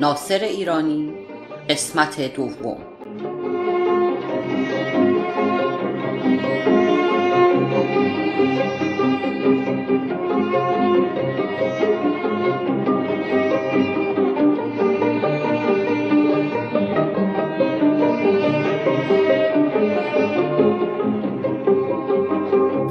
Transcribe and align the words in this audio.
ناصر 0.00 0.38
ایرانی 0.38 1.14
قسمت 1.68 2.20
دوم. 2.20 2.78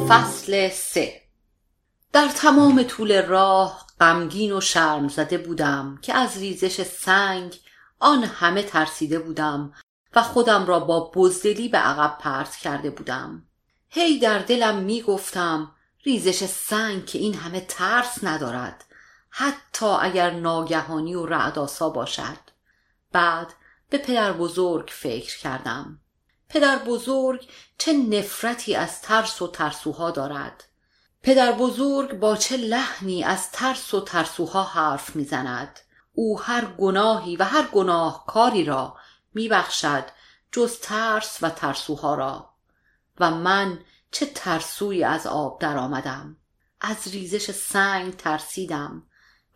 فصل 0.09 0.69
سه. 0.69 1.21
در 2.13 2.27
تمام 2.27 2.83
طول 2.83 3.21
راه 3.25 3.88
غمگین 3.99 4.51
و 4.51 4.61
شرم 4.61 5.07
زده 5.07 5.37
بودم 5.37 5.99
که 6.01 6.13
از 6.13 6.37
ریزش 6.37 6.83
سنگ 6.83 7.59
آن 7.99 8.23
همه 8.23 8.63
ترسیده 8.63 9.19
بودم 9.19 9.73
و 10.15 10.21
خودم 10.21 10.65
را 10.65 10.79
با 10.79 11.11
بزدلی 11.15 11.69
به 11.69 11.77
عقب 11.77 12.17
پرت 12.17 12.55
کرده 12.55 12.89
بودم. 12.89 13.43
هی 13.89 14.19
در 14.19 14.39
دلم 14.39 14.75
می 14.75 15.01
گفتم 15.01 15.71
ریزش 16.05 16.45
سنگ 16.45 17.05
که 17.05 17.19
این 17.19 17.33
همه 17.33 17.61
ترس 17.61 18.23
ندارد 18.23 18.85
حتی 19.29 19.85
اگر 19.85 20.31
ناگهانی 20.31 21.15
و 21.15 21.25
رعداسا 21.25 21.89
باشد. 21.89 22.37
بعد 23.11 23.53
به 23.89 23.97
پدر 23.97 24.33
بزرگ 24.33 24.89
فکر 24.93 25.39
کردم. 25.39 25.99
پدر 26.49 26.77
بزرگ 26.77 27.49
چه 27.77 27.93
نفرتی 27.93 28.75
از 28.75 29.01
ترس 29.01 29.41
و 29.41 29.47
ترسوها 29.47 30.11
دارد. 30.11 30.68
پدر 31.23 31.51
بزرگ 31.51 32.19
با 32.19 32.35
چه 32.35 32.57
لحنی 32.57 33.23
از 33.23 33.51
ترس 33.51 33.93
و 33.93 34.01
ترسوها 34.01 34.63
حرف 34.63 35.15
می‌زند. 35.15 35.79
او 36.13 36.41
هر 36.41 36.65
گناهی 36.65 37.35
و 37.35 37.43
هر 37.43 37.63
گناه 37.63 38.25
کاری 38.27 38.63
را 38.63 38.97
میبخشد 39.33 40.05
جز 40.51 40.79
ترس 40.79 41.37
و 41.41 41.49
ترسوها 41.49 42.15
را. 42.15 42.49
و 43.19 43.31
من 43.31 43.79
چه 44.11 44.25
ترسوی 44.25 45.03
از 45.03 45.27
آب 45.27 45.61
درآمدم 45.61 46.37
از 46.81 47.07
ریزش 47.07 47.51
سنگ 47.51 48.15
ترسیدم 48.15 49.03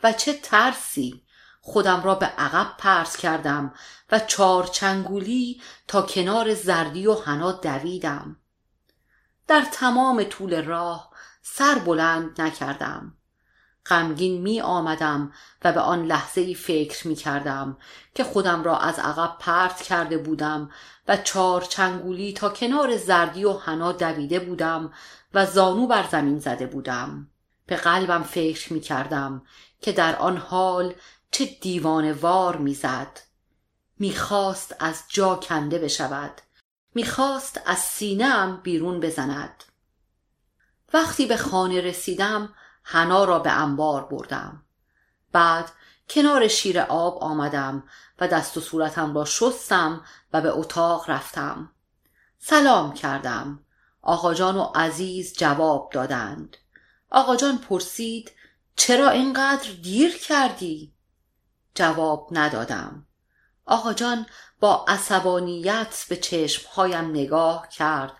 و 0.04 0.14
چه 0.14 0.34
ترسی 0.34 1.24
خودم 1.62 2.04
را 2.04 2.16
به 2.16 2.26
عقب 2.26 2.78
پرس 2.78 3.18
کردم 3.18 3.74
و 4.12 4.20
چارچنگولی 4.20 5.62
تا 5.88 6.02
کنار 6.02 6.54
زردی 6.54 7.08
و 7.08 7.14
حنا 7.14 7.52
دویدم. 7.52 8.38
در 9.48 9.62
تمام 9.72 10.24
طول 10.24 10.66
راه 10.66 11.13
سر 11.44 11.76
بلند 11.76 12.42
نکردم. 12.42 13.18
غمگین 13.86 14.42
می 14.42 14.62
آمدم 14.62 15.32
و 15.64 15.72
به 15.72 15.80
آن 15.80 16.06
لحظه 16.06 16.42
ای 16.42 16.54
فکر 16.56 17.08
می 17.08 17.16
کردم 17.16 17.78
که 18.16 18.24
خودم 18.24 18.64
را 18.64 18.78
از 18.78 19.00
عقب 19.00 19.36
پرت 19.40 19.82
کرده 19.82 20.18
بودم 20.18 20.72
و 21.08 21.18
چار 21.18 21.62
چنگولی 21.62 22.34
تا 22.34 22.50
کنار 22.50 22.98
زردی 22.98 23.46
و 23.46 23.54
حنا 23.54 23.92
دویده 23.92 24.40
بودم 24.40 24.94
و 25.34 25.46
زانو 25.46 25.88
بر 25.88 26.08
زمین 26.12 26.40
زده 26.40 26.66
بودم. 26.66 27.28
به 27.66 27.76
قلبم 27.76 28.24
فکر 28.24 28.74
می 28.74 28.80
کردم 28.80 29.42
که 29.82 29.92
در 29.92 30.16
آن 30.16 30.38
حال 30.38 30.94
چه 31.32 31.46
دیوانه 31.46 32.14
وار 32.14 32.58
می 32.58 32.74
زد. 32.74 33.20
می 34.00 34.16
خواست 34.16 34.76
از 34.80 35.04
جا 35.08 35.36
کنده 35.36 35.80
بشود. 35.80 36.42
می 36.96 37.06
خواست 37.06 37.62
از 37.66 37.80
سینه 37.80 38.58
بیرون 38.64 39.00
بزند. 39.00 39.64
وقتی 40.94 41.26
به 41.26 41.38
خانه 41.38 41.82
رسیدم 41.82 42.54
حنا 42.84 43.24
را 43.24 43.40
به 43.40 43.52
انبار 43.52 44.06
بردم. 44.06 44.64
بعد 45.32 45.72
کنار 46.10 46.48
شیر 46.48 46.80
آب 46.80 47.24
آمدم 47.24 47.84
و 48.20 48.28
دست 48.28 48.58
و 48.58 48.62
صورتم 48.62 49.16
را 49.16 49.26
شستم 49.26 50.06
و 50.34 50.42
به 50.42 50.50
اتاق 50.50 51.10
رفتم. 51.10 51.72
سلام 52.40 52.94
کردم. 52.94 53.60
آقاجان 54.02 54.58
و 54.58 54.72
عزیز 54.76 55.34
جواب 55.38 55.90
دادند. 55.94 56.58
آقاجان 57.10 57.58
پرسید 57.58 58.32
چرا 58.76 59.10
اینقدر 59.10 59.72
دیر 59.72 60.18
کردی؟ 60.18 60.94
جواب 61.76 62.28
ندادم. 62.32 63.06
آقاجان 63.66 64.26
با 64.60 64.86
عصبانیت 64.88 66.06
به 66.10 66.16
چشمهایم 66.16 67.10
نگاه 67.10 67.68
کرد 67.70 68.14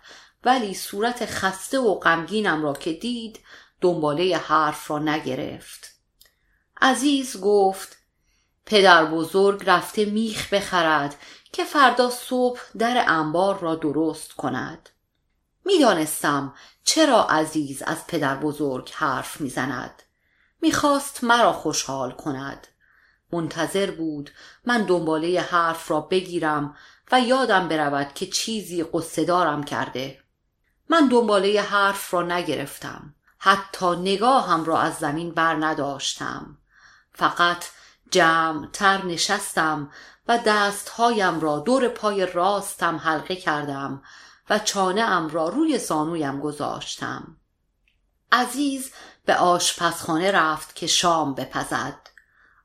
ولی 0.44 0.74
صورت 0.74 1.26
خسته 1.26 1.78
و 1.78 1.94
غمگینم 1.94 2.62
را 2.62 2.72
که 2.72 2.92
دید 2.92 3.38
دنباله 3.80 4.36
حرف 4.36 4.90
را 4.90 4.98
نگرفت. 4.98 5.94
عزیز 6.80 7.40
گفت 7.40 7.98
پدر 8.66 9.04
بزرگ 9.04 9.62
رفته 9.66 10.04
میخ 10.04 10.52
بخرد 10.52 11.16
که 11.52 11.64
فردا 11.64 12.10
صبح 12.10 12.60
در 12.78 13.04
انبار 13.08 13.58
را 13.58 13.74
درست 13.74 14.32
کند. 14.32 14.88
می‌دانستم 15.64 16.54
چرا 16.84 17.24
عزیز 17.24 17.82
از 17.82 18.06
پدر 18.06 18.36
بزرگ 18.36 18.90
حرف 18.94 19.40
می‌زند. 19.40 20.02
می‌خواست 20.60 21.24
مرا 21.24 21.52
خوشحال 21.52 22.12
کند. 22.12 22.66
منتظر 23.32 23.90
بود 23.90 24.30
من 24.64 24.82
دنباله 24.82 25.40
حرف 25.40 25.90
را 25.90 26.00
بگیرم 26.00 26.76
و 27.12 27.20
یادم 27.20 27.68
برود 27.68 28.14
که 28.14 28.26
چیزی 28.26 28.84
قصه 28.92 29.24
دارم 29.24 29.62
کرده. 29.62 30.23
من 30.88 31.08
دنباله 31.08 31.60
حرف 31.60 32.14
را 32.14 32.22
نگرفتم. 32.22 33.14
حتی 33.38 33.96
نگاهم 33.96 34.64
را 34.64 34.80
از 34.80 34.94
زمین 34.94 35.30
بر 35.30 35.54
نداشتم. 35.54 36.58
فقط 37.12 37.64
جمع 38.10 38.66
تر 38.72 39.04
نشستم 39.04 39.90
و 40.28 40.38
دستهایم 40.46 41.40
را 41.40 41.58
دور 41.58 41.88
پای 41.88 42.26
راستم 42.26 42.96
حلقه 42.96 43.36
کردم 43.36 44.02
و 44.50 44.58
چانه 44.58 45.00
ام 45.00 45.28
را 45.28 45.48
روی 45.48 45.78
زانویم 45.78 46.40
گذاشتم. 46.40 47.36
عزیز 48.32 48.90
به 49.24 49.36
آشپزخانه 49.36 50.30
رفت 50.30 50.74
که 50.74 50.86
شام 50.86 51.34
بپزد. 51.34 51.98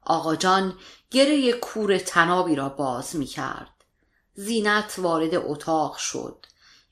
آقا 0.01 0.35
جان 0.35 0.77
گره 1.11 1.51
کور 1.51 1.97
تنابی 1.97 2.55
را 2.55 2.69
باز 2.69 3.15
می 3.15 3.25
کرد 3.25 3.83
زینت 4.33 4.95
وارد 4.97 5.35
اتاق 5.35 5.97
شد. 5.97 6.45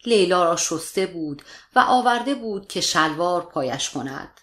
لیلا 0.05 0.43
را 0.43 0.55
شسته 0.55 1.05
بود 1.05 1.41
و 1.75 1.79
آورده 1.79 2.35
بود 2.35 2.67
که 2.67 2.81
شلوار 2.81 3.41
پایش 3.41 3.89
کند 3.89 4.41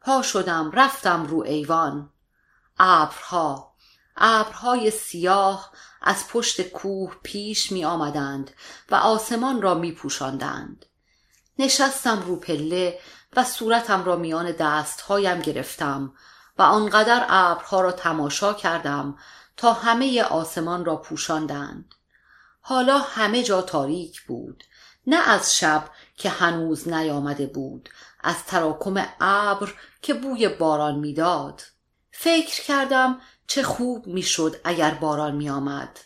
پا 0.00 0.22
شدم 0.22 0.70
رفتم 0.74 1.26
رو 1.26 1.42
ایوان 1.42 2.10
ابرها 2.78 3.74
ابرهای 4.16 4.90
سیاه 4.90 5.72
از 6.02 6.28
پشت 6.28 6.62
کوه 6.62 7.16
پیش 7.22 7.72
می 7.72 7.84
آمدند 7.84 8.50
و 8.90 8.94
آسمان 8.94 9.62
را 9.62 9.74
می 9.74 9.92
پوشاندند. 9.92 10.86
نشستم 11.58 12.22
رو 12.22 12.36
پله 12.36 12.98
و 13.36 13.44
صورتم 13.44 14.04
را 14.04 14.16
میان 14.16 14.52
دستهایم 14.52 15.40
گرفتم 15.40 16.14
و 16.58 16.62
آنقدر 16.62 17.26
ابرها 17.28 17.80
را 17.80 17.92
تماشا 17.92 18.54
کردم 18.54 19.18
تا 19.56 19.72
همه 19.72 20.22
آسمان 20.22 20.84
را 20.84 20.96
پوشاندند. 20.96 21.94
حالا 22.60 22.98
همه 22.98 23.42
جا 23.42 23.62
تاریک 23.62 24.22
بود 24.22 24.64
نه 25.06 25.28
از 25.28 25.56
شب 25.56 25.90
که 26.16 26.28
هنوز 26.28 26.88
نیامده 26.88 27.46
بود 27.46 27.88
از 28.20 28.44
تراکم 28.44 29.06
ابر 29.20 29.74
که 30.02 30.14
بوی 30.14 30.48
باران 30.48 30.98
می‌داد 30.98 31.62
فکر 32.10 32.62
کردم 32.62 33.20
چه 33.46 33.62
خوب 33.62 34.06
می‌شد 34.06 34.60
اگر 34.64 34.90
باران 34.90 35.34
می 35.34 35.50
آمد. 35.50 36.00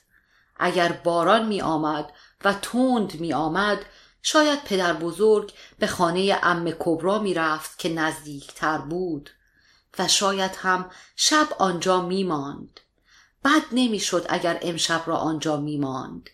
اگر 0.56 0.92
باران 0.92 1.46
می 1.46 1.60
آمد 1.60 2.12
و 2.44 2.52
تند 2.52 3.20
می 3.20 3.32
آمد 3.32 3.84
شاید 4.22 4.64
پدر 4.64 4.92
بزرگ 4.92 5.52
به 5.78 5.86
خانه 5.86 6.38
ام 6.42 6.70
کبرا 6.78 7.18
می 7.18 7.34
رفت 7.34 7.78
که 7.78 7.88
نزدیکتر 7.88 8.78
بود 8.78 9.30
و 9.98 10.08
شاید 10.08 10.56
هم 10.56 10.90
شب 11.16 11.48
آنجا 11.58 12.00
می 12.00 12.24
ماند. 12.24 12.80
بد 13.44 13.62
نمی‌شد 13.72 14.26
اگر 14.28 14.58
امشب 14.62 15.02
را 15.06 15.16
آنجا 15.16 15.56
می 15.56 15.78
ماند. 15.78 16.30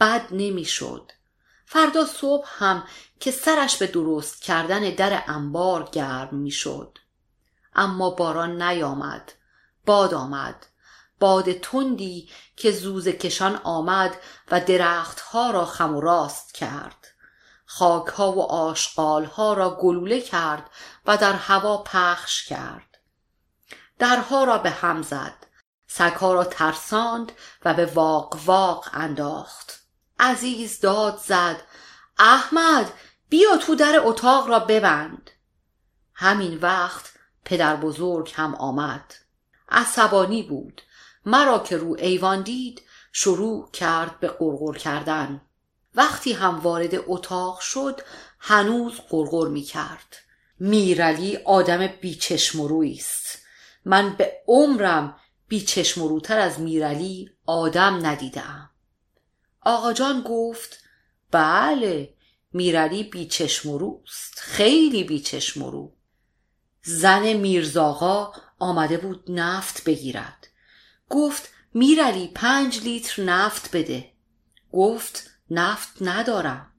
بد 0.00 0.26
نمی‌شد. 0.30 1.12
فردا 1.70 2.04
صبح 2.04 2.48
هم 2.58 2.84
که 3.20 3.30
سرش 3.30 3.76
به 3.76 3.86
درست 3.86 4.42
کردن 4.42 4.80
در 4.80 5.22
انبار 5.26 5.88
گرم 5.92 6.34
می‌شد. 6.34 6.98
اما 7.74 8.10
باران 8.10 8.62
نیامد 8.62 9.32
باد 9.86 10.14
آمد. 10.14 10.66
باد 11.20 11.52
تندی 11.52 12.30
که 12.56 12.70
زوز 12.70 13.08
کشان 13.08 13.56
آمد 13.56 14.16
و 14.50 14.60
درختها 14.60 15.50
را 15.50 15.64
خم 15.64 15.96
و 15.96 16.00
راست 16.00 16.54
کرد. 16.54 17.06
خاکها 17.66 18.32
و 18.32 18.42
آشغالها 18.42 19.52
را 19.52 19.78
گلوله 19.80 20.20
کرد 20.20 20.70
و 21.06 21.16
در 21.16 21.32
هوا 21.32 21.76
پخش 21.76 22.46
کرد. 22.46 22.98
درها 23.98 24.44
را 24.44 24.58
به 24.58 24.70
هم 24.70 25.02
زد. 25.02 25.46
سگها 25.86 26.32
را 26.32 26.44
ترساند 26.44 27.32
و 27.64 27.74
به 27.74 27.86
واق 27.86 28.38
واق 28.46 28.88
انداخت. 28.92 29.87
عزیز 30.18 30.80
داد 30.80 31.20
زد. 31.24 31.60
احمد 32.18 32.92
بیا 33.28 33.56
تو 33.56 33.74
در 33.74 34.00
اتاق 34.04 34.48
را 34.48 34.58
ببند. 34.58 35.30
همین 36.14 36.58
وقت 36.58 37.12
پدر 37.44 37.76
بزرگ 37.76 38.32
هم 38.34 38.54
آمد. 38.54 39.14
عصبانی 39.68 40.42
بود. 40.42 40.82
مرا 41.26 41.58
که 41.58 41.76
رو 41.76 41.96
ایوان 41.98 42.42
دید 42.42 42.82
شروع 43.12 43.70
کرد 43.70 44.20
به 44.20 44.28
قرقر 44.28 44.78
کردن. 44.78 45.40
وقتی 45.94 46.32
هم 46.32 46.58
وارد 46.58 46.90
اتاق 47.06 47.60
شد 47.60 48.00
هنوز 48.38 49.00
قرقر 49.08 49.48
می 49.48 49.62
کرد 49.62 50.16
میرعلی 50.60 51.36
آدم 51.36 51.86
بیچشم 51.86 52.60
و 52.60 52.82
است 52.82 53.38
من 53.84 54.16
به 54.16 54.32
عمرم 54.46 55.16
بیچشم 55.48 56.02
روتر 56.02 56.38
از 56.38 56.60
میرعلی 56.60 57.30
آدم 57.46 58.06
ندیدم. 58.06 58.70
آقا 59.68 59.92
جان 59.92 60.22
گفت 60.22 60.78
بله 61.30 62.14
میرعلی 62.52 63.04
بیچشم 63.04 63.70
و 63.70 63.78
روست 63.78 64.34
خیلی 64.38 65.04
بیچشم 65.04 65.62
و 65.62 65.70
رو. 65.70 65.96
زن 66.82 67.32
میرزاقا 67.32 68.32
آمده 68.58 68.96
بود 68.96 69.24
نفت 69.28 69.84
بگیرد. 69.84 70.46
گفت 71.10 71.48
میرعلی 71.74 72.28
پنج 72.28 72.82
لیتر 72.84 73.22
نفت 73.22 73.76
بده. 73.76 74.12
گفت 74.72 75.30
نفت 75.50 75.88
ندارم. 76.00 76.72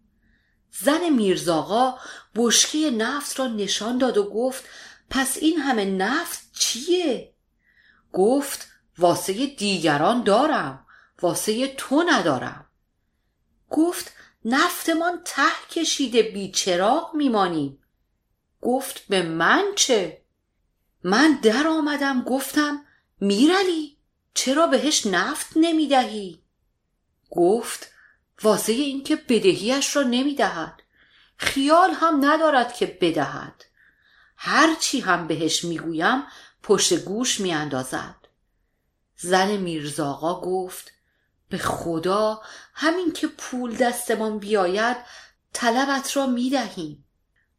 زن 0.72 1.10
میرزاقا 1.10 1.94
بشکه 2.36 2.92
نفت 2.92 3.40
را 3.40 3.48
نشان 3.48 3.98
داد 3.98 4.18
و 4.18 4.30
گفت 4.30 4.64
پس 5.10 5.38
این 5.38 5.58
همه 5.58 5.86
نفت 5.86 6.42
چیه؟ 6.54 7.34
گفت 8.14 8.68
واسه 8.98 9.46
دیگران 9.46 10.24
دارم 10.24 10.86
واسه 11.22 11.68
تو 11.68 12.04
ندارم. 12.08 12.69
گفت 13.70 14.14
نفتمان 14.46 15.22
ته 15.26 15.68
کشیده 15.70 16.22
بیچراغ 16.24 17.16
میمانیم 17.16 17.84
گفت 18.62 19.08
به 19.08 19.22
من 19.22 19.66
چه؟ 19.76 20.22
من 21.04 21.40
در 21.44 21.68
آمدم 21.68 22.22
گفتم 22.22 22.86
میرلی 23.20 23.98
چرا 24.34 24.68
بهش 24.68 25.06
نفت 25.06 25.48
نمی‌دهی؟ 25.56 26.44
گفت 27.32 27.92
واسه 28.44 28.74
اینکه 28.74 29.16
بدهیش 29.16 29.96
را 29.96 30.04
نمی‌دهد. 30.04 30.82
خیال 31.38 31.92
هم 31.92 32.26
ندارد 32.26 32.74
که 32.74 32.98
بدهد. 33.02 33.66
هرچی 34.36 35.00
هم 35.00 35.28
بهش 35.28 35.64
می‌گویم 35.64 36.24
پشت 36.64 36.94
گوش 36.94 37.40
میاندازد. 37.40 38.16
زن 39.16 39.58
میرزاقا 39.58 40.42
گفت 40.42 40.92
به 41.50 41.58
خدا 41.58 42.42
همین 42.74 43.12
که 43.12 43.28
پول 43.28 43.76
دستمان 43.76 44.40
بیاید 44.40 44.98
طلبت 45.54 46.18
را 46.18 46.26
می‌دهیم. 46.26 47.06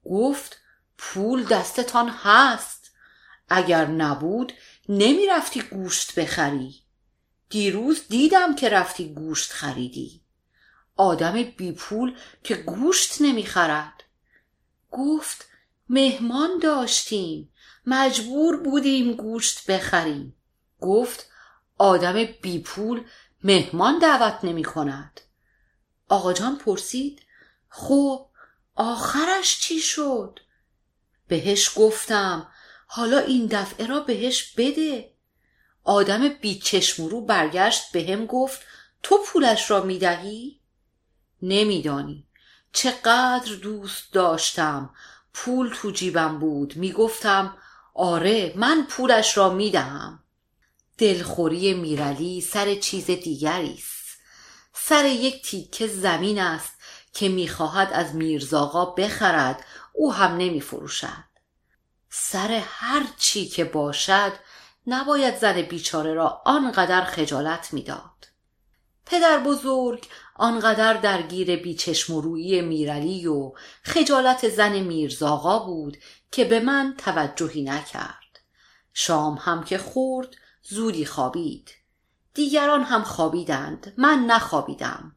گفت 0.04 0.56
پول 0.98 1.44
دستتان 1.44 2.08
هست. 2.08 2.90
اگر 3.48 3.86
نبود 3.86 4.52
نمی‌رفتی 4.88 5.62
گوشت 5.62 6.18
بخری. 6.18 6.74
دیروز 7.48 8.08
دیدم 8.08 8.54
که 8.54 8.68
رفتی 8.68 9.14
گوشت 9.14 9.52
خریدی. 9.52 10.22
آدم 10.96 11.42
بی 11.42 11.72
پول 11.72 12.16
که 12.44 12.54
گوشت 12.54 13.22
نمی‌خرد. 13.22 14.04
گفت 14.90 15.46
مهمان 15.88 16.58
داشتیم. 16.58 17.52
مجبور 17.86 18.56
بودیم 18.56 19.12
گوشت 19.12 19.70
بخریم. 19.70 20.36
گفت 20.80 21.26
آدم 21.78 22.24
بی 22.24 22.58
پول 22.58 23.04
مهمان 23.44 23.98
دعوت 23.98 24.38
نمی 24.44 24.64
کند. 24.64 25.20
آقا 26.08 26.32
جان 26.32 26.58
پرسید 26.58 27.22
خب 27.68 28.26
آخرش 28.74 29.60
چی 29.60 29.80
شد؟ 29.80 30.40
بهش 31.28 31.72
گفتم 31.76 32.48
حالا 32.86 33.18
این 33.18 33.46
دفعه 33.46 33.86
را 33.86 34.00
بهش 34.00 34.54
بده. 34.56 35.14
آدم 35.84 36.28
بی 36.28 36.58
چشم 36.58 37.06
رو 37.06 37.20
برگشت 37.20 37.92
به 37.92 38.12
هم 38.12 38.26
گفت 38.26 38.60
تو 39.02 39.18
پولش 39.26 39.70
را 39.70 39.82
می‌دهی؟ 39.82 40.60
نمیدانی. 41.42 42.26
چقدر 42.72 43.54
دوست 43.62 44.12
داشتم. 44.12 44.94
پول 45.34 45.74
تو 45.74 45.90
جیبم 45.90 46.38
بود. 46.38 46.76
می‌گفتم 46.76 47.56
آره 47.94 48.52
من 48.56 48.86
پولش 48.90 49.36
را 49.36 49.50
می‌دهم 49.50 50.22
دلخوری 51.00 51.74
میرلی 51.74 52.40
سر 52.40 52.74
چیز 52.74 53.06
دیگری 53.06 53.74
است. 53.74 54.18
سر 54.72 55.04
یک 55.04 55.42
تیکه 55.42 55.86
زمین 55.86 56.40
است 56.40 56.72
که 57.12 57.28
می‌خواهد 57.28 57.90
از 57.92 58.14
میرزاقا 58.14 58.84
بخرد 58.84 59.64
او 59.92 60.14
هم 60.14 60.36
نمیفروشد. 60.36 61.24
سر 62.10 62.62
هر 62.66 63.02
چی 63.18 63.46
که 63.46 63.64
باشد 63.64 64.32
نباید 64.86 65.38
زن 65.38 65.62
بیچاره 65.62 66.14
را 66.14 66.42
آنقدر 66.44 67.04
خجالت 67.04 67.72
می‌داد. 67.72 68.28
پدر 69.06 69.38
بزرگ 69.38 70.06
آنقدر 70.34 70.94
درگیر 70.94 71.56
بیچشم 71.56 72.14
و 72.14 72.20
روی 72.20 72.60
میرلی 72.60 73.26
و 73.26 73.52
خجالت 73.82 74.48
زن 74.48 74.80
میرزاقا 74.80 75.58
بود 75.58 75.96
که 76.32 76.44
به 76.44 76.60
من 76.60 76.94
توجهی 76.98 77.62
نکرد. 77.62 78.40
شام 78.92 79.38
هم 79.40 79.64
که 79.64 79.78
خورد 79.78 80.36
زودی 80.62 81.04
خوابید. 81.04 81.70
دیگران 82.34 82.82
هم 82.82 83.02
خوابیدند. 83.02 83.94
من 83.96 84.18
نخوابیدم. 84.18 85.16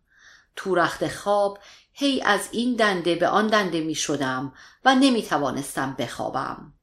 تو 0.56 0.76
رخت 0.76 1.08
خواب 1.08 1.60
هی 1.94 2.22
از 2.22 2.50
این 2.52 2.76
دنده 2.76 3.16
به 3.16 3.28
آن 3.28 3.48
دنده 3.48 3.82
می 3.82 3.96
شدم 3.96 4.54
و 4.86 4.96
نمی 4.96 5.24
توانستم 5.24 5.96
بخوابم. 6.00 6.74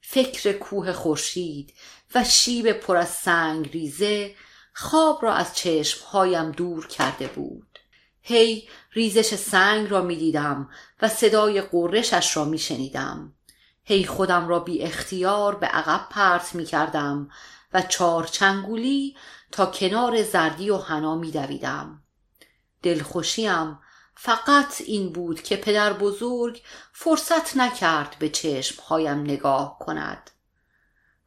فکر 0.00 0.52
کوه 0.52 0.92
خورشید 0.92 1.74
و 2.14 2.24
شیب 2.24 2.72
پر 2.72 2.96
از 2.96 3.08
سنگ 3.08 3.70
ریزه 3.72 4.34
خواب 4.72 5.22
را 5.22 5.34
از 5.34 5.56
چشمهایم 5.56 6.50
دور 6.50 6.86
کرده 6.86 7.26
بود. 7.26 7.78
هی 8.22 8.68
ریزش 8.92 9.34
سنگ 9.34 9.90
را 9.90 10.02
می 10.02 10.16
دیدم 10.16 10.68
و 11.02 11.08
صدای 11.08 11.60
قرشش 11.60 12.36
را 12.36 12.44
می 12.44 12.58
شنیدم. 12.58 13.32
هی 13.84 14.06
خودم 14.06 14.48
را 14.48 14.58
بی 14.58 14.82
اختیار 14.82 15.54
به 15.54 15.66
عقب 15.66 16.08
پرت 16.10 16.54
می 16.54 16.64
کردم 16.64 17.30
و 17.74 17.82
چار 17.82 18.24
چنگولی 18.24 19.16
تا 19.52 19.66
کنار 19.66 20.22
زردی 20.22 20.70
و 20.70 20.76
حنا 20.76 21.14
می 21.14 21.30
دویدم. 21.30 22.02
دلخوشیم 22.82 23.78
فقط 24.14 24.80
این 24.80 25.12
بود 25.12 25.42
که 25.42 25.56
پدر 25.56 25.92
بزرگ 25.92 26.62
فرصت 26.92 27.56
نکرد 27.56 28.16
به 28.18 28.28
چشمهایم 28.28 29.20
نگاه 29.20 29.78
کند. 29.78 30.30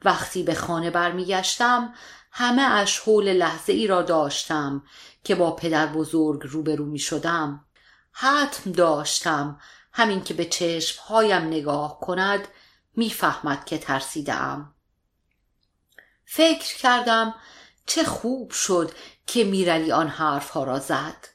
وقتی 0.05 0.43
به 0.43 0.55
خانه 0.55 0.89
برمیگشتم 0.89 1.93
همه 2.31 2.61
اش 2.61 2.99
حول 2.99 3.33
لحظه 3.33 3.73
ای 3.73 3.87
را 3.87 4.01
داشتم 4.01 4.83
که 5.23 5.35
با 5.35 5.51
پدر 5.51 5.87
بزرگ 5.87 6.41
روبرو 6.43 6.85
می 6.85 6.99
شدم. 6.99 7.65
حتم 8.11 8.71
داشتم 8.71 9.59
همین 9.93 10.23
که 10.23 10.33
به 10.33 10.45
چشمهایم 10.45 11.41
نگاه 11.41 11.99
کند 11.99 12.47
می‌فهمد 12.95 13.65
که 13.65 13.77
ترسیدم 13.77 14.73
فکر 16.29 16.77
کردم 16.77 17.35
چه 17.85 18.03
خوب 18.03 18.51
شد 18.51 18.91
که 19.27 19.43
میرلی 19.43 19.91
آن 19.91 20.07
حرفها 20.07 20.63
را 20.63 20.79
زد. 20.79 21.27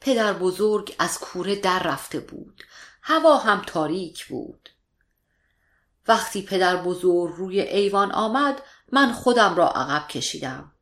پدر 0.00 0.32
بزرگ 0.32 0.94
از 0.98 1.18
کوره 1.18 1.56
در 1.56 1.82
رفته 1.82 2.20
بود. 2.20 2.62
هوا 3.02 3.38
هم 3.38 3.62
تاریک 3.66 4.26
بود. 4.26 4.68
وقتی 6.08 6.42
پدر 6.42 6.76
بزرگ 6.76 7.34
روی 7.36 7.60
ایوان 7.60 8.12
آمد 8.12 8.62
من 8.92 9.12
خودم 9.12 9.54
را 9.54 9.68
عقب 9.68 10.08
کشیدم. 10.08 10.72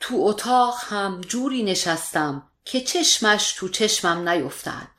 تو 0.00 0.16
اتاق 0.18 0.74
هم 0.80 1.20
جوری 1.20 1.62
نشستم 1.62 2.50
که 2.64 2.80
چشمش 2.80 3.52
تو 3.52 3.68
چشمم 3.68 4.28
نیفتد. 4.28 4.90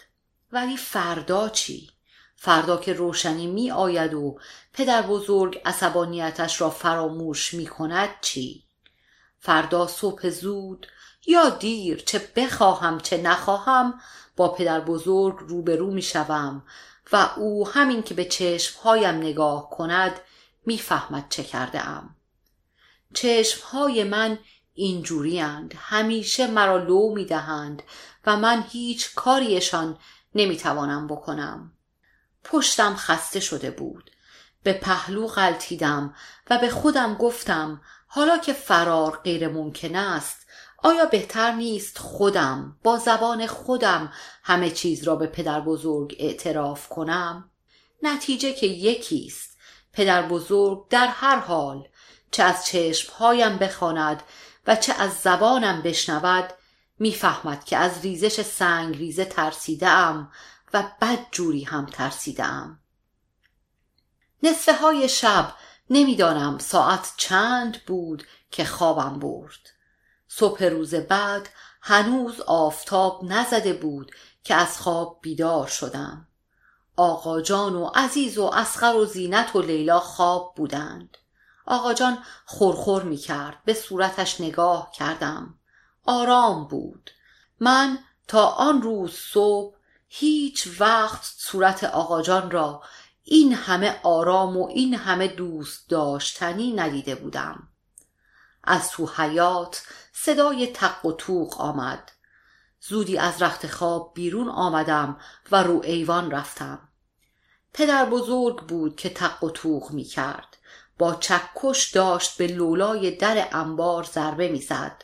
ولی 0.52 0.78
فردا 0.78 1.50
چی؟ 1.50 1.97
فردا 2.39 2.77
که 2.77 2.94
روشنی 2.94 3.48
می 3.48 3.72
آید 3.72 4.13
و 4.13 4.39
پدر 4.74 5.01
بزرگ 5.01 5.62
عصبانیتش 5.65 6.62
را 6.62 6.70
فراموش 6.70 7.53
می 7.53 7.67
کند 7.67 8.10
چی؟ 8.22 8.63
فردا 9.39 9.88
صبح 9.88 10.29
زود 10.29 10.88
یا 11.27 11.50
دیر 11.50 11.98
چه 11.98 12.32
بخواهم 12.36 13.00
چه 13.00 13.17
نخواهم 13.17 14.01
با 14.36 14.48
پدر 14.48 14.79
بزرگ 14.79 15.36
روبرو 15.39 15.91
می 15.91 16.01
شوم 16.01 16.63
و 17.12 17.29
او 17.38 17.67
همین 17.67 18.03
که 18.03 18.13
به 18.13 18.25
چشمهایم 18.25 19.15
نگاه 19.15 19.70
کند 19.70 20.20
می‌فهمد 20.65 21.25
چه 21.29 21.44
کرده 21.44 21.88
ام 21.88 22.15
چشمهای 23.13 24.03
من 24.03 24.39
اینجوریند 24.74 25.74
همیشه 25.77 26.48
مرا 26.48 26.77
لو 26.77 27.13
می 27.15 27.25
دهند 27.25 27.84
و 28.25 28.38
من 28.38 28.65
هیچ 28.70 29.15
کاریشان 29.15 29.98
نمی‌توانم 30.36 31.08
بکنم 31.08 31.77
پشتم 32.48 32.96
خسته 32.96 33.39
شده 33.39 33.72
بود 33.72 34.12
به 34.63 34.74
پهلو 34.74 35.27
غلطیدم 35.27 36.16
و 36.50 36.58
به 36.58 36.70
خودم 36.70 37.13
گفتم 37.13 37.82
حالا 38.08 38.38
که 38.38 38.54
فرار 38.54 39.22
غیر 39.24 39.48
ممکن 39.48 39.96
است 39.96 40.48
آیا 40.84 41.06
بهتر 41.06 41.51
نیست 41.51 41.98
خودم 41.98 42.77
با 42.84 42.98
زبان 42.98 43.48
خودم 43.48 44.13
همه 44.44 44.72
چیز 44.72 45.04
را 45.04 45.16
به 45.16 45.27
پدر 45.27 45.60
بزرگ 45.60 46.16
اعتراف 46.20 46.89
کنم؟ 46.89 47.51
نتیجه 48.04 48.54
که 48.54 48.68
یکیست 48.68 49.58
پدر 49.94 50.22
بزرگ 50.22 50.88
در 50.89 51.08
هر 51.08 51.39
حال 51.39 51.88
چه 52.32 52.44
از 52.44 52.66
چشمهایم 52.66 53.58
بخواند 53.58 54.24
و 54.68 54.75
چه 54.75 54.94
از 54.94 55.13
زبانم 55.13 55.82
بشنود 55.82 56.54
می‌فهمد 57.00 57.63
که 57.63 57.77
از 57.77 58.01
ریزش 58.01 58.42
سنگ 58.42 58.98
ریزه 58.98 59.25
ترسیده 59.25 59.89
و 60.74 60.84
بد 61.02 61.20
جوری 61.32 61.64
هم 61.64 61.86
ترسیده 61.86 62.44
ام 62.46 62.80
نصفه 64.44 64.74
های 64.74 65.10
شب 65.10 65.54
نمی‌دانم 65.90 66.58
ساعت 66.58 67.14
چند 67.18 67.86
بود 67.86 68.24
که 68.52 68.66
خوابم 68.66 69.20
برد. 69.20 69.70
صبح 70.28 70.64
روز 70.64 70.96
بعد 70.96 71.50
هنوز 71.82 72.42
آفتاب 72.42 73.24
نزده 73.24 73.74
بود 73.74 74.12
که 74.44 74.56
از 74.56 74.78
خواب 74.82 75.20
بیدار 75.22 75.68
شدم. 75.68 76.28
آقا 76.96 77.42
جان 77.42 77.76
و 77.76 77.86
عزیز 77.86 78.38
و 78.38 78.44
اسخر 78.44 78.96
و 78.96 79.06
زینت 79.06 79.56
و 79.56 79.62
لیلا 79.62 80.00
خواب 80.00 80.54
بودند. 80.56 81.18
آقا 81.66 81.94
جان 81.94 82.18
خورخور 82.46 83.04
می 83.04 83.18
کرد 83.18 83.58
به 83.66 83.74
صورتش 83.74 84.42
نگاه 84.42 84.92
کردم. 84.92 85.60
آرام 86.06 86.68
بود. 86.68 87.12
من 87.60 88.00
تا 88.28 88.48
آن 88.48 88.82
روز 88.82 89.14
صبح 89.14 89.77
هیچ 90.08 90.70
وقت 90.80 91.24
صورت 91.38 91.84
آقا 91.84 92.22
جان 92.22 92.52
را 92.52 92.84
این 93.24 93.54
همه 93.54 94.00
آرام 94.04 94.58
و 94.58 94.68
این 94.68 94.96
همه 94.96 95.28
دوست 95.28 95.90
داشتنی 95.90 96.74
ندیده 96.74 97.16
بودم. 97.16 97.68
از 98.64 98.92
تو 98.92 99.10
حیات 99.18 99.84
صدای 100.14 100.68
تق 100.68 101.06
و 101.06 101.12
توق 101.12 101.62
آمد. 101.62 102.12
زودی 102.82 103.18
از 103.18 103.42
رخت 103.42 103.68
خواب 103.68 104.12
بیرون 104.16 104.50
آمدم 104.50 105.20
و 105.52 105.64
رو 105.64 105.82
ایوان 105.84 106.32
رفتم. 106.32 106.80
پدر 107.74 108.06
بزرگ 108.06 108.60
بود 108.60 108.96
که 108.96 109.10
تق 109.10 109.44
و 109.44 109.50
توق 109.50 109.92
می 109.92 110.04
کرد. 110.04 110.58
با 110.98 111.16
چکش 111.16 111.92
داشت 111.92 112.38
به 112.38 112.48
لولای 112.48 113.12
در 113.12 113.48
انبار 113.52 114.04
ضربه 114.04 114.50
می‌زد 114.50 115.04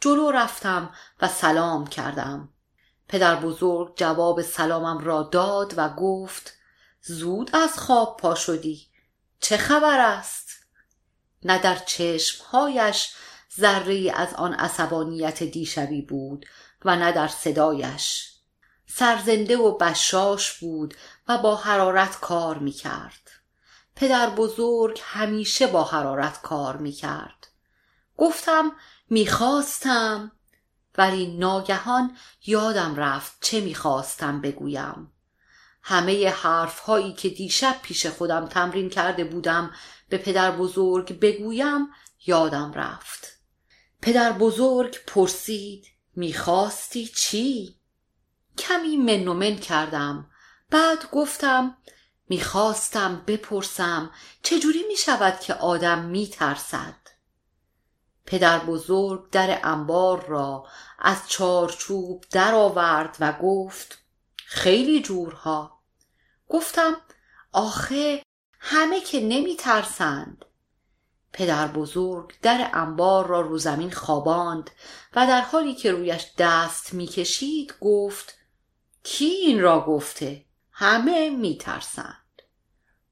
جلو 0.00 0.30
رفتم 0.30 0.90
و 1.22 1.28
سلام 1.28 1.86
کردم. 1.86 2.48
پدر 3.08 3.36
بزرگ 3.36 3.96
جواب 3.96 4.42
سلامم 4.42 4.98
را 4.98 5.22
داد 5.22 5.74
و 5.76 5.88
گفت 5.88 6.52
زود 7.02 7.56
از 7.56 7.78
خواب 7.78 8.16
پا 8.16 8.34
شدی. 8.34 8.86
چه 9.40 9.56
خبر 9.56 10.00
است؟ 10.00 10.48
نه 11.42 11.58
در 11.58 11.76
چشمهایش 11.76 13.14
ذره 13.60 14.12
از 14.14 14.34
آن 14.34 14.54
عصبانیت 14.54 15.42
دیشبی 15.42 16.02
بود 16.02 16.46
و 16.84 16.96
نه 16.96 17.12
در 17.12 17.28
صدایش. 17.28 18.32
سرزنده 18.86 19.56
و 19.56 19.78
بشاش 19.78 20.58
بود 20.58 20.94
و 21.28 21.38
با 21.38 21.56
حرارت 21.56 22.20
کار 22.20 22.58
می 22.58 22.72
کرد 22.72 23.30
پدر 23.96 24.30
بزرگ 24.30 25.00
همیشه 25.04 25.66
با 25.66 25.84
حرارت 25.84 26.42
کار 26.42 26.76
می 26.76 26.92
کرد 26.92 27.46
گفتم 28.16 28.72
می‌خواستم. 29.10 30.32
ولی 30.98 31.36
ناگهان 31.36 32.16
یادم 32.46 32.96
رفت 32.96 33.36
چه 33.40 33.60
می‌خواستم 33.60 34.40
بگویم. 34.40 35.12
همه 35.82 36.30
حرف 36.30 36.78
هایی 36.78 37.12
که 37.12 37.28
دیشب 37.28 37.78
پیش 37.82 38.06
خودم 38.06 38.46
تمرین 38.46 38.90
کرده 38.90 39.24
بودم 39.24 39.70
به 40.08 40.18
پدر 40.18 40.50
بزرگ 40.50 41.20
بگویم 41.20 41.88
یادم 42.26 42.72
رفت. 42.72 43.40
پدر 44.02 44.32
بزرگ 44.32 44.98
پرسید 45.06 45.86
می‌خواستی 46.16 47.06
چی؟ 47.06 47.76
کمی 48.58 48.96
من 48.96 49.28
و 49.28 49.34
من 49.34 49.56
کردم. 49.56 50.30
بعد 50.70 51.10
گفتم 51.10 51.76
می‌خواستم 52.28 53.24
بپرسم 53.26 54.10
چجوری 54.42 54.84
می‌شود 54.88 55.40
که 55.40 55.54
آدم 55.54 56.04
میترسد؟ 56.04 57.05
پدر 58.26 58.58
بزرگ 58.58 59.30
در 59.30 59.60
انبار 59.62 60.26
را 60.26 60.66
از 60.98 61.28
چارچوب 61.28 62.24
درآورد 62.30 63.16
و 63.20 63.32
گفت 63.32 63.98
خیلی 64.36 65.02
جورها. 65.02 65.80
گفتم 66.48 66.96
آخه 67.52 68.22
همه 68.60 69.00
که 69.00 69.20
نمی 69.20 69.56
ترسند 69.56 70.44
پدر 71.32 71.68
بزرگ 71.68 72.34
در 72.42 72.70
انبار 72.72 73.26
را 73.26 73.40
رو 73.40 73.58
زمین 73.58 73.90
خواباند 73.90 74.70
و 75.16 75.26
در 75.26 75.40
حالی 75.40 75.74
که 75.74 75.92
رویش 75.92 76.32
دست 76.38 76.94
می‌کشید 76.94 77.74
گفت 77.80 78.34
کی 79.02 79.24
این 79.24 79.60
را 79.60 79.80
گفته؟ 79.80 80.44
همه 80.72 81.30
میترسند. 81.30 82.42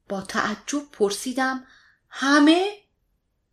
با 0.09 0.21
تعجب 0.21 0.91
پرسیدم 0.91 1.67
همه؟ 2.09 2.71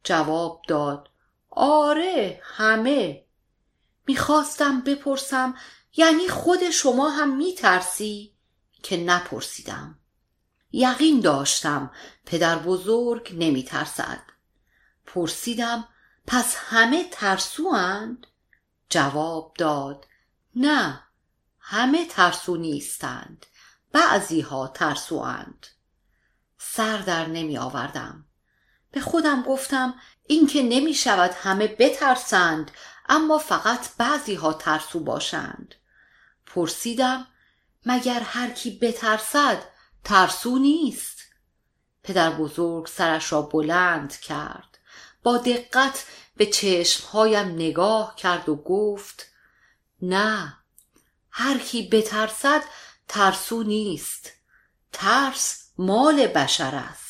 جواب 0.05 0.63
داد 0.69 1.12
آره 1.55 2.41
همه. 2.43 3.25
می‌خواستم 4.07 4.81
بپرسم 4.81 5.55
یعنی 5.97 6.29
خود 6.29 6.71
شما 6.71 7.11
هم 7.11 7.37
میترسی؟ 7.37 8.37
که 8.83 8.97
نپرسیدم. 8.97 9.99
یقین 10.73 11.21
داشتم 11.21 11.91
پدر 12.27 12.59
بزرگ 12.59 13.35
نمیترسد. 13.39 14.23
پرسیدم 15.07 15.89
پس 16.27 16.57
همه 16.57 17.09
ترسوند؟ 17.11 18.27
جواب 18.89 19.55
داد 19.59 20.07
نه 20.57 21.03
همه 21.59 22.07
ترسو 22.07 22.57
نیستند. 22.57 23.47
بعضی 23.93 24.41
ها 24.41 24.69
ترسوند. 24.69 25.67
سر 26.59 26.99
در 26.99 27.27
نمی 27.27 27.59
آوردم 27.59 28.27
به 28.93 29.01
خودم 29.01 29.43
گفتم 29.43 29.95
اینکه 30.27 30.63
نمی 30.63 30.95
شود 30.95 31.31
همه 31.31 31.67
بترسند 31.67 32.71
اما 33.09 33.39
فقط 33.39 33.89
بعضی 33.99 34.35
ها 34.35 34.53
ترسو 34.53 35.01
باشند. 35.01 35.75
پرسیدم 36.47 37.27
مگر 37.87 38.21
هر 38.21 38.51
کی 38.51 38.79
بترسد 38.79 39.63
ترسو 40.05 40.59
نیست؟ 40.59 41.19
پدر 42.03 42.31
بزرگ 42.31 42.87
سرش 42.87 43.33
را 43.33 43.43
بلند 43.43 44.17
کرد. 44.17 44.79
با 45.23 45.39
دقت 45.39 46.07
به 46.37 46.47
چشمهایم 46.47 47.49
نگاه 47.49 48.17
کرد 48.17 48.49
و 48.49 48.57
گفت 48.57 49.27
نه 50.03 50.57
هر 51.31 51.59
کی 51.59 51.89
بترسد 51.89 52.63
ترسو 53.09 53.63
نیست. 53.63 54.31
ترس 54.93 55.71
مال 55.79 56.27
بشر 56.27 56.75
است. 56.75 57.02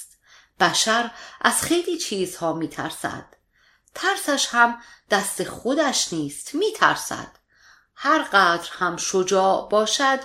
بشر 0.62 1.10
از 1.40 1.62
خیلی 1.62 1.98
چیزها 1.98 2.52
میترسد. 2.52 3.24
ترسش 3.94 4.48
هم 4.50 4.78
دست 5.10 5.44
خودش 5.44 6.12
نیست 6.12 6.54
میترسد. 6.54 7.38
هر 7.94 8.22
قدر 8.22 8.68
هم 8.72 8.96
شجاع 8.96 9.68
باشد 9.68 10.20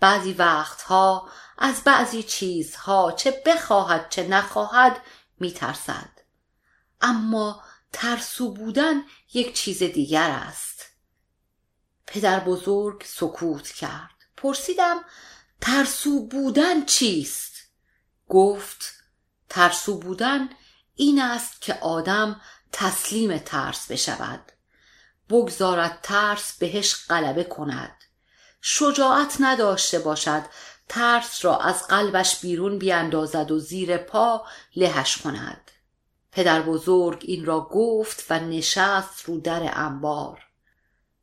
بعضی 0.00 0.32
وقتها 0.32 1.28
از 1.58 1.84
بعضی 1.84 2.22
چیزها 2.22 3.12
چه 3.12 3.42
بخواهد 3.46 4.08
چه 4.08 4.28
نخواهد 4.28 5.00
میترسد. 5.40 6.10
اما 7.00 7.62
ترسو 7.92 8.52
بودن 8.54 9.02
یک 9.34 9.54
چیز 9.54 9.82
دیگر 9.82 10.30
است. 10.30 10.86
پدر 12.06 12.40
بزرگ 12.40 13.02
سکوت 13.06 13.68
کرد. 13.68 14.14
پرسیدم 14.36 15.04
ترسو 15.60 16.26
بودن 16.26 16.84
چیست؟ 16.84 17.54
گفت 18.28 18.97
ترسو 19.48 19.98
بودن 19.98 20.48
این 20.94 21.22
است 21.22 21.60
که 21.60 21.74
آدم 21.74 22.40
تسلیم 22.72 23.38
ترس 23.38 23.90
بشود. 23.90 24.52
بگذارد 25.30 25.98
ترس 26.02 26.58
بهش 26.58 27.06
غلبه 27.08 27.44
کند. 27.44 27.96
شجاعت 28.62 29.36
نداشته 29.40 29.98
باشد 29.98 30.42
ترس 30.88 31.44
را 31.44 31.58
از 31.58 31.86
قلبش 31.86 32.40
بیرون 32.40 32.78
بیاندازد 32.78 33.50
و 33.50 33.58
زیر 33.58 33.96
پا 33.96 34.46
لهش 34.76 35.16
کند. 35.16 35.70
پدر 36.32 36.62
بزرگ 36.62 37.24
این 37.26 37.44
را 37.44 37.60
گفت 37.60 38.24
و 38.30 38.38
نشست 38.38 39.24
رو 39.24 39.40
در 39.40 39.70
انبار. 39.72 40.42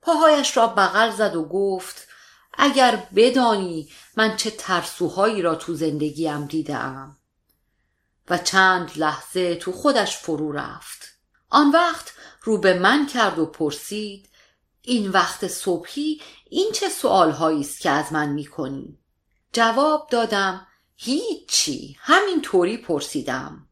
پاهایش 0.01 0.58
را 0.58 0.67
بغل 0.67 1.12
زد 1.12 1.36
و 1.36 1.46
گفت 1.46 2.08
اگر 2.53 3.03
بدانی 3.15 3.89
من 4.17 4.36
چه 4.36 4.51
ترسوهایی 4.51 5.41
را 5.41 5.55
تو 5.55 5.74
زندگیم 5.74 6.46
دیدم. 6.46 7.17
و 8.29 8.38
چند 8.38 8.91
لحظه 8.96 9.55
تو 9.55 9.72
خودش 9.72 10.17
فرو 10.17 10.51
رفت. 10.51 11.05
آن 11.50 11.72
وقت 11.72 12.13
رو 12.41 12.58
به 12.58 12.79
من 12.79 13.08
کرد 13.08 13.39
و 13.39 13.46
پرسید 13.46 14.29
این 14.82 15.10
وقت 15.10 15.48
صبحی 15.48 16.22
این 16.50 16.72
چه 16.72 16.89
سوال 16.89 17.29
است 17.29 17.79
که 17.79 17.89
از 17.89 18.13
من 18.13 18.29
می‌کنی؟ 18.29 19.00
جواب 19.53 20.08
دادم 20.12 20.67
هیچی 20.96 21.98
همین 22.00 22.41
طوری 22.41 22.77
پرسیدم. 22.77 23.67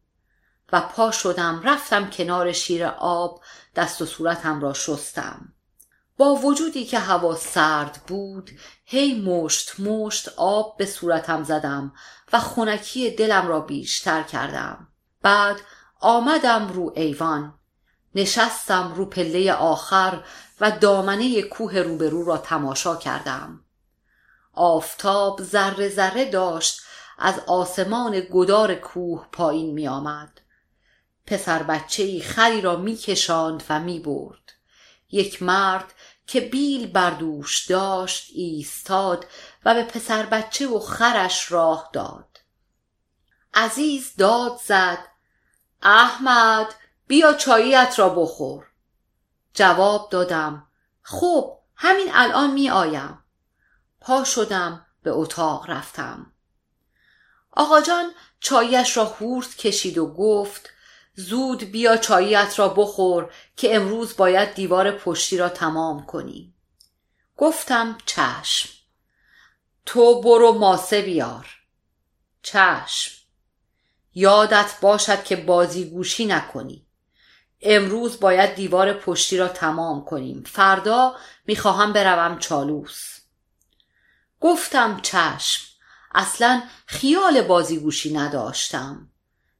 و 0.72 0.80
پا 0.80 1.10
شدم 1.10 1.62
رفتم 1.64 2.10
کنار 2.10 2.52
شیر 2.52 2.84
آب 2.86 3.42
دست 3.76 4.02
و 4.02 4.06
صورتم 4.06 4.60
را 4.60 4.72
شستم. 4.72 5.53
با 6.16 6.34
وجودی 6.34 6.84
که 6.84 6.98
هوا 6.98 7.34
سرد 7.34 8.00
بود 8.06 8.50
هی 8.84 9.20
مشت 9.20 9.80
مشت 9.80 10.28
آب 10.36 10.76
به 10.76 10.86
صورتم 10.86 11.44
زدم 11.44 11.92
و 12.32 12.40
خونکی 12.40 13.10
دلم 13.10 13.48
را 13.48 13.60
بیشتر 13.60 14.22
کردم. 14.22 14.88
بعد 15.22 15.60
آمدم 16.00 16.68
رو 16.68 16.92
ایوان 16.96 17.54
نشستم 18.14 18.92
رو 18.94 19.06
پله 19.06 19.52
آخر 19.52 20.24
و 20.60 20.70
دامنه 20.70 21.42
کوه 21.42 21.78
روبرو 21.78 22.24
را 22.24 22.38
تماشا 22.38 22.96
کردم. 22.96 23.64
آفتاب 24.52 25.42
ذره 25.42 25.88
ذره 25.88 26.30
داشت 26.30 26.80
از 27.18 27.40
آسمان 27.46 28.22
گدار 28.32 28.74
کوه 28.74 29.26
پایین 29.32 29.74
می 29.74 29.88
آمد. 29.88 30.40
پسر 31.26 31.62
بچه 31.62 32.20
خری 32.20 32.60
را 32.60 32.76
می 32.76 32.96
کشاند 32.96 33.64
و 33.68 33.80
می 33.80 34.00
برد. 34.00 34.52
یک 35.10 35.42
مرد 35.42 35.92
که 36.26 36.40
بیل 36.40 36.86
بردوش 36.86 37.66
داشت 37.66 38.30
ایستاد 38.34 39.26
و 39.64 39.74
به 39.74 39.82
پسر 39.84 40.26
بچه 40.26 40.66
و 40.68 40.78
خرش 40.78 41.52
راه 41.52 41.90
داد. 41.92 42.40
عزیز 43.54 44.16
داد 44.16 44.60
زد 44.64 44.98
احمد 45.82 46.74
بیا 47.06 47.32
چاییت 47.32 47.94
را 47.96 48.08
بخور. 48.08 48.66
جواب 49.54 50.08
دادم 50.10 50.66
خب 51.02 51.58
همین 51.76 52.08
الان 52.12 52.50
می 52.50 52.70
آیم. 52.70 53.24
پا 54.00 54.24
شدم 54.24 54.86
به 55.02 55.10
اتاق 55.10 55.70
رفتم. 55.70 56.32
آقا 57.50 57.80
جان 57.80 58.10
چایش 58.40 58.96
را 58.96 59.04
هورت 59.04 59.56
کشید 59.56 59.98
و 59.98 60.06
گفت 60.06 60.70
زود 61.14 61.64
بیا 61.64 61.96
چاییت 61.96 62.54
را 62.58 62.68
بخور 62.68 63.32
که 63.56 63.76
امروز 63.76 64.16
باید 64.16 64.54
دیوار 64.54 64.90
پشتی 64.90 65.36
را 65.36 65.48
تمام 65.48 66.06
کنی. 66.06 66.54
گفتم 67.36 67.98
چشم. 68.06 68.68
تو 69.86 70.22
برو 70.22 70.52
ماسه 70.52 71.02
بیار. 71.02 71.46
چشم. 72.42 73.12
یادت 74.14 74.74
باشد 74.80 75.24
که 75.24 75.36
بازی 75.36 75.84
گوشی 75.90 76.24
نکنی. 76.26 76.86
امروز 77.60 78.20
باید 78.20 78.54
دیوار 78.54 78.92
پشتی 78.92 79.36
را 79.36 79.48
تمام 79.48 80.04
کنیم. 80.04 80.42
فردا 80.46 81.16
می‌خواهم 81.46 81.92
بروم 81.92 82.38
چالوس. 82.38 83.18
گفتم 84.40 85.00
چشم. 85.02 85.62
اصلا 86.14 86.62
خیال 86.86 87.42
بازیگوشی 87.42 88.14
نداشتم. 88.14 89.10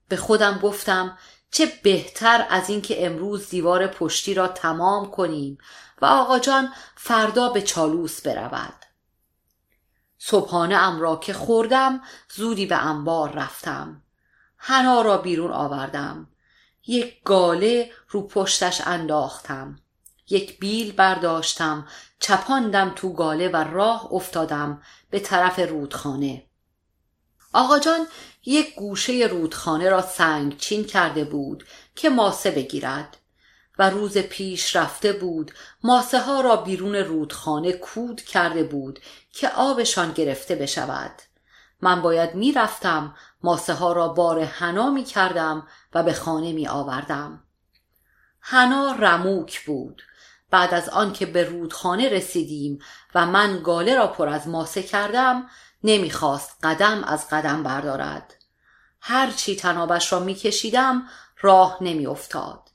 به 0.08 0.16
خودم 0.16 0.58
گفتم 0.58 1.18
چه 1.54 1.72
بهتر 1.82 2.46
از 2.50 2.70
اینکه 2.70 3.06
امروز 3.06 3.48
دیوار 3.48 3.86
پشتی 3.86 4.34
را 4.34 4.48
تمام 4.48 5.10
کنیم 5.10 5.58
و 6.02 6.06
آقا 6.06 6.38
جان 6.38 6.72
فردا 6.96 7.48
به 7.48 7.62
چالوس 7.62 8.26
برود. 8.26 8.74
صبحانه 10.18 10.74
ام 10.74 11.00
را 11.00 11.16
که 11.16 11.32
خوردم 11.32 12.00
زودی 12.34 12.66
به 12.66 12.86
انبار 12.86 13.32
رفتم. 13.32 14.02
حنا 14.56 15.02
را 15.02 15.18
بیرون 15.18 15.52
آوردم. 15.52 16.28
یک 16.86 17.22
گاله 17.22 17.90
رو 18.08 18.26
پشتش 18.26 18.80
انداختم. 18.86 19.78
یک 20.30 20.58
بیل 20.58 20.92
برداشتم. 20.92 21.88
چپاندم 22.20 22.92
تو 22.96 23.12
گاله 23.12 23.48
و 23.48 23.56
راه 23.56 24.12
افتادم 24.12 24.82
به 25.10 25.20
طرف 25.20 25.58
رودخانه. 25.58 26.46
آقا 27.54 27.78
جان 27.78 28.06
یک 28.44 28.74
گوشه 28.74 29.28
رودخانه 29.30 29.88
را 29.88 30.02
سنگ 30.02 30.58
چین 30.58 30.84
کرده 30.84 31.24
بود 31.24 31.64
که 31.94 32.08
ماسه 32.10 32.50
بگیرد 32.50 33.16
و 33.78 33.90
روز 33.90 34.18
پیش 34.18 34.76
رفته 34.76 35.12
بود 35.12 35.52
ماسه 35.82 36.20
ها 36.20 36.40
را 36.40 36.56
بیرون 36.56 36.94
رودخانه 36.94 37.72
کود 37.72 38.20
کرده 38.20 38.64
بود 38.64 39.00
که 39.32 39.48
آبشان 39.48 40.12
گرفته 40.12 40.54
بشود. 40.54 41.22
من 41.80 42.02
باید 42.02 42.34
می‌رفتم 42.34 43.14
ماسه 43.42 43.74
ها 43.74 43.92
را 43.92 44.08
بار 44.08 44.44
حنا 44.44 44.90
می 44.90 45.04
کردم 45.04 45.66
و 45.94 46.02
به 46.02 46.12
خانه 46.12 46.52
می 46.52 46.68
آوردم 46.68 47.42
حنا 48.40 48.92
رموک 48.92 49.64
بود. 49.64 50.02
بعد 50.50 50.74
از 50.74 50.88
آن 50.88 51.12
که 51.12 51.26
به 51.26 51.44
رودخانه 51.44 52.08
رسیدیم 52.08 52.78
و 53.14 53.26
من 53.26 53.62
گاله 53.62 53.94
را 53.94 54.06
پر 54.06 54.28
از 54.28 54.48
ماسه 54.48 54.82
کردم 54.82 55.46
نمی‌خواست 55.84 56.58
قدم 56.62 57.04
از 57.04 57.28
قدم 57.28 57.62
بردارد. 57.62 58.34
هرچی 59.00 59.56
تنابش 59.56 60.12
را 60.12 60.20
میکشیدم 60.20 61.08
راه 61.40 61.78
نمیافتاد. 61.80 62.68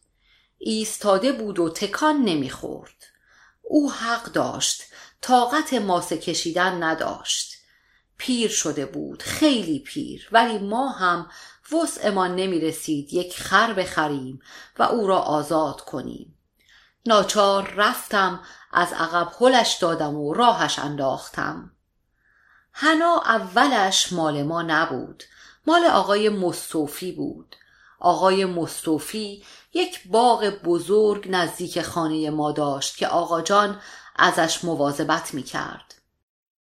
ایستاده 0.58 1.32
بود 1.32 1.60
و 1.60 1.70
تکان 1.70 2.22
نمی‌خورد. 2.22 3.04
او 3.62 3.92
حق 3.92 4.24
داشت 4.24 4.84
طاقت 5.22 5.74
ماسه 5.74 6.18
کشیدن 6.18 6.84
نداشت. 6.84 7.56
پیر 8.18 8.50
شده 8.50 8.86
بود 8.86 9.24
خیلی 9.24 9.80
پیر 9.80 10.30
ولی 10.32 10.60
ما 10.60 10.90
هم 10.90 11.30
وسعمان 11.72 12.36
نمی 12.36 12.60
رسید 12.60 13.14
یک 13.14 13.42
خر 13.42 13.74
بخریم 13.74 14.40
و 14.80 14.84
او 14.84 15.08
را 15.08 15.18
آزاد 15.18 15.82
کنیم. 15.82 16.38
ناچار 17.06 17.74
رفتم 17.76 18.40
از 18.72 18.94
عقب 18.94 19.32
هلش 19.40 19.78
دادم 19.82 20.16
و 20.16 20.34
راهش 20.34 20.80
انداختم. 20.80 21.72
هنا 22.82 23.22
اولش 23.26 24.14
مال 24.14 24.44
ما 24.44 24.62
نبود 24.62 25.24
مال 25.68 25.86
آقای 25.86 26.30
مصطفی 26.30 27.12
بود 27.12 27.56
آقای 28.00 28.46
مصطفی 28.46 29.44
یک 29.74 30.08
باغ 30.08 30.50
بزرگ 30.50 31.28
نزدیک 31.30 31.82
خانه 31.82 32.30
ما 32.30 32.52
داشت 32.52 32.98
که 32.98 33.08
آقا 33.08 33.42
جان 33.42 33.82
ازش 34.16 34.64
مواظبت 34.64 35.34
می 35.34 35.44
کرد. 35.44 35.96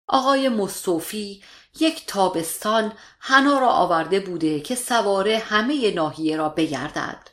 آقای 0.08 0.50
مصطفی 0.50 1.44
یک 1.80 2.06
تابستان 2.08 2.94
هنا 3.20 3.60
را 3.60 3.70
آورده 3.70 4.20
بوده 4.20 4.60
که 4.60 4.76
سواره 4.76 5.38
همه 5.38 5.92
ناحیه 5.92 6.38
را 6.38 6.50
بگردد. 6.50 7.30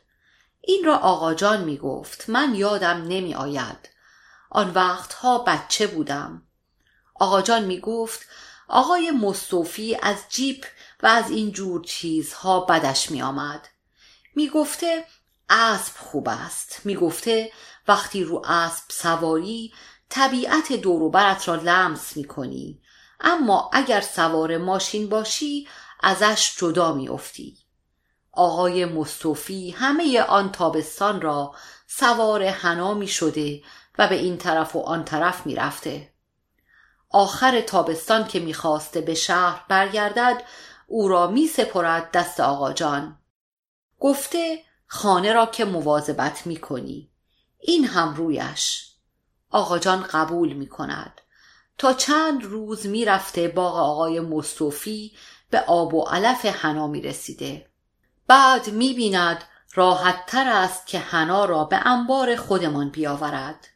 این 0.61 0.85
را 0.85 0.97
آقا 0.97 1.35
جان 1.35 1.65
می 1.65 1.77
گفت 1.77 2.31
من 2.31 2.55
یادم 2.55 3.05
نمی 3.09 3.35
آید. 3.35 3.89
آن 4.51 4.71
وقتها 4.71 5.39
بچه 5.39 5.87
بودم. 5.87 6.43
آقا 7.15 7.43
جان 7.43 7.65
می 7.65 7.81
گفت 7.81 8.21
آقای 8.75 9.11
مصطفی 9.11 9.99
از 10.03 10.17
جیپ 10.29 10.67
و 11.03 11.07
از 11.07 11.31
این 11.31 11.53
جور 11.53 11.85
چیزها 11.85 12.61
بدش 12.61 13.11
می 13.11 13.23
آمد. 13.23 13.69
می 14.35 14.49
گفته 14.49 15.05
اسب 15.49 15.97
خوب 15.97 16.29
است. 16.29 16.81
می 16.85 16.97
گفته 16.97 17.53
وقتی 17.89 18.25
رو 18.25 18.43
اسب 18.47 18.85
سواری 18.91 19.73
طبیعت 20.09 20.73
دوروبرت 20.73 21.49
را 21.49 21.55
لمس 21.55 22.17
می 22.17 22.25
کنی. 22.25 22.83
اما 23.21 23.71
اگر 23.73 24.01
سوار 24.01 24.59
ماشین 24.59 25.09
باشی 25.09 25.69
ازش 26.01 26.57
جدا 26.59 26.93
می 26.93 27.09
افتی. 27.09 27.59
آقای 28.33 28.85
مصطفی 28.85 29.71
همه 29.71 30.23
آن 30.23 30.53
تابستان 30.53 31.21
را 31.21 31.55
سوار 31.87 32.47
حنا 32.47 32.95
می 32.95 33.09
شده 33.09 33.63
و 33.99 34.09
به 34.09 34.15
این 34.15 34.39
طرف 34.39 34.77
و 34.77 34.81
آن 34.81 35.05
طرف 35.05 35.47
می 35.47 35.55
رفته. 35.55 36.12
آخر 37.13 37.61
تابستان 37.61 38.27
که 38.27 38.41
می‌خواسته 38.41 39.01
به 39.01 39.15
شهر 39.15 39.65
برگردد 39.69 40.43
او 40.87 41.09
را 41.09 41.27
می 41.27 41.47
سپرد 41.47 42.11
دست 42.11 42.41
آقا 42.41 42.73
جان. 42.73 43.19
گفته 44.01 44.59
خانه 44.87 45.33
را 45.33 45.47
که 45.47 45.65
مواظبت 45.65 46.47
می 46.47 46.57
کنی 46.57 47.11
این 47.59 47.85
هم 47.85 48.15
رویش. 48.15 48.93
آقا 49.51 49.79
جان 49.79 50.03
قبول 50.03 50.53
می 50.53 50.69
کند 50.69 51.21
تا 51.79 51.93
چند 51.93 52.45
روز 52.45 52.87
می 52.87 53.05
رفته 53.05 53.49
باغ 53.49 53.77
آقای 53.77 54.21
مصطفی 54.21 55.17
به 55.51 55.61
آب 55.61 55.95
و 55.95 56.03
علف 56.03 56.47
حنا 56.47 56.87
می 56.87 57.03
رسیده 57.03 57.67
بعد 58.27 58.69
می 58.71 58.95
بیند 58.95 59.45
راحت 59.75 60.27
تر 60.27 60.49
است 60.49 60.87
که 60.87 60.99
حنا 60.99 61.45
را 61.45 61.65
به 61.65 61.77
انبار 61.77 62.37
خودمان 62.37 62.91
بیاورد. 62.91 63.69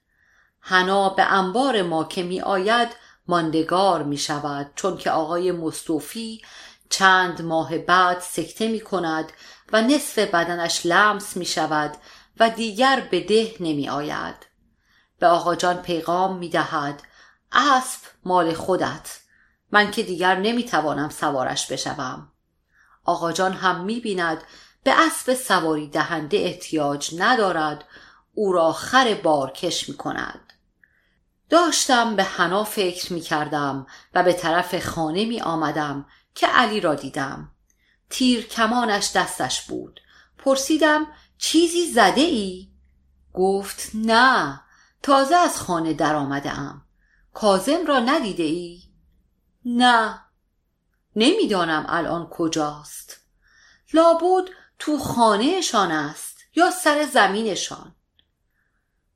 حنا 0.60 1.08
به 1.08 1.22
انبار 1.22 1.82
ما 1.82 2.04
که 2.04 2.22
می 2.22 2.40
آید 2.40 2.88
ماندگار 3.28 4.02
می 4.02 4.18
شود 4.18 4.70
چون 4.74 4.96
که 4.96 5.10
آقای 5.10 5.52
مصطفی 5.52 6.42
چند 6.90 7.42
ماه 7.42 7.78
بعد 7.78 8.20
سکته 8.20 8.68
می 8.68 8.80
کند 8.80 9.32
و 9.72 9.82
نصف 9.82 10.18
بدنش 10.18 10.86
لمس 10.86 11.36
می 11.36 11.46
شود 11.46 11.96
و 12.40 12.50
دیگر 12.50 13.08
به 13.10 13.20
ده 13.20 13.54
نمی 13.60 13.88
آید 13.88 14.46
به 15.18 15.26
آقا 15.26 15.54
جان 15.54 15.82
پیغام 15.82 16.38
می 16.38 16.48
دهد 16.48 17.02
اسب 17.52 18.00
مال 18.24 18.54
خودت. 18.54 19.20
من 19.72 19.90
که 19.90 20.02
دیگر 20.02 20.36
نمی 20.36 20.64
توانم 20.64 21.08
سوارش 21.08 21.72
بشوم. 21.72 22.32
آقا 23.04 23.32
جان 23.32 23.52
هم 23.52 23.84
می 23.84 24.00
بیند 24.00 24.42
به 24.82 25.06
اسب 25.06 25.34
سواری 25.34 25.88
دهنده 25.88 26.36
احتیاج 26.36 27.14
ندارد 27.18 27.84
او 28.34 28.52
را 28.52 28.72
خر 28.72 29.14
بارکش 29.14 29.88
می 29.88 29.96
کند 29.96 30.45
داشتم 31.50 32.16
به 32.16 32.24
حنا 32.24 32.64
فکر 32.64 33.12
می 33.12 33.20
کردم 33.20 33.86
و 34.14 34.22
به 34.22 34.32
طرف 34.32 34.88
خانه 34.88 35.24
می 35.24 35.40
آمدم 35.40 36.06
که 36.34 36.46
علی 36.46 36.80
را 36.80 36.94
دیدم. 36.94 37.50
تیر 38.10 38.46
کمانش 38.46 39.10
دستش 39.14 39.62
بود. 39.62 40.00
پرسیدم 40.38 41.06
چیزی 41.38 41.86
زده 41.86 42.20
ای؟ 42.20 42.68
گفت 43.32 43.90
نه 43.94 44.60
تازه 45.02 45.36
از 45.36 45.60
خانه 45.60 45.92
در 45.94 46.14
آمده 46.14 46.50
ام 46.50 46.82
کازم 47.34 47.86
را 47.86 47.98
ندیده 47.98 48.42
ای؟ 48.42 48.82
نه. 49.64 50.20
نمی‌دانم 51.16 51.86
الان 51.88 52.26
کجاست. 52.26 53.20
لابود 53.92 54.50
تو 54.78 54.98
خانهشان 54.98 55.90
است 55.92 56.38
یا 56.54 56.70
سر 56.70 57.06
زمینشان؟ 57.12 57.94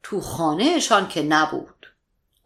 تو 0.03 0.21
خانهشان 0.21 1.09
که 1.09 1.23
نبود. 1.23 1.80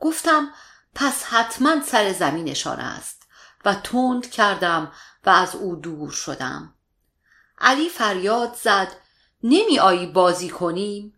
گفتم 0.05 0.49
پس 0.95 1.25
حتما 1.25 1.83
سر 1.83 2.13
زمینشان 2.13 2.81
است. 2.81 3.23
و 3.65 3.75
تند 3.75 4.31
کردم 4.31 4.93
و 5.27 5.31
از 5.31 5.55
او 5.55 5.77
دور 5.77 6.11
شدم. 6.11 6.75
علی 7.59 7.89
فریاد 7.89 8.55
زد 8.55 8.93
نمی 9.43 9.79
آیی 9.79 10.07
بازی 10.07 10.49
کنیم؟ 10.49 11.15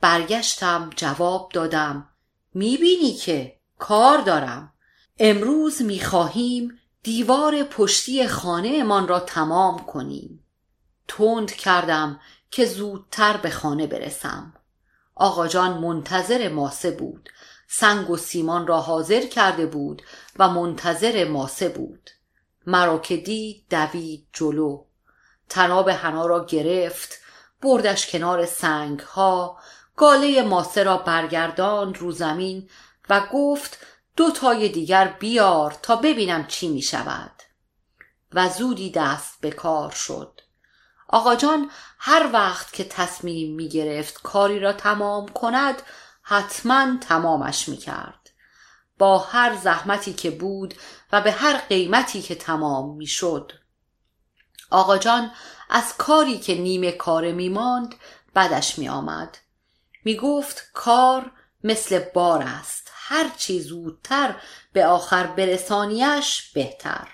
برگشتم 0.00 0.90
جواب 0.96 1.50
دادم 1.52 2.08
می 2.54 2.76
بینی 2.76 3.14
که 3.14 3.58
کار 3.78 4.18
دارم. 4.18 4.72
امروز 5.18 5.82
می 5.82 6.00
خواهیم 6.00 6.78
دیوار 7.02 7.62
پشتی 7.62 8.28
خانه 8.28 8.82
من 8.82 9.08
را 9.08 9.20
تمام 9.20 9.86
کنیم. 9.86 10.46
تند 11.08 11.52
کردم 11.52 12.20
که 12.50 12.66
زودتر 12.66 13.36
به 13.36 13.50
خانه 13.50 13.86
برسم. 13.86 14.54
آقا 15.14 15.48
جان 15.48 15.78
منتظر 15.78 16.48
ماسه 16.48 16.90
بود. 16.90 17.30
سنگ 17.76 18.10
و 18.10 18.16
سیمان 18.16 18.66
را 18.66 18.80
حاضر 18.80 19.26
کرده 19.26 19.66
بود 19.66 20.02
و 20.38 20.48
منتظر 20.48 21.28
ماسه 21.28 21.68
بود. 21.68 22.10
مرا 22.66 22.98
که 22.98 23.16
دید 23.16 23.64
دوید 23.70 24.26
جلو. 24.32 24.84
تناب 25.48 25.90
حنا 25.90 26.26
را 26.26 26.44
گرفت 26.44 27.18
بردش 27.62 28.10
کنار 28.10 28.46
سنگ 28.46 29.00
ها 29.00 29.58
گاله 29.96 30.42
ماسه 30.42 30.82
را 30.82 30.96
برگردان 30.96 31.94
رو 31.94 32.12
زمین 32.12 32.70
و 33.10 33.26
گفت 33.32 33.78
دو 34.16 34.30
تای 34.30 34.68
دیگر 34.68 35.08
بیار 35.08 35.76
تا 35.82 35.96
ببینم 35.96 36.46
چی 36.46 36.68
می 36.68 36.82
شود. 36.82 37.32
و 38.32 38.48
زودی 38.48 38.90
دست 38.90 39.40
به 39.40 39.50
کار 39.50 39.90
شد. 39.90 40.40
آقا 41.08 41.34
جان 41.34 41.70
هر 41.98 42.30
وقت 42.32 42.72
که 42.72 42.84
تصمیم 42.84 43.54
می 43.54 43.68
گرفت 43.68 44.22
کاری 44.22 44.60
را 44.60 44.72
تمام 44.72 45.28
کند 45.28 45.82
حتما 46.26 46.96
تمامش 47.00 47.68
می 47.68 47.76
کرد 47.76 48.30
با 48.98 49.18
هر 49.18 49.56
زحمتی 49.56 50.12
که 50.12 50.30
بود 50.30 50.74
و 51.12 51.20
به 51.20 51.32
هر 51.32 51.56
قیمتی 51.56 52.22
که 52.22 52.34
تمام 52.34 52.96
می 52.96 53.06
شد 53.06 53.52
آقا 54.70 54.98
جان 54.98 55.30
از 55.70 55.96
کاری 55.96 56.38
که 56.38 56.54
نیمه 56.54 56.92
کار 56.92 57.32
می 57.32 57.48
ماند 57.48 57.94
بدش 58.34 58.78
می 58.78 58.88
آمد 58.88 59.38
می 60.04 60.16
گفت 60.16 60.70
کار 60.72 61.30
مثل 61.64 61.98
بار 61.98 62.42
است. 62.42 62.90
هر 62.92 63.28
چی 63.36 63.60
زودتر 63.60 64.34
به 64.72 64.86
آخر 64.86 65.26
برسانیش 65.26 66.52
بهتر. 66.54 67.08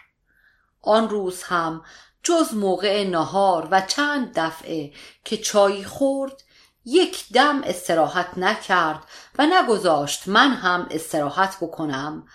آن 0.82 1.08
روز 1.08 1.42
هم 1.42 1.84
جز 2.22 2.54
موقع 2.54 3.04
نهار 3.04 3.68
و 3.70 3.80
چند 3.80 4.32
دفعه 4.38 4.92
که 5.24 5.36
چای 5.36 5.84
خورد 5.84 6.42
یک 6.90 7.32
دم 7.32 7.62
استراحت 7.64 8.38
نکرد 8.38 9.04
و 9.38 9.46
نگذاشت 9.46 10.28
من 10.28 10.50
هم 10.52 10.86
استراحت 10.90 11.56
بکنم 11.60 12.26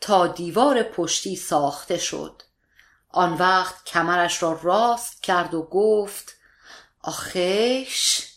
تا 0.00 0.26
دیوار 0.26 0.82
پشتی 0.82 1.36
ساخته 1.36 1.98
شد. 1.98 2.42
آن 3.08 3.32
وقت 3.32 3.84
کمرش 3.84 4.42
را 4.42 4.60
راست 4.62 5.22
کرد 5.22 5.54
و 5.54 5.62
گفت 5.62 6.36
آخیش 7.02 8.28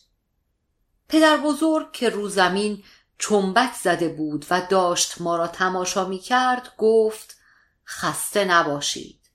پدر 1.09 1.37
بزرگ 1.37 1.91
که 1.91 2.09
رو 2.09 2.29
زمین 2.29 2.83
چنبک 3.19 3.73
زده 3.73 4.09
بود 4.09 4.45
و 4.49 4.61
داشت 4.69 5.21
ما 5.21 5.37
را 5.37 5.47
تماشا 5.47 6.05
می 6.05 6.19
کرد 6.19 6.73
گفت 6.77 7.37
خسته 7.87 8.45
نباشید. 8.45 9.29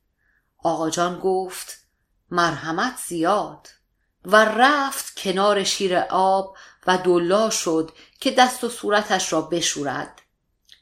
آقا 0.58 0.90
جان 0.90 1.20
گفت 1.20 1.76
مرحمت 2.30 2.98
زیاد. 3.06 3.68
و 4.24 4.44
رفت 4.44 5.16
کنار 5.16 5.64
شیر 5.64 5.96
آب 6.10 6.56
و 6.86 6.98
دلا 6.98 7.50
شد 7.50 7.90
که 8.20 8.30
دست 8.30 8.64
و 8.64 8.68
صورتش 8.68 9.32
را 9.32 9.40
بشورد. 9.40 10.22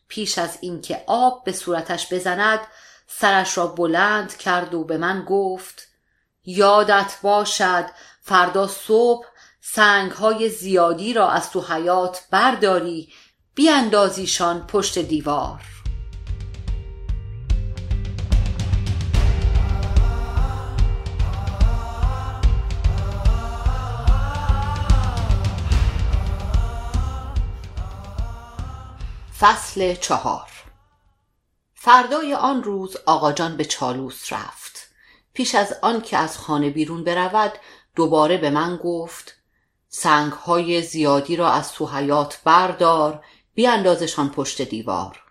پیش 0.09 0.38
از 0.38 0.59
اینکه 0.61 1.05
آب 1.07 1.44
به 1.44 1.53
صورتش 1.53 2.12
بزند 2.12 2.61
سرش 3.07 3.59
را 3.59 3.66
بلند 3.66 4.37
کرد 4.37 4.74
و 4.74 4.85
به 4.85 4.98
من 4.98 5.24
گفت 5.29 5.88
یادت 6.44 7.16
باشد 7.22 7.87
فردا 8.22 8.66
صبح 8.66 9.26
سنگ 9.61 10.11
های 10.11 10.48
زیادی 10.48 11.12
را 11.12 11.31
از 11.31 11.50
تو 11.50 11.61
حیات 11.61 12.24
برداری 12.31 13.12
بیاندازیشان 13.55 14.66
پشت 14.66 14.98
دیوار. 14.98 15.80
فصل 29.40 29.94
چهار. 29.94 30.50
فردای 31.74 32.35
آن 32.35 32.62
روز 32.62 32.96
آقاجان 33.07 33.57
به 33.57 33.64
چالوس 33.64 34.33
رفت. 34.33 34.88
پیش 35.33 35.55
از 35.55 35.74
آن 35.83 36.00
که 36.00 36.16
از 36.16 36.38
خانه 36.38 36.70
بیرون 36.70 37.05
برود 37.05 37.53
دوباره 37.96 38.37
به 38.37 38.50
من 38.50 38.76
گفت 38.76 39.35
سنگ 39.88 40.33
های 40.33 40.83
زیادی 40.83 41.37
را 41.37 41.50
از 41.50 41.72
تو 41.72 41.87
حیات 41.87 42.40
بردار 42.44 43.24
بیاندازشان 43.55 44.29
پشت 44.29 44.62
دیوار. 44.62 45.22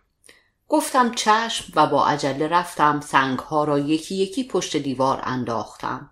گفتم 0.68 1.12
چشم 1.12 1.74
و 1.76 1.88
با 1.88 2.08
عجله 2.08 2.48
رفتم 2.48 3.02
سنگ 3.02 3.40
ها 3.40 3.64
را 3.64 3.80
یکی 3.80 4.16
یکی 4.16 4.48
پشت 4.48 4.78
دیوار 4.78 5.22
انداختم. 5.24 6.12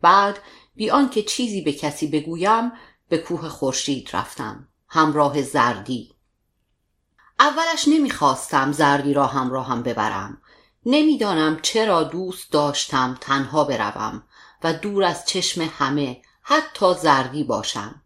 بعد 0.00 0.38
بی 0.74 0.90
آنکه 0.90 1.22
چیزی 1.22 1.60
به 1.60 1.72
کسی 1.72 2.06
بگویم 2.06 2.72
به 3.08 3.18
کوه 3.18 3.48
خورشید 3.48 4.10
رفتم. 4.12 4.68
همراه 4.88 5.42
زردی. 5.42 6.13
اولش 7.40 7.88
نمی‌خواستم 7.88 8.72
زردی 8.72 9.14
را 9.14 9.26
همراه 9.26 9.66
هم 9.66 9.82
ببرم. 9.82 10.42
نمی‌دانم 10.86 11.60
چرا 11.62 12.02
دوست 12.02 12.52
داشتم 12.52 13.18
تنها 13.20 13.64
بروم 13.64 14.22
و 14.64 14.72
دور 14.72 15.04
از 15.04 15.26
چشم 15.26 15.70
همه 15.78 16.22
حتی 16.42 16.94
زردی 16.94 17.44
باشم. 17.44 18.02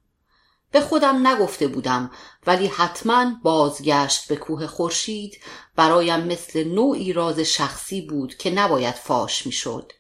به 0.71 0.81
خودم 0.81 1.27
نگفته 1.27 1.69
بودم 1.69 2.11
ولی 2.47 2.67
حتما 2.67 3.33
بازگشت 3.43 4.29
به 4.29 4.37
کوه 4.37 4.67
خورشید 4.67 5.41
برایم 5.77 6.21
مثل 6.21 6.64
نوعی 6.64 7.12
راز 7.12 7.41
شخصی 7.41 8.01
بود 8.01 8.37
که 8.37 8.51
نباید 8.51 8.95
فاش 8.95 9.47
می‌شد. 9.47 9.93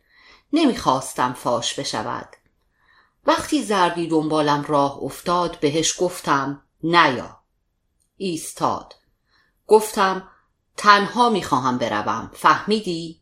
نمی‌خواستم 0.52 1.32
فاش 1.32 1.74
بشود. 1.74 2.28
وقتی 3.26 3.62
زردی 3.62 4.06
دنبالم 4.06 4.64
راه 4.68 4.98
افتاد 5.02 5.60
بهش 5.60 5.94
گفتم 5.98 6.62
نیا. 6.82 7.38
ایستاد. 8.16 8.94
گفتم 9.68 10.28
تنها 10.76 11.30
می‌خواهم 11.30 11.78
بروم. 11.78 12.30
فهمیدی؟ 12.34 13.20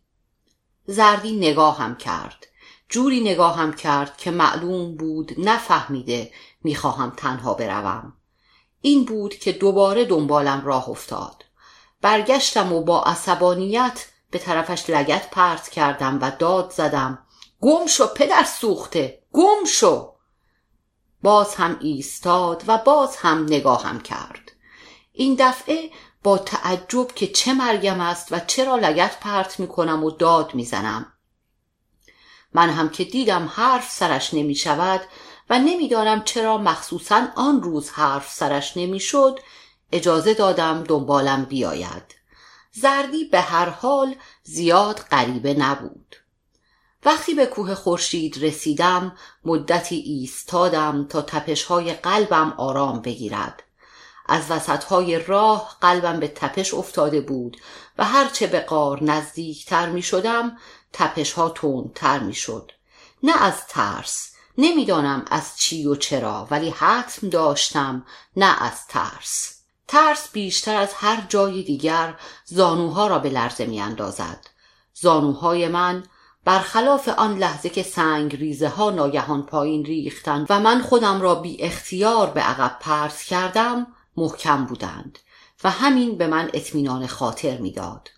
زردی 0.86 1.36
نگاهم 1.36 1.96
کرد. 1.96 2.46
جوری 2.88 3.20
نگاهم 3.20 3.72
کرد 3.72 4.16
که 4.16 4.30
معلوم 4.30 4.96
بود 4.96 5.34
نفهمیده 5.38 6.32
می‌خواهم 6.64 7.12
تنها 7.16 7.54
بروم. 7.54 8.12
این 8.80 9.04
بود 9.04 9.34
که 9.34 9.52
دوباره 9.52 10.04
دنبالم 10.04 10.62
راه 10.64 10.88
افتاد. 10.88 11.44
برگشتم 12.00 12.72
و 12.72 12.80
با 12.80 13.02
عصبانیت 13.02 14.06
به 14.30 14.38
طرفش 14.38 14.90
لگت 14.90 15.30
پرت 15.30 15.68
کردم 15.68 16.18
و 16.22 16.30
داد 16.38 16.70
زدم 16.70 17.18
گم 17.60 17.86
شو 17.86 18.06
پدر 18.06 18.44
سوخته 18.44 19.22
گم 19.32 19.64
شو! 19.66 20.12
باز 21.22 21.54
هم 21.54 21.76
ایستاد 21.80 22.64
و 22.66 22.78
باز 22.78 23.16
هم 23.16 23.44
نگاهم 23.44 24.00
کرد. 24.00 24.52
این 25.12 25.36
دفعه 25.38 25.90
با 26.26 26.38
تعجب 26.38 27.12
که 27.14 27.26
چه 27.26 27.54
مرگم 27.54 28.00
است 28.00 28.32
و 28.32 28.40
چرا 28.46 28.76
لگت 28.76 29.20
پرت 29.20 29.60
می‌کنم 29.60 30.04
و 30.04 30.10
داد 30.10 30.54
می‌زنم. 30.54 31.12
من 32.54 32.70
هم 32.70 32.88
که 32.88 33.04
دیدم 33.04 33.50
حرف 33.54 33.90
سرش 33.90 34.34
نمی 34.34 34.54
شود 34.54 35.00
و 35.50 35.58
نمی‌دانم 35.58 36.24
چرا 36.24 36.58
مخصوصا 36.58 37.28
آن 37.36 37.62
روز 37.62 37.90
حرف 37.90 38.32
سرش 38.32 38.76
نمی‌شد 38.76 39.40
اجازه 39.92 40.34
دادم 40.34 40.84
دنبالم 40.84 41.44
بیاید. 41.44 42.14
زردی 42.72 43.24
به 43.24 43.40
هر 43.40 43.68
حال 43.68 44.14
زیاد 44.42 44.98
غریبه 44.98 45.54
نبود. 45.54 46.16
وقتی 47.04 47.34
به 47.34 47.46
کوه 47.46 47.74
خورشید 47.74 48.44
رسیدم 48.44 49.16
مدتی 49.44 49.96
ایستادم 49.96 51.06
تا 51.08 51.22
تپشهای 51.22 51.92
قلبم 51.92 52.54
آرام 52.56 53.00
بگیرد. 53.00 53.62
از 54.28 54.50
وسطهای 54.50 55.18
راه 55.18 55.76
قلبم 55.80 56.20
به 56.20 56.28
تپش 56.28 56.74
افتاده 56.74 57.20
بود 57.20 57.56
و 57.98 58.04
هرچه 58.04 58.46
به 58.46 58.60
قار 58.60 59.04
نزدیکتر 59.04 59.88
می 59.88 60.02
شدم 60.02 60.58
تپش 60.92 61.32
ها 61.32 61.54
تر 61.94 62.18
می 62.18 62.34
شد 62.34 62.72
نه 63.22 63.42
از 63.42 63.66
ترس 63.66 64.32
نمی‌دانم 64.58 65.24
از 65.30 65.58
چی 65.58 65.86
و 65.86 65.94
چرا 65.94 66.48
ولی 66.50 66.70
حتم 66.70 67.28
داشتم 67.28 68.06
نه 68.36 68.62
از 68.62 68.86
ترس. 68.86 69.56
ترس 69.88 70.28
بیشتر 70.32 70.76
از 70.76 70.94
هر 70.94 71.26
جای 71.28 71.62
دیگر 71.62 72.14
زانوها 72.44 73.06
را 73.06 73.18
به 73.18 73.28
لرزه 73.28 73.66
می 73.66 73.80
اندازد 73.80 74.46
زانوهای 74.94 75.68
من 75.68 76.04
برخلاف 76.44 77.08
آن 77.08 77.38
لحظه 77.38 77.68
که 77.68 77.82
سنگ 77.82 78.36
ریزه 78.36 78.68
ها 78.68 78.90
ناگهان 78.90 79.42
پایین 79.42 79.84
ریختند 79.84 80.46
و 80.50 80.60
من 80.60 80.82
خودم 80.82 81.20
را 81.20 81.34
بی 81.34 81.62
اختیار 81.62 82.30
به 82.30 82.40
عقب 82.40 82.76
پرس 82.80 83.24
کردم 83.24 83.86
محکم 84.16 84.64
بودند 84.64 85.18
و 85.64 85.70
همین 85.70 86.18
به 86.18 86.26
من 86.26 86.50
اطمینان 86.54 87.06
خاطر 87.06 87.58
می‌داد. 87.58 88.10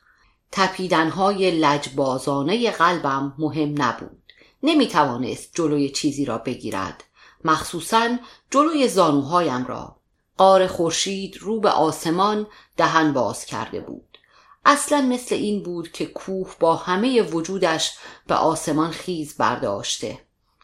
تپیدنهای 0.53 1.51
لجبازانه 1.51 2.71
قلبم 2.71 3.35
مهم 3.39 3.83
نبود. 3.83 4.23
نمی 4.63 4.89
توانست 4.89 5.51
جلوی 5.55 5.91
چیزی 5.91 6.25
را 6.25 6.39
بگیرد 6.39 7.05
مخصوصا 7.45 8.17
جلوی 8.51 8.89
زانوهایم 8.89 9.67
را. 9.67 9.97
قار 10.37 10.67
خورشید 10.67 11.37
رو 11.37 11.61
به 11.61 11.71
آسمان 11.71 12.47
دهن 12.77 13.13
باز 13.13 13.45
کرده 13.45 13.81
بود. 13.81 14.19
اصلا 14.65 15.01
مثل 15.01 15.35
این 15.35 15.63
بود 15.63 15.93
که 15.93 16.07
کوه 16.07 16.55
با 16.61 16.77
همه 16.77 17.23
وجودش 17.23 17.93
به 18.27 18.35
آسمان 18.35 18.91
خیز 18.91 19.37
برداشته. 19.37 20.19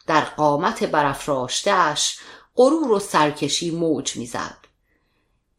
در 0.07 0.21
قامت 0.21 0.83
برافراشتهاش 0.83 2.19
غرور 2.55 2.91
و 2.91 2.99
سرکشی 2.99 3.71
موج 3.71 4.15
می‌زد. 4.15 4.64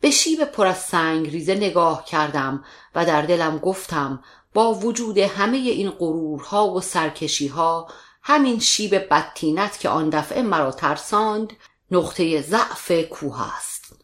به 0.06 0.12
شیب 0.12 0.44
پر 0.44 0.66
از 0.66 0.78
سنگ 0.78 1.30
ریزه 1.30 1.54
نگاه 1.54 2.04
کردم 2.04 2.64
و 2.94 3.06
در 3.06 3.22
دلم 3.22 3.58
گفتم 3.58 4.24
با 4.54 4.74
وجود 4.74 5.18
همه 5.18 5.56
این 5.56 5.90
غرورها 5.90 6.70
و 6.70 6.80
سرکشیها 6.80 7.88
همین 8.22 8.58
شیب 8.60 8.94
بدتینت 8.94 9.80
که 9.80 9.88
آن 9.88 10.10
دفعه 10.10 10.42
مرا 10.42 10.72
ترساند 10.72 11.52
نقطه 11.90 12.42
ضعف 12.42 12.92
کوه 12.92 13.56
است. 13.56 13.96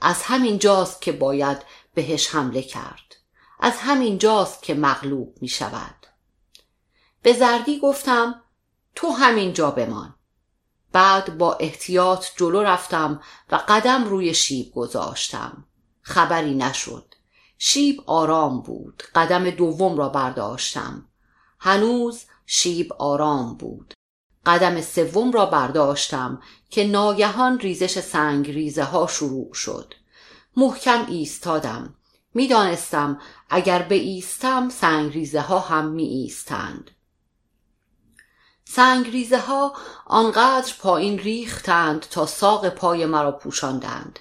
از 0.00 0.22
همین 0.22 0.58
جاست 0.58 1.02
که 1.02 1.12
باید 1.12 1.58
بهش 1.94 2.34
حمله 2.34 2.62
کرد. 2.62 3.16
از 3.60 3.74
همین 3.78 4.18
جاست 4.18 4.62
که 4.62 4.74
مغلوب 4.74 5.34
می 5.40 5.48
شود 5.48 6.06
به 7.22 7.32
زردی 7.32 7.78
گفتم 7.78 8.42
تو 8.94 9.10
همین 9.10 9.52
جا 9.52 9.70
بمان. 9.70 10.14
بعد 10.92 11.38
با 11.38 11.54
احتیاط 11.54 12.26
جلو 12.36 12.62
رفتم 12.62 13.20
و 13.50 13.60
قدم 13.68 14.04
روی 14.04 14.34
شیب 14.34 14.72
گذاشتم. 14.72 15.64
خبری 16.02 16.54
نشد. 16.54 17.14
شیب 17.58 18.02
آرام 18.06 18.60
بود. 18.60 19.02
قدم 19.14 19.50
دوم 19.50 19.98
را 19.98 20.08
برداشتم. 20.08 21.08
هنوز 21.60 22.24
شیب 22.46 22.92
آرام 22.92 23.54
بود. 23.54 23.94
قدم 24.46 24.80
سوم 24.80 25.32
را 25.32 25.46
برداشتم 25.46 26.42
که 26.70 26.86
ناگهان 26.86 27.58
ریزش 27.58 28.00
سنگ 28.00 28.50
ریزه 28.50 28.84
ها 28.84 29.06
شروع 29.06 29.54
شد. 29.54 29.94
محکم 30.56 31.06
ایستادم. 31.08 31.94
می‌دانستم 32.34 33.20
اگر 33.50 33.82
به 33.82 33.94
ایستم 33.94 34.68
سنگ 34.68 35.12
ریزه 35.12 35.40
ها 35.40 35.58
هم 35.58 35.86
می 35.86 36.04
ایستند 36.04 36.90
سنگ 38.70 39.10
ریزه 39.10 39.38
ها 39.38 39.72
آنقدر 40.06 40.72
پایین 40.80 41.18
ریختند 41.18 42.00
تا 42.00 42.26
ساق 42.26 42.68
پای 42.68 43.06
مرا 43.06 43.32
پوشاندند. 43.32 44.18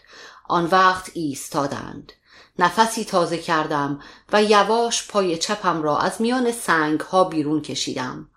آن 0.47 0.65
وقت 0.65 1.11
ایستادند. 1.13 2.11
نفسی 2.59 3.05
تازه 3.05 3.37
کردم 3.37 3.99
و 4.33 4.43
یواش 4.43 5.07
پای 5.07 5.37
چپم 5.37 5.81
را 5.81 5.97
از 5.97 6.21
میان 6.21 6.51
سنگ 6.51 6.99
ها 6.99 7.23
بیرون 7.23 7.61
کشیدم. 7.61 8.29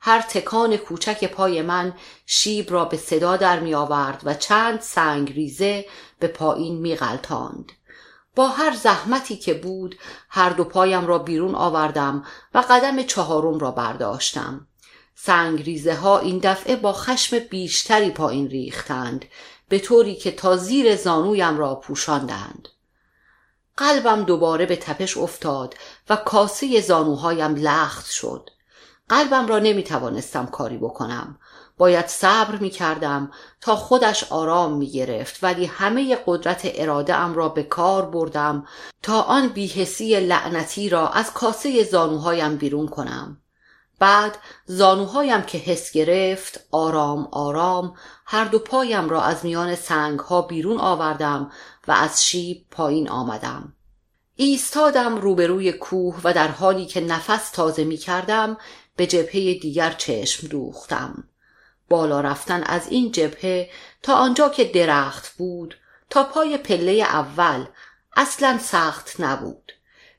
هر 0.00 0.20
تکان 0.20 0.76
کوچک 0.76 1.24
پای 1.24 1.62
من 1.62 1.94
شیب 2.26 2.72
را 2.72 2.84
به 2.84 2.96
صدا 2.96 3.36
در 3.36 3.60
می 3.60 3.74
آورد 3.74 4.22
و 4.24 4.34
چند 4.34 4.80
سنگ 4.80 5.32
ریزه 5.32 5.86
به 6.18 6.28
پایین 6.28 6.78
می 6.78 6.96
غلطاند. 6.96 7.72
با 8.34 8.48
هر 8.48 8.74
زحمتی 8.74 9.36
که 9.36 9.54
بود 9.54 9.96
هر 10.28 10.50
دو 10.50 10.64
پایم 10.64 11.06
را 11.06 11.18
بیرون 11.18 11.54
آوردم 11.54 12.24
و 12.54 12.64
قدم 12.70 13.02
چهارم 13.02 13.58
را 13.58 13.70
برداشتم. 13.70 14.66
سنگ 15.18 15.62
ریزه 15.62 15.94
ها 15.94 16.18
این 16.18 16.38
دفعه 16.38 16.76
با 16.76 16.92
خشم 16.92 17.38
بیشتری 17.38 18.10
پایین 18.10 18.48
ریختند 18.48 19.24
به 19.68 19.78
طوری 19.78 20.14
که 20.14 20.30
تا 20.30 20.56
زیر 20.56 20.96
زانویم 20.96 21.58
را 21.58 21.74
پوشاندند. 21.74 22.68
قلبم 23.76 24.22
دوباره 24.22 24.66
به 24.66 24.76
تپش 24.76 25.16
افتاد 25.16 25.74
و 26.08 26.16
کاسه 26.16 26.80
زانوهایم 26.80 27.54
لخت 27.54 28.10
شد. 28.10 28.50
قلبم 29.08 29.46
را 29.46 29.58
نمی 29.58 29.82
توانستم 29.82 30.46
کاری 30.46 30.78
بکنم. 30.78 31.38
باید 31.78 32.06
صبر 32.06 32.56
می 32.56 32.70
کردم 32.70 33.30
تا 33.60 33.76
خودش 33.76 34.32
آرام 34.32 34.76
می 34.76 34.90
گرفت 34.90 35.44
ولی 35.44 35.64
همه 35.64 36.18
قدرت 36.26 36.60
اراده 36.64 37.14
ام 37.14 37.34
را 37.34 37.48
به 37.48 37.62
کار 37.62 38.06
بردم 38.06 38.66
تا 39.02 39.22
آن 39.22 39.48
بیهسی 39.48 40.20
لعنتی 40.20 40.88
را 40.88 41.08
از 41.08 41.32
کاسه 41.32 41.84
زانوهایم 41.84 42.56
بیرون 42.56 42.88
کنم. 42.88 43.42
بعد 43.98 44.38
زانوهایم 44.66 45.42
که 45.42 45.58
حس 45.58 45.92
گرفت 45.92 46.66
آرام 46.70 47.28
آرام 47.32 47.96
هر 48.26 48.44
دو 48.44 48.58
پایم 48.58 49.08
را 49.08 49.22
از 49.22 49.44
میان 49.44 49.74
سنگ 49.74 50.18
ها 50.18 50.42
بیرون 50.42 50.78
آوردم 50.78 51.52
و 51.88 51.92
از 51.92 52.26
شیب 52.26 52.66
پایین 52.70 53.08
آمدم. 53.08 53.72
ایستادم 54.36 55.16
روبروی 55.16 55.72
کوه 55.72 56.20
و 56.24 56.32
در 56.32 56.48
حالی 56.48 56.86
که 56.86 57.00
نفس 57.00 57.50
تازه 57.50 57.84
می 57.84 57.96
کردم 57.96 58.56
به 58.96 59.06
جبهه 59.06 59.54
دیگر 59.54 59.90
چشم 59.90 60.46
دوختم. 60.46 61.24
بالا 61.88 62.20
رفتن 62.20 62.62
از 62.62 62.88
این 62.88 63.12
جبهه 63.12 63.70
تا 64.02 64.14
آنجا 64.14 64.48
که 64.48 64.64
درخت 64.64 65.36
بود 65.36 65.74
تا 66.10 66.24
پای 66.24 66.58
پله 66.58 66.92
اول 66.92 67.66
اصلا 68.16 68.58
سخت 68.58 69.20
نبود. 69.20 69.72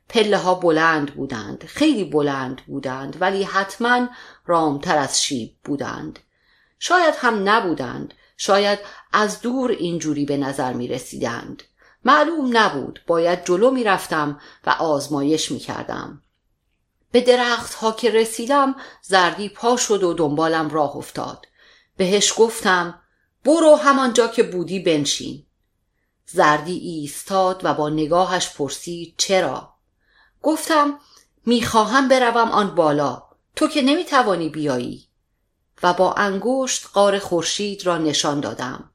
پله 0.09 0.37
ها 0.37 0.55
بلند 0.55 1.15
بودند 1.15 1.65
خیلی 1.65 2.03
بلند 2.03 2.61
بودند 2.67 3.21
ولی 3.21 3.43
حتما 3.43 4.07
رامتر 4.45 4.97
از 4.97 5.23
شیب 5.23 5.55
بودند. 5.63 6.19
شاید 6.79 7.13
هم 7.17 7.49
نبودند 7.49 8.13
شاید 8.37 8.79
از 9.13 9.41
دور 9.41 9.71
اینجوری 9.71 10.25
به 10.25 10.37
نظر 10.37 10.73
می 10.73 10.87
رسیدند 10.87 11.63
معلوم 12.05 12.57
نبود 12.57 13.01
باید 13.07 13.45
جلو 13.45 13.71
می 13.71 13.83
رفتم 13.83 14.39
و 14.65 14.69
آزمایش 14.69 15.51
می 15.51 15.59
کردم 15.59 16.21
به 17.11 17.21
درخت 17.21 17.73
ها 17.73 17.91
که 17.91 18.11
رسیدم 18.11 18.75
زردی 19.01 19.49
پا 19.49 19.77
شد 19.77 20.03
و 20.03 20.13
دنبالم 20.13 20.69
راه 20.69 20.95
افتاد. 20.97 21.45
بهش 21.97 22.33
گفتم 22.37 23.01
برو 23.45 23.75
همانجا 23.75 24.27
که 24.27 24.43
بودی 24.43 24.79
بنشین. 24.79 25.45
زردی 26.25 26.77
ایستاد 26.77 27.61
و 27.63 27.73
با 27.73 27.89
نگاهش 27.89 28.49
پرسید 28.49 29.13
چرا؟ 29.17 29.76
گفتم 30.41 30.99
می‌خواهم 31.45 32.07
بروم 32.07 32.51
آن 32.51 32.75
بالا. 32.75 33.23
تو 33.55 33.67
که 33.67 33.81
نمی‌توانی 33.81 34.49
بیایی. 34.49 35.07
و 35.83 35.93
با 35.93 36.13
انگشت 36.13 36.87
قار 36.93 37.19
خورشید 37.19 37.85
را 37.85 37.97
نشان 37.97 38.39
دادم. 38.39 38.91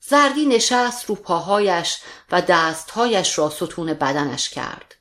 زردی 0.00 0.46
نشست 0.46 1.04
رو 1.04 1.14
پاهایش 1.14 1.98
و 2.32 2.42
دستهایش 2.42 3.38
را 3.38 3.50
ستون 3.50 3.94
بدنش 3.94 4.50
کرد. 4.50 4.94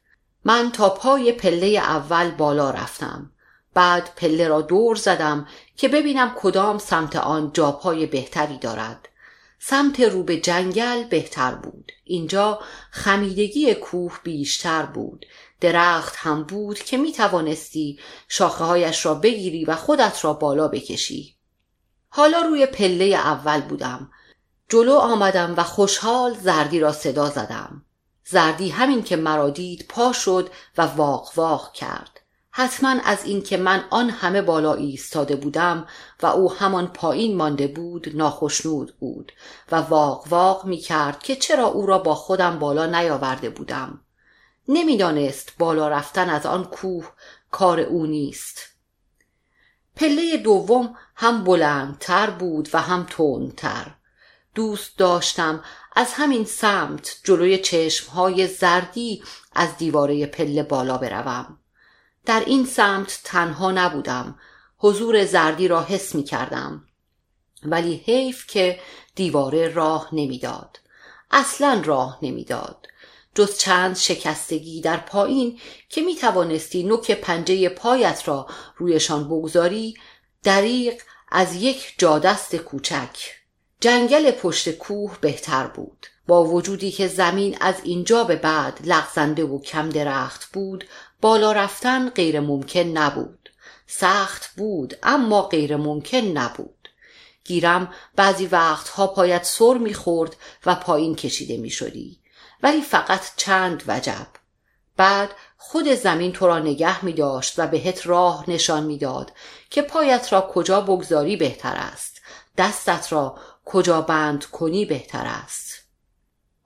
من 0.45 0.71
تا 0.71 0.89
پای 0.89 1.31
پله 1.31 1.67
اول 1.67 2.31
بالا 2.31 2.69
رفتم. 2.69 3.31
بعد 3.73 4.15
پله 4.15 4.47
را 4.47 4.61
دور 4.61 4.95
زدم 4.95 5.47
که 5.75 5.87
ببینم 5.87 6.35
کدام 6.37 6.77
سمت 6.77 7.15
آن 7.15 7.51
جاپای 7.53 8.05
بهتری 8.05 8.57
دارد. 8.57 9.09
سمت 9.59 9.99
رو 9.99 10.23
به 10.23 10.37
جنگل 10.37 11.03
بهتر 11.03 11.55
بود. 11.55 11.91
اینجا 12.03 12.59
خمیدگی 12.91 13.75
کوه 13.75 14.19
بیشتر 14.23 14.85
بود. 14.85 15.25
درخت 15.61 16.15
هم 16.17 16.43
بود 16.43 16.79
که 16.79 16.97
می 16.97 17.11
توانستی 17.11 17.99
شاخه 18.27 18.63
هایش 18.63 19.05
را 19.05 19.15
بگیری 19.15 19.65
و 19.65 19.75
خودت 19.75 20.25
را 20.25 20.33
بالا 20.33 20.67
بکشی. 20.67 21.35
حالا 22.09 22.41
روی 22.41 22.65
پله 22.65 23.05
اول 23.05 23.61
بودم. 23.61 24.11
جلو 24.69 24.93
آمدم 24.93 25.53
و 25.57 25.63
خوشحال 25.63 26.33
زردی 26.33 26.79
را 26.79 26.91
صدا 26.91 27.29
زدم. 27.29 27.85
زردی 28.25 28.69
همین 28.69 29.03
که 29.03 29.15
مرا 29.15 29.49
دید 29.49 29.85
پا 29.89 30.13
شد 30.13 30.49
و 30.77 30.81
واق 30.81 31.31
واق 31.35 31.73
کرد. 31.73 32.18
حتما 32.59 32.89
از 32.89 33.25
اینکه 33.25 33.57
من 33.57 33.83
آن 33.89 34.09
همه 34.09 34.41
بالا 34.41 34.73
ایستاده 34.73 35.35
بودم 35.35 35.87
و 36.21 36.25
او 36.25 36.53
همان 36.53 36.87
پایین 36.87 37.37
مانده 37.37 37.67
بود 37.67 38.11
ناخشنود 38.15 38.95
بود 38.99 39.31
و 39.71 39.75
واق 39.75 40.27
واق 40.29 40.65
می 40.65 40.77
کرد 40.77 41.19
که 41.19 41.35
چرا 41.35 41.65
او 41.65 41.85
را 41.85 41.97
با 41.97 42.15
خودم 42.15 42.59
بالا 42.59 42.85
نیاورده 42.85 43.49
بودم. 43.49 44.01
نمی‌دانست 44.67 45.53
بالا 45.59 45.87
رفتن 45.87 46.29
از 46.29 46.45
آن 46.45 46.63
کوه 46.63 47.11
کار 47.51 47.79
او 47.79 48.05
نیست. 48.05 48.61
پله 49.95 50.37
دوم 50.37 50.95
هم 51.15 51.43
بلندتر 51.43 52.29
بود 52.29 52.69
و 52.73 52.81
هم 52.81 53.07
تندتر. 53.09 53.95
دوست 54.55 54.97
داشتم 54.97 55.63
از 55.95 56.13
همین 56.13 56.45
سمت 56.45 57.17
جلوی 57.23 57.57
چشمهای 57.57 58.47
زردی 58.47 59.23
از 59.55 59.77
دیواره 59.77 60.25
پله 60.25 60.63
بالا 60.63 60.97
بروم. 60.97 61.58
در 62.25 62.43
این 62.45 62.65
سمت 62.65 63.21
تنها 63.23 63.71
نبودم. 63.71 64.39
حضور 64.77 65.25
زردی 65.25 65.67
را 65.67 65.83
حس 65.83 66.15
می 66.15 66.23
کردم. 66.23 66.85
ولی 67.63 68.03
حیف 68.05 68.47
که 68.47 68.79
دیواره 69.15 69.67
راه 69.67 70.09
نمی‌داد 70.11 70.79
اصلا 71.31 71.81
راه 71.85 72.19
نمی‌داد 72.21 72.87
جز 73.35 73.57
چند 73.57 73.95
شکستگی 73.95 74.81
در 74.81 74.97
پایین 74.97 75.59
که 75.89 76.01
می 76.01 76.15
توانستی 76.15 76.83
نوک 76.83 77.11
پنجه 77.11 77.69
پایت 77.69 78.27
را 78.27 78.47
رویشان 78.77 79.27
بگذاری 79.27 79.93
دریق 80.43 81.01
از 81.31 81.55
یک 81.55 81.93
جادست 81.97 82.55
کوچک. 82.55 83.17
جنگل 83.81 84.31
پشت 84.31 84.69
کوه 84.69 85.17
بهتر 85.21 85.67
بود. 85.67 86.07
با 86.27 86.43
وجودی 86.43 86.91
که 86.91 87.07
زمین 87.07 87.57
از 87.61 87.75
اینجا 87.83 88.23
به 88.23 88.35
بعد 88.35 88.79
لغزنده 88.83 89.43
و 89.43 89.61
کم 89.61 89.89
درخت 89.89 90.45
بود 90.45 90.85
بالا 91.21 91.51
رفتن 91.51 92.09
غیر 92.09 92.39
ممکن 92.39 92.79
نبود. 92.79 93.49
سخت 93.87 94.55
بود 94.57 94.97
اما 95.03 95.41
غیر 95.41 95.75
ممکن 95.75 96.17
نبود. 96.17 96.89
گیرم 97.43 97.93
بعضی 98.15 98.45
وقتها 98.45 99.07
پایت 99.07 99.43
سر 99.43 99.73
می‌خورد 99.73 100.35
و 100.65 100.75
پایین 100.75 101.15
کشیده 101.15 101.57
می‌شدی. 101.57 102.19
ولی 102.63 102.81
فقط 102.81 103.21
چند 103.35 103.83
وجب. 103.87 104.27
بعد 104.97 105.29
خود 105.57 105.93
زمین 105.93 106.31
تو 106.31 106.47
را 106.47 106.59
نگه 106.59 107.05
می 107.05 107.13
داشت 107.13 107.59
و 107.59 107.67
بهت 107.67 108.07
راه 108.07 108.49
نشان 108.49 108.83
می‌داد 108.83 109.31
که 109.69 109.81
پایت 109.81 110.33
را 110.33 110.49
کجا 110.53 110.81
بگذاری 110.81 111.35
بهتر 111.35 111.75
است. 111.75 112.21
دستت 112.57 113.13
را 113.13 113.37
کجا 113.65 114.01
بند 114.01 114.45
کنی 114.45 114.85
بهتر 114.85 115.25
است. 115.25 115.68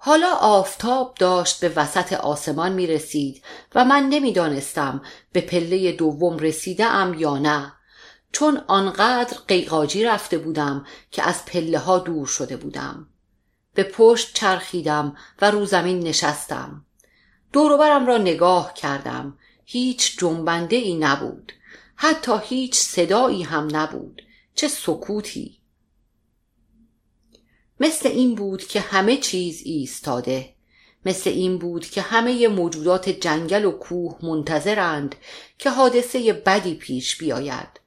حالا 0.05 0.33
آفتاب 0.33 1.15
داشت 1.19 1.59
به 1.59 1.81
وسط 1.81 2.13
آسمان 2.13 2.71
می 2.71 2.87
رسید 2.87 3.43
و 3.75 3.85
من 3.85 4.03
نمی‌دانستم 4.03 5.01
به 5.31 5.41
پله 5.41 5.91
دوم 5.91 6.37
رسیده 6.37 6.85
ام 6.85 7.13
یا 7.13 7.37
نه. 7.37 7.73
چون 8.31 8.61
آنقدر 8.67 9.37
قیقاجی 9.47 10.03
رفته 10.03 10.37
بودم 10.37 10.85
که 11.11 11.23
از 11.23 11.45
پله 11.45 11.79
ها 11.79 11.99
دور 11.99 12.27
شده 12.27 12.57
بودم. 12.57 13.07
به 13.73 13.83
پشت 13.83 14.33
چرخیدم 14.33 15.17
و 15.41 15.51
رو 15.51 15.65
زمین 15.65 15.99
نشستم. 15.99 16.85
دوروبرم 17.53 18.05
را 18.05 18.17
نگاه 18.17 18.73
کردم. 18.73 19.37
هیچ 19.65 20.19
جنبنده 20.19 20.75
ای 20.75 20.95
نبود. 20.95 21.51
حتی 21.95 22.33
هیچ 22.43 22.75
صدایی 22.75 23.43
هم 23.43 23.67
نبود. 23.71 24.21
چه 24.55 24.67
سکوتی! 24.67 25.62
مثل 27.83 28.09
این 28.09 28.35
بود 28.35 28.67
که 28.67 28.79
همه 28.79 29.17
چیز 29.17 29.61
ایستاده. 29.65 30.49
مثل 31.05 31.29
این 31.29 31.57
بود 31.57 31.85
که 31.85 32.01
همه 32.01 32.47
موجودات 32.47 33.09
جنگل 33.09 33.65
و 33.65 33.71
کوه 33.71 34.17
منتظرند 34.21 35.15
که 35.57 35.69
حادثه 35.69 36.33
بدی 36.33 36.75
پیش 36.75 37.17
بیاید. 37.17 37.79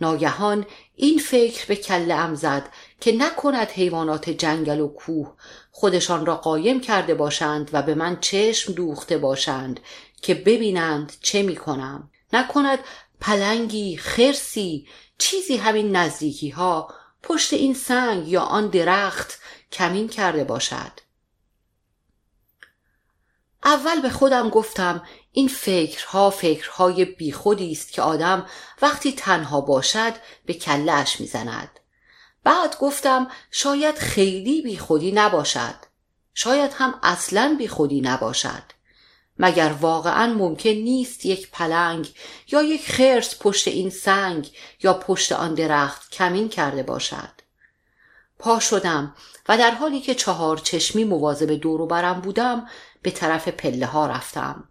ناگهان 0.00 0.66
این 0.96 1.18
فکر 1.18 1.66
به 1.66 1.76
کله 1.76 2.14
ام 2.14 2.34
زد 2.34 2.68
که 3.00 3.12
نکند 3.12 3.68
حیوانات 3.68 4.30
جنگل 4.30 4.80
و 4.80 4.88
کوه 4.88 5.32
خودشان 5.70 6.26
را 6.26 6.36
قایم 6.36 6.80
کرده 6.80 7.14
باشند 7.14 7.70
و 7.72 7.82
به 7.82 7.94
من 7.94 8.20
چشم 8.20 8.72
دوخته 8.72 9.18
باشند 9.18 9.80
که 10.22 10.34
ببینند 10.34 11.12
چه 11.20 11.42
می 11.42 11.56
کنم. 11.56 12.10
نکند 12.32 12.78
پلنگی 13.20 13.96
خرسی 13.96 14.86
چیزی 15.18 15.56
همین 15.56 15.96
نزدیکی 15.96 16.48
ها 16.48 16.88
پشت 17.24 17.52
این 17.52 17.74
سنگ 17.74 18.28
یا 18.28 18.40
آن 18.40 18.68
درخت 18.68 19.38
کمین 19.72 20.08
کرده 20.08 20.44
باشد. 20.44 20.92
اول 23.64 24.00
به 24.00 24.10
خودم 24.10 24.48
گفتم 24.48 25.02
این 25.32 25.48
فکرها 25.48 26.30
فکرهای 26.30 27.04
بیخودی 27.04 27.72
است 27.72 27.92
که 27.92 28.02
آدم 28.02 28.46
وقتی 28.82 29.12
تنها 29.12 29.60
باشد 29.60 30.12
به 30.46 30.54
کلش 30.54 31.20
می‌زند. 31.20 31.80
بعد 32.44 32.78
گفتم 32.78 33.30
شاید 33.50 33.98
خیلی 33.98 34.62
بیخودی 34.62 35.12
نباشد. 35.12 35.74
شاید 36.34 36.72
هم 36.72 37.00
اصلا 37.02 37.54
بیخودی 37.58 38.00
نباشد. 38.00 38.62
مگر 39.38 39.74
واقعا 39.80 40.34
ممکن 40.34 40.70
نیست 40.70 41.26
یک 41.26 41.50
پلنگ 41.50 42.12
یا 42.52 42.62
یک 42.62 42.92
خرس 42.92 43.36
پشت 43.40 43.68
این 43.68 43.90
سنگ 43.90 44.50
یا 44.82 44.94
پشت 44.94 45.32
آن 45.32 45.54
درخت 45.54 46.10
کمین 46.10 46.48
کرده 46.48 46.82
باشد؟ 46.82 47.30
پا 48.38 48.60
شدم 48.60 49.14
و 49.48 49.58
در 49.58 49.70
حالی 49.70 50.00
که 50.00 50.14
چهار 50.14 50.56
چشمی 50.56 51.04
مواظب 51.04 51.50
دور 51.50 51.80
و 51.80 51.86
برم 51.86 52.20
بودم 52.20 52.68
به 53.02 53.10
طرف 53.10 53.48
پله 53.48 53.86
ها 53.86 54.06
رفتم. 54.06 54.68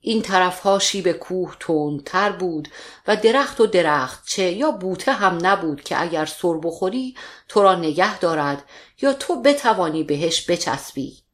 این 0.00 0.22
طرف 0.22 0.60
ها 0.60 0.78
شیب 0.78 1.12
کوه 1.12 1.56
تر 2.04 2.32
بود 2.32 2.68
و 3.08 3.16
درخت 3.16 3.60
و 3.60 3.66
درخت 3.66 4.26
چه 4.26 4.42
یا 4.42 4.70
بوته 4.70 5.12
هم 5.12 5.38
نبود 5.42 5.82
که 5.82 6.02
اگر 6.02 6.26
سر 6.26 6.54
بخوری 6.62 7.14
تو 7.48 7.62
را 7.62 7.74
نگه 7.74 8.18
دارد 8.18 8.64
یا 9.02 9.12
تو 9.12 9.42
بتوانی 9.42 10.04
بهش 10.04 10.50
بچسبی. 10.50 11.27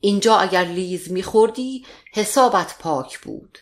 اینجا 0.00 0.36
اگر 0.36 0.64
لیز 0.64 1.12
میخوردی 1.12 1.86
حسابت 2.12 2.78
پاک 2.78 3.18
بود. 3.18 3.58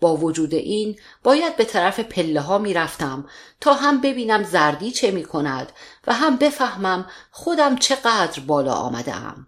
با 0.00 0.16
وجود 0.16 0.54
این 0.54 0.98
باید 1.22 1.56
به 1.56 1.64
طرف 1.64 2.00
پله 2.00 2.40
ها 2.40 2.58
می 2.58 2.74
رفتم 2.74 3.28
تا 3.60 3.74
هم 3.74 4.00
ببینم 4.00 4.42
زردی 4.42 4.90
چه 4.90 5.10
می 5.10 5.24
کند 5.24 5.72
و 6.06 6.12
هم 6.12 6.36
بفهمم 6.36 7.06
خودم 7.30 7.76
چقدر 7.76 8.40
بالا 8.40 8.72
آمده 8.72 9.16
ام. 9.16 9.46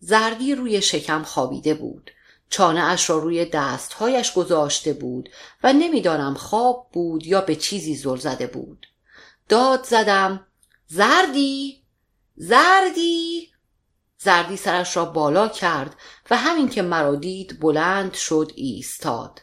زردی 0.00 0.54
روی 0.54 0.82
شکم 0.82 1.22
خوابیده 1.22 1.74
بود. 1.74 2.10
چانه 2.50 2.80
اش 2.84 3.10
را 3.10 3.18
روی 3.18 3.44
دستهایش 3.44 4.32
گذاشته 4.32 4.92
بود 4.92 5.28
و 5.62 5.72
نمی‌دانم 5.72 6.34
خواب 6.34 6.88
بود 6.92 7.26
یا 7.26 7.40
به 7.40 7.56
چیزی 7.56 7.94
زل 7.94 8.16
زده 8.16 8.46
بود. 8.46 8.86
داد 9.48 9.84
زدم 9.84 10.46
زردی! 10.86 11.82
زردی! 12.36 13.53
زردی 14.24 14.56
سرش 14.56 14.96
را 14.96 15.04
بالا 15.04 15.48
کرد 15.48 15.96
و 16.30 16.36
همین 16.36 16.68
که 16.68 16.82
مرا 16.82 17.14
دید 17.14 17.60
بلند 17.60 18.14
شد 18.14 18.52
ایستاد. 18.54 19.40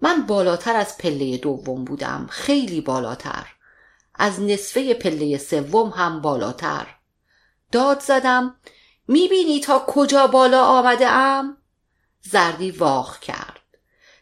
من 0.00 0.26
بالاتر 0.26 0.76
از 0.76 0.98
پله 0.98 1.36
دوم 1.36 1.84
بودم 1.84 2.26
خیلی 2.30 2.80
بالاتر. 2.80 3.46
از 4.14 4.40
نصفه 4.40 4.94
پله 4.94 5.38
سوم 5.38 5.88
هم 5.88 6.20
بالاتر. 6.20 6.86
داد 7.72 8.00
زدم 8.00 8.56
می‌بینی 9.08 9.60
تا 9.60 9.84
کجا 9.86 10.26
بالا 10.26 10.64
آمده 10.64 11.08
ام؟ 11.08 11.56
زردی 12.22 12.70
واخ 12.70 13.20
کرد. 13.20 13.62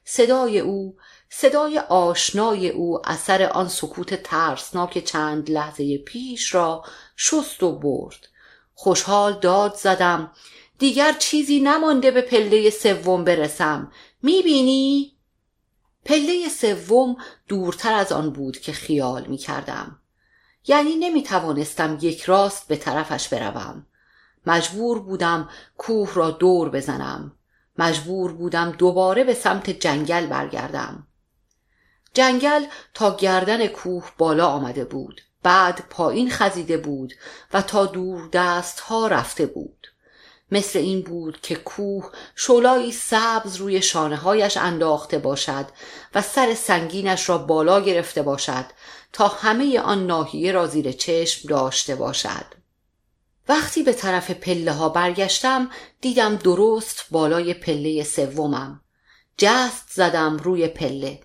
صدای 0.05 0.61
او 0.61 0.97
صدای 1.31 1.79
آشنای 1.79 2.69
او 2.69 3.09
اثر 3.09 3.43
آن 3.43 3.69
سکوت 3.69 4.23
ترسناک 4.23 5.05
چند 5.05 5.51
لحظه 5.51 5.99
پیش 5.99 6.55
را 6.55 6.85
شست 7.17 7.63
و 7.63 7.79
برد. 7.79 8.29
خوشحال 8.79 9.33
داد 9.33 9.75
زدم 9.75 10.33
دیگر 10.79 11.13
چیزی 11.13 11.61
نمانده 11.61 12.11
به 12.11 12.21
پله 12.23 12.71
سوم 12.71 13.25
برسم 13.25 13.93
می‌بینی؟ 14.23 15.17
پله 16.05 16.49
سوم 16.49 17.17
دورتر 17.49 17.93
از 17.95 18.13
آن 18.13 18.31
بود 18.31 18.59
که 18.59 18.73
خیال 18.73 19.27
می 19.27 19.37
کردم. 19.37 19.99
یعنی 20.67 20.97
نمی 20.97 21.23
توانستم 21.23 21.99
یک 22.01 22.23
راست 22.23 22.69
به 22.69 22.77
طرفش 22.77 23.29
بروم. 23.29 23.87
مجبور 24.47 24.99
بودم 24.99 25.49
کوه 25.79 26.15
را 26.15 26.31
دور 26.31 26.69
بزنم. 26.69 27.33
مجبور 27.79 28.33
بودم 28.33 28.71
دوباره 28.71 29.25
به 29.25 29.35
سمت 29.35 29.71
جنگل 29.71 30.27
برگردم. 30.27 31.07
جنگل 32.15 32.65
تا 32.95 33.17
گردن 33.17 33.67
کوه 33.67 34.11
بالا 34.19 34.47
آمده 34.47 34.85
بود. 34.85 35.21
بعد 35.47 35.85
پایین 35.91 36.31
خزیده 36.31 36.77
بود 36.77 37.15
و 37.53 37.63
تا 37.63 37.87
دور 37.87 38.29
دست 38.33 38.81
ها 38.81 39.07
رفته 39.07 39.47
بود. 39.47 39.87
مثل 40.53 40.79
این 40.79 41.03
بود 41.03 41.41
که 41.41 41.55
کوه 41.55 42.11
شولایی 42.35 42.93
سبز 42.93 43.57
روی 43.57 43.83
شانه 43.83 44.17
هایش 44.17 44.57
انداخته 44.57 45.19
باشد 45.19 45.67
و 46.15 46.23
سر 46.23 46.55
سنگینش 46.55 47.29
را 47.29 47.39
بالا 47.39 47.81
گرفته 47.81 48.23
باشد 48.23 48.65
تا 49.13 49.29
همه 49.29 49.81
آن 49.81 50.07
ناحیه 50.07 50.53
را 50.53 50.67
زیر 50.67 50.93
چشم 50.93 51.49
داشته 51.49 51.95
باشد. 51.95 52.47
وقتی 53.49 53.83
به 53.83 53.93
طرف 53.93 54.31
پله 54.31 54.73
ها 54.73 54.89
برگشتم 54.89 55.71
دیدم 56.01 56.37
درست 56.37 57.05
بالای 57.11 57.55
پله 57.55 58.03
سومم. 58.03 58.81
جست 59.39 59.87
زدم 59.93 60.37
روی 60.37 60.69
پله. 60.69 61.21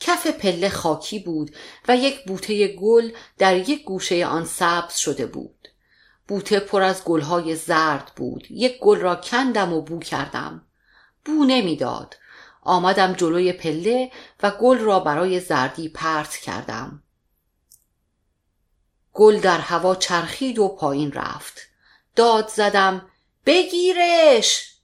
کف 0.00 0.26
پله 0.26 0.68
خاکی 0.68 1.18
بود 1.18 1.56
و 1.88 1.96
یک 1.96 2.24
بوته 2.24 2.68
گل 2.68 3.10
در 3.38 3.56
یک 3.56 3.84
گوشه 3.84 4.26
آن 4.26 4.44
سبز 4.44 4.96
شده 4.96 5.26
بود. 5.26 5.68
بوته 6.28 6.60
پر 6.60 6.82
از 6.82 7.04
گلهای 7.04 7.56
زرد 7.56 8.12
بود. 8.16 8.46
یک 8.50 8.78
گل 8.78 8.98
را 8.98 9.16
کندم 9.16 9.72
و 9.72 9.80
بو 9.80 9.98
کردم. 9.98 10.66
بو 11.24 11.44
نمی‌داد. 11.44 12.16
آمدم 12.62 13.12
جلوی 13.12 13.52
پله 13.52 14.10
و 14.42 14.50
گل 14.50 14.78
را 14.78 15.00
برای 15.00 15.40
زردی 15.40 15.88
پرت 15.88 16.36
کردم. 16.36 17.02
گل 19.12 19.40
در 19.40 19.58
هوا 19.58 19.94
چرخید 19.94 20.58
و 20.58 20.68
پایین 20.68 21.12
رفت. 21.12 21.58
داد 22.16 22.48
زدم 22.48 23.10
بگیرش! 23.46 24.74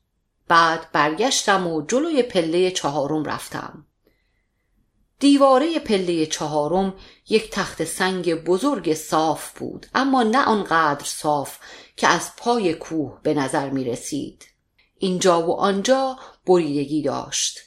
بعد 0.49 0.93
برگشتم 0.93 1.67
و 1.67 1.87
جلوی 1.87 2.23
پله 2.23 2.71
چهارم 2.71 3.25
رفتم. 3.25 3.87
دیواره 5.19 5.79
پله 5.79 6.27
چهارم 6.27 6.95
یک 7.29 7.51
تخت 7.51 7.85
سنگ 7.85 8.35
بزرگ 8.45 8.95
صاف 8.95 9.59
بود 9.59 9.87
اما 9.95 10.23
نه 10.23 10.45
آنقدر 10.45 11.05
صاف 11.05 11.59
که 11.97 12.09
از 12.09 12.37
پای 12.37 12.75
کوه 12.75 13.21
به 13.23 13.35
نظر 13.35 13.71
می 13.71 13.85
رسید. 13.85 14.45
اینجا 14.99 15.47
و 15.47 15.53
آنجا 15.53 16.19
بریدگی 16.47 17.03
داشت. 17.03 17.61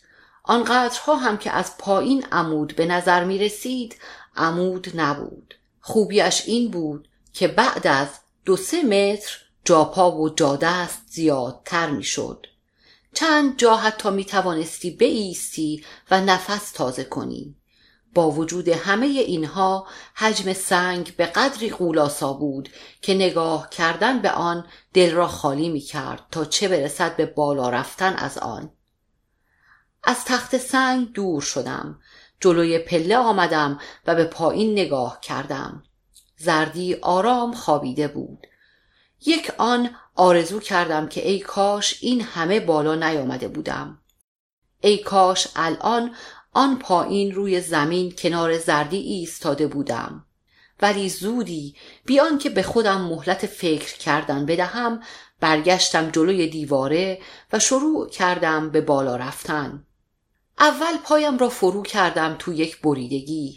آنقدرها 0.44 1.16
هم 1.16 1.38
که 1.38 1.52
از 1.52 1.78
پایین 1.78 2.26
عمود 2.32 2.76
به 2.76 2.86
نظر 2.86 3.24
می 3.24 3.38
رسید 3.38 3.96
عمود 4.36 4.92
نبود. 4.96 5.54
خوبیش 5.80 6.44
این 6.46 6.72
بود 6.72 7.08
که 7.34 7.48
بعد 7.48 7.88
از 7.88 8.08
دو 8.46 8.58
سه 8.58 8.84
متر 8.84 9.38
جاپا 9.66 10.12
و 10.12 10.30
جادست 10.30 11.02
زیادتر 11.08 11.90
می 11.90 12.04
شد. 12.04 12.48
چند 13.14 13.58
جا 13.58 13.76
حتی 13.76 14.10
می 14.10 14.26
توانستی 14.26 14.92
بایستی 14.92 15.86
و 16.12 16.22
نفس 16.22 16.72
تازه 16.72 17.04
کنی. 17.04 17.56
با 18.14 18.32
وجود 18.32 18.68
همه 18.68 19.06
اینها 19.06 19.88
حجم 20.14 20.54
سنگ 20.54 21.16
به 21.16 21.26
قدری 21.26 21.70
قولاسا 21.70 22.34
بود 22.34 22.70
که 23.02 23.14
نگاه 23.14 23.70
کردن 23.70 24.20
به 24.20 24.32
آن 24.32 24.68
دل 24.94 25.12
را 25.12 25.28
خالی 25.28 25.70
می 25.70 25.80
کرد 25.80 26.26
تا 26.32 26.46
چه 26.46 26.68
برسد 26.68 27.16
به 27.16 27.26
بالا 27.26 27.70
رفتن 27.70 28.14
از 28.14 28.38
آن. 28.38 28.72
از 30.04 30.26
تخت 30.26 30.58
سنگ 30.58 31.14
دور 31.14 31.42
شدم 31.42 32.00
جلوی 32.40 32.80
پله 32.80 33.18
آمدم 33.18 33.80
و 34.08 34.16
به 34.16 34.26
پایین 34.26 34.72
نگاه 34.72 35.20
کردم. 35.22 35.84
زردی 36.38 36.96
آرام 36.96 37.54
خوابیده 37.54 38.08
بود. 38.08 38.48
یک 39.26 39.52
آن 39.58 39.90
آرزو 40.18 40.60
کردم 40.60 41.08
که 41.08 41.28
ای 41.28 41.40
کاش 41.40 41.98
این 42.02 42.22
همه 42.22 42.60
بالا 42.60 42.96
نیامده 42.96 43.48
بودم. 43.48 44.02
ای 44.82 44.98
کاش 44.98 45.48
الان 45.56 46.16
آن 46.54 46.80
پایین 46.80 47.32
روی 47.32 47.62
زمین 47.62 48.14
کنار 48.18 48.58
زردی 48.58 48.98
ایستاده 48.98 49.68
بودم. 49.68 50.26
ولی 50.82 51.10
زودی 51.10 51.76
بیان 52.06 52.38
که 52.38 52.50
به 52.50 52.64
خودم 52.64 53.02
مهلت 53.02 53.46
فکر 53.46 53.98
کردن 53.98 54.46
بدهم 54.46 55.04
برگشتم 55.40 56.10
جلوی 56.10 56.48
دیواره 56.48 57.22
و 57.54 57.60
شروع 57.60 58.10
کردم 58.10 58.70
به 58.70 58.82
بالا 58.82 59.16
رفتن. 59.16 59.86
اول 60.60 60.98
پایم 61.04 61.38
را 61.38 61.50
فرو 61.50 61.84
کردم 61.84 62.36
تو 62.40 62.54
یک 62.54 62.82
بریدگی 62.82 63.56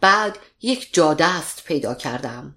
بعد 0.00 0.38
یک 0.62 0.94
جادست 0.94 1.64
پیدا 1.64 1.94
کردم. 1.94 2.56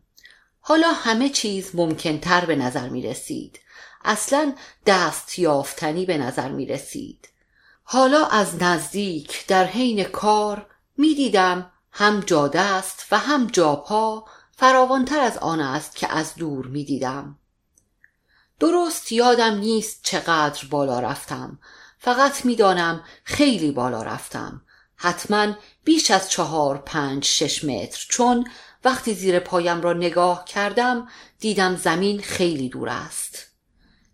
حالا 0.68 0.92
همه 0.92 1.30
چیز 1.30 1.72
ممکنتر 1.74 2.46
به 2.46 2.56
نظر 2.56 2.90
می 2.90 3.02
رسید 3.02 3.60
اصلا 4.06 4.54
دست 4.86 5.40
یافتنی 5.40 6.06
به 6.06 6.18
نظر 6.18 6.50
می 6.50 6.66
رسید 6.66 7.30
حالا 7.84 8.26
از 8.26 8.64
نزدیک 8.64 9.48
در 9.48 9.66
حین 9.66 10.04
کار 10.04 10.68
می 10.98 11.16
دیدم 11.16 11.72
هم 11.92 12.20
جادست 12.20 13.06
و 13.12 13.18
هم 13.18 13.48
جاپا 13.48 14.26
فراوانتر 14.52 15.20
از 15.20 15.38
آن 15.38 15.60
است 15.60 15.96
که 15.96 16.14
از 16.14 16.36
دور 16.36 16.66
می 16.66 16.84
دیدم 16.84 17.38
درست 18.60 19.12
یادم 19.12 19.54
نیست 19.56 20.00
چقدر 20.04 20.66
بالا 20.70 21.00
رفتم. 21.00 21.60
فقط 22.00 22.46
می‌دانم 22.46 23.04
خیلی 23.24 23.72
بالا 23.72 24.04
رفتم. 24.04 24.62
حتما 24.96 25.54
بیش 25.84 26.12
از 26.12 26.32
چهار 26.32 26.78
پنج 26.78 27.26
شش 27.26 27.64
متر 27.64 28.06
چون 28.10 28.48
وقتی 28.86 29.14
زیر 29.14 29.40
پایم 29.40 29.82
را 29.82 29.94
نگاه 29.94 30.46
کردم 30.46 31.08
دیدم 31.40 31.76
زمین 31.76 32.22
خیلی 32.22 32.70
دور 32.70 32.90
است. 32.90 33.48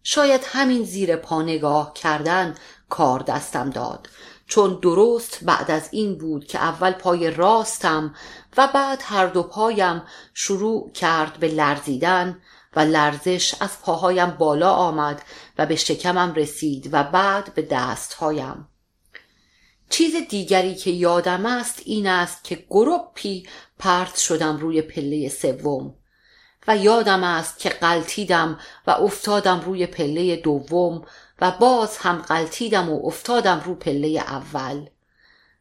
شاید 0.04 0.42
همین 0.46 0.84
زیر 0.84 1.16
پا 1.16 1.42
نگاه 1.42 1.94
کردن 1.94 2.56
کار 2.90 3.20
دستم 3.20 3.70
داد 3.70 4.10
چون 4.48 4.80
درست 4.82 5.40
بعد 5.42 5.72
از 5.72 5.90
این 5.92 6.18
بود 6.18 6.46
که 6.46 6.60
اول 6.60 6.92
پای 6.92 7.32
راستم 7.32 8.16
و 8.58 8.68
بعد 8.74 9.02
هر 9.04 9.28
دو 9.28 9.44
پایم 9.44 10.04
شروع 10.34 10.92
کرد 10.92 11.38
به 11.40 11.48
لرزیدن 11.48 12.42
و 12.76 12.80
لرزش 12.80 13.56
از 13.60 13.82
پاهایم 13.82 14.32
بالا 14.32 14.72
آمد 14.72 15.22
و 15.58 15.66
به 15.66 15.76
شکمم 15.76 16.34
رسید 16.34 16.90
و 16.92 17.04
بعد 17.04 17.54
به 17.54 17.62
دستهایم. 17.62 18.68
چیز 19.92 20.16
دیگری 20.30 20.76
که 20.76 20.92
یادم 20.92 21.46
است 21.46 21.82
این 21.86 22.08
است 22.08 22.44
که 22.44 22.66
گروپی 22.70 23.48
پرت 23.80 24.18
شدم 24.18 24.58
روی 24.58 24.82
پله 24.82 25.30
سوم 25.30 25.96
و 26.68 26.78
یادم 26.78 27.24
است 27.24 27.60
که 27.60 27.70
قلتیدم 27.70 28.60
و 28.88 28.92
افتادم 28.92 29.62
روی 29.62 29.88
پله 29.88 30.36
دوم 30.36 31.06
و 31.42 31.52
باز 31.52 31.98
هم 31.98 32.18
قلتیدم 32.18 32.90
و 32.90 33.06
افتادم 33.06 33.62
رو 33.66 33.76
پله 33.76 34.08
اول 34.08 34.86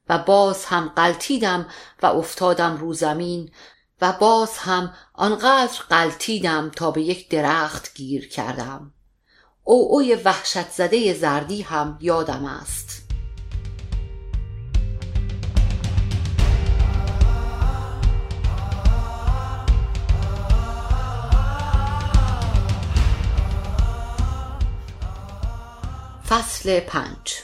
و 0.09 0.19
باز 0.19 0.65
هم 0.65 0.93
قلتیدم 0.97 1.67
و 2.03 2.07
افتادم 2.07 2.77
رو 2.77 2.95
زمین 2.95 3.51
و 4.01 4.13
باز 4.13 4.59
هم 4.59 4.95
آنقدر 5.15 5.81
قلتیدم 5.89 6.71
تا 6.77 6.91
به 6.91 7.03
یک 7.03 7.29
درخت 7.29 7.95
گیر 7.95 8.29
کردم. 8.29 8.93
او 9.65 9.95
اوی 9.95 10.15
وحشت 10.15 10.71
زده 10.71 11.15
زردی 11.15 11.63
هم 11.63 11.99
یادم 12.01 12.45
است. 12.45 13.00
فصل 26.31 26.81
پنج. 26.81 27.35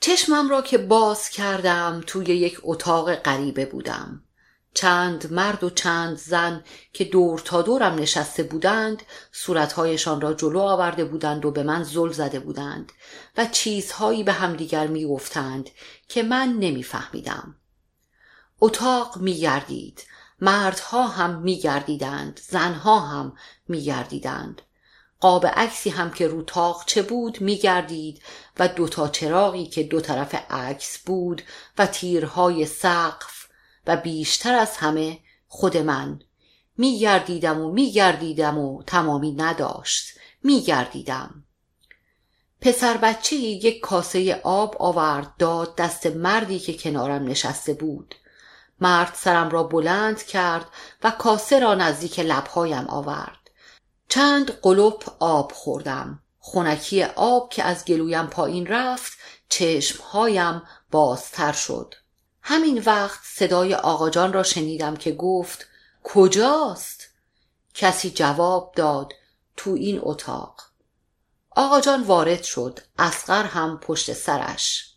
چشمم 0.00 0.48
را 0.48 0.62
که 0.62 0.78
باز 0.78 1.28
کردم 1.28 2.02
توی 2.06 2.24
یک 2.24 2.60
اتاق 2.62 3.14
غریبه 3.14 3.66
بودم. 3.66 4.22
چند 4.74 5.32
مرد 5.32 5.64
و 5.64 5.70
چند 5.70 6.16
زن 6.16 6.64
که 6.92 7.04
دور 7.04 7.38
تا 7.38 7.62
دورم 7.62 7.94
نشسته 7.94 8.42
بودند 8.42 9.02
صورتهایشان 9.32 10.20
را 10.20 10.34
جلو 10.34 10.60
آورده 10.60 11.04
بودند 11.04 11.44
و 11.44 11.50
به 11.50 11.62
من 11.62 11.82
زل 11.82 12.12
زده 12.12 12.40
بودند 12.40 12.92
و 13.36 13.46
چیزهایی 13.46 14.24
به 14.24 14.32
همدیگر 14.32 14.86
می‌گفتند 14.86 15.70
که 16.08 16.22
من 16.22 16.48
نمیفهمیدم. 16.48 17.56
اتاق 18.60 19.16
میگردید. 19.16 20.02
مردها 20.40 21.06
هم 21.06 21.38
میگردیدند. 21.38 22.40
زنها 22.48 23.00
هم 23.00 23.36
میگردیدند. 23.68 24.62
قاب 25.20 25.46
عکسی 25.46 25.90
هم 25.90 26.10
که 26.10 26.28
رو 26.28 26.44
چه 26.86 27.02
بود 27.02 27.40
میگردید 27.40 28.22
و 28.58 28.68
دوتا 28.68 29.08
چراغی 29.08 29.66
که 29.66 29.82
دو 29.82 30.00
طرف 30.00 30.34
عکس 30.50 30.98
بود 30.98 31.42
و 31.78 31.86
تیرهای 31.86 32.66
سقف 32.66 33.48
و 33.86 33.96
بیشتر 33.96 34.54
از 34.54 34.76
همه 34.76 35.18
خود 35.48 35.76
من. 35.76 36.20
میگردیدم 36.76 37.60
و 37.60 37.72
میگردیدم 37.72 38.58
و 38.58 38.82
تمامی 38.82 39.32
نداشت. 39.32 40.18
میگردیدم. 40.42 41.44
پسر 42.60 42.96
بچه 42.96 43.36
یک 43.36 43.80
کاسه 43.80 44.40
آب 44.44 44.76
آورد 44.78 45.36
داد 45.38 45.76
دست 45.76 46.06
مردی 46.06 46.58
که 46.58 46.72
کنارم 46.72 47.24
نشسته 47.24 47.74
بود. 47.74 48.14
مرد 48.80 49.14
سرم 49.14 49.50
را 49.50 49.62
بلند 49.62 50.22
کرد 50.22 50.66
و 51.04 51.10
کاسه 51.10 51.58
را 51.58 51.74
نزدیک 51.74 52.20
لبهایم 52.20 52.86
آورد. 52.88 53.37
چند 54.08 54.50
قلوب 54.50 55.02
آب 55.18 55.52
خوردم. 55.52 56.22
خونکی 56.38 57.02
آب 57.02 57.50
که 57.50 57.64
از 57.64 57.84
گلویم 57.84 58.26
پایین 58.26 58.66
رفت 58.66 59.12
چشمهایم 59.48 60.62
بازتر 60.90 61.52
شد. 61.52 61.94
همین 62.42 62.82
وقت 62.86 63.20
صدای 63.24 63.74
آقاجان 63.74 64.32
را 64.32 64.42
شنیدم 64.42 64.96
که 64.96 65.12
گفت 65.12 65.66
کجاست؟ 66.02 67.08
کسی 67.74 68.10
جواب 68.10 68.72
داد 68.76 69.12
تو 69.56 69.70
این 69.70 70.00
اتاق. 70.02 70.62
آقاجان 71.50 72.02
وارد 72.02 72.42
شد 72.42 72.80
اسقر 72.98 73.44
هم 73.44 73.78
پشت 73.78 74.12
سرش. 74.12 74.94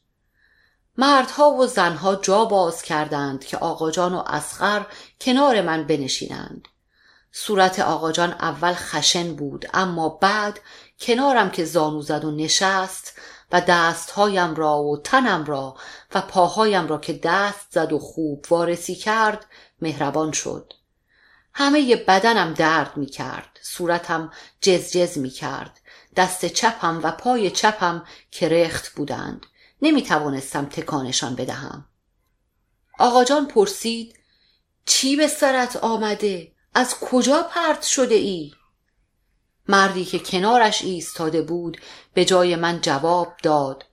مردها 0.98 1.52
و 1.52 1.68
زنها 1.68 2.16
جا 2.16 2.46
باز 2.46 2.82
کردند 2.82 3.46
که 3.46 3.58
آقاجان 3.58 4.14
و 4.14 4.24
اسقر 4.28 4.86
کنار 5.22 5.62
من 5.62 5.88
بنشینند. 5.88 6.68
صورت 7.32 7.80
آقاجان 7.80 8.32
اول 8.32 8.74
خشن 8.74 9.36
بود 9.36 9.66
اما 9.74 10.10
بعد 10.10 10.60
کنارم 11.00 11.52
که 11.52 11.66
زانو 11.66 12.02
زد 12.02 12.26
و 12.26 12.32
نشست 12.32 13.14
و 13.52 13.62
دستهایم 13.62 14.56
را 14.56 14.84
و 14.84 14.98
تنم 14.98 15.46
را 15.46 15.76
و 16.16 16.22
پاهایم 16.22 16.88
را 16.88 16.98
که 16.98 17.14
دست 17.14 17.68
زد 17.72 17.94
و 17.94 18.00
خوب 18.00 18.46
وارسی 18.50 18.96
کرد 18.96 19.46
مهربان 19.82 20.32
شد. 20.32 20.74
همه 21.54 21.96
بدنم 21.96 22.54
درد 22.54 22.98
می 22.98 23.06
کرد 23.06 23.60
صورتم 23.62 24.32
جز 24.62 25.18
می 25.18 25.30
کرد. 25.30 25.80
دست 26.16 26.46
چپم 26.46 27.00
و 27.04 27.12
پای 27.12 27.52
چپم 27.52 28.06
کرخت 28.32 28.90
بودند. 28.90 29.46
نمی 29.82 30.04
توانستم 30.04 30.66
تکانشان 30.66 31.36
بدهم. 31.36 31.86
آقاجان 33.00 33.48
پرسید 33.48 34.20
چی 34.86 35.16
به 35.16 35.28
سرت 35.28 35.76
آمده؟ 35.76 36.51
از 36.74 36.96
کجا 37.00 37.44
پرت 37.44 37.84
شده 37.84 38.16
ای؟ 38.16 38.54
مردی 39.68 40.06
که 40.06 40.20
کنارش 40.20 40.82
ایستاده 40.82 41.42
بود 41.42 41.82
به 42.14 42.26
جای 42.26 42.56
من 42.56 42.82
جواب 42.82 43.34
داد 43.44 43.86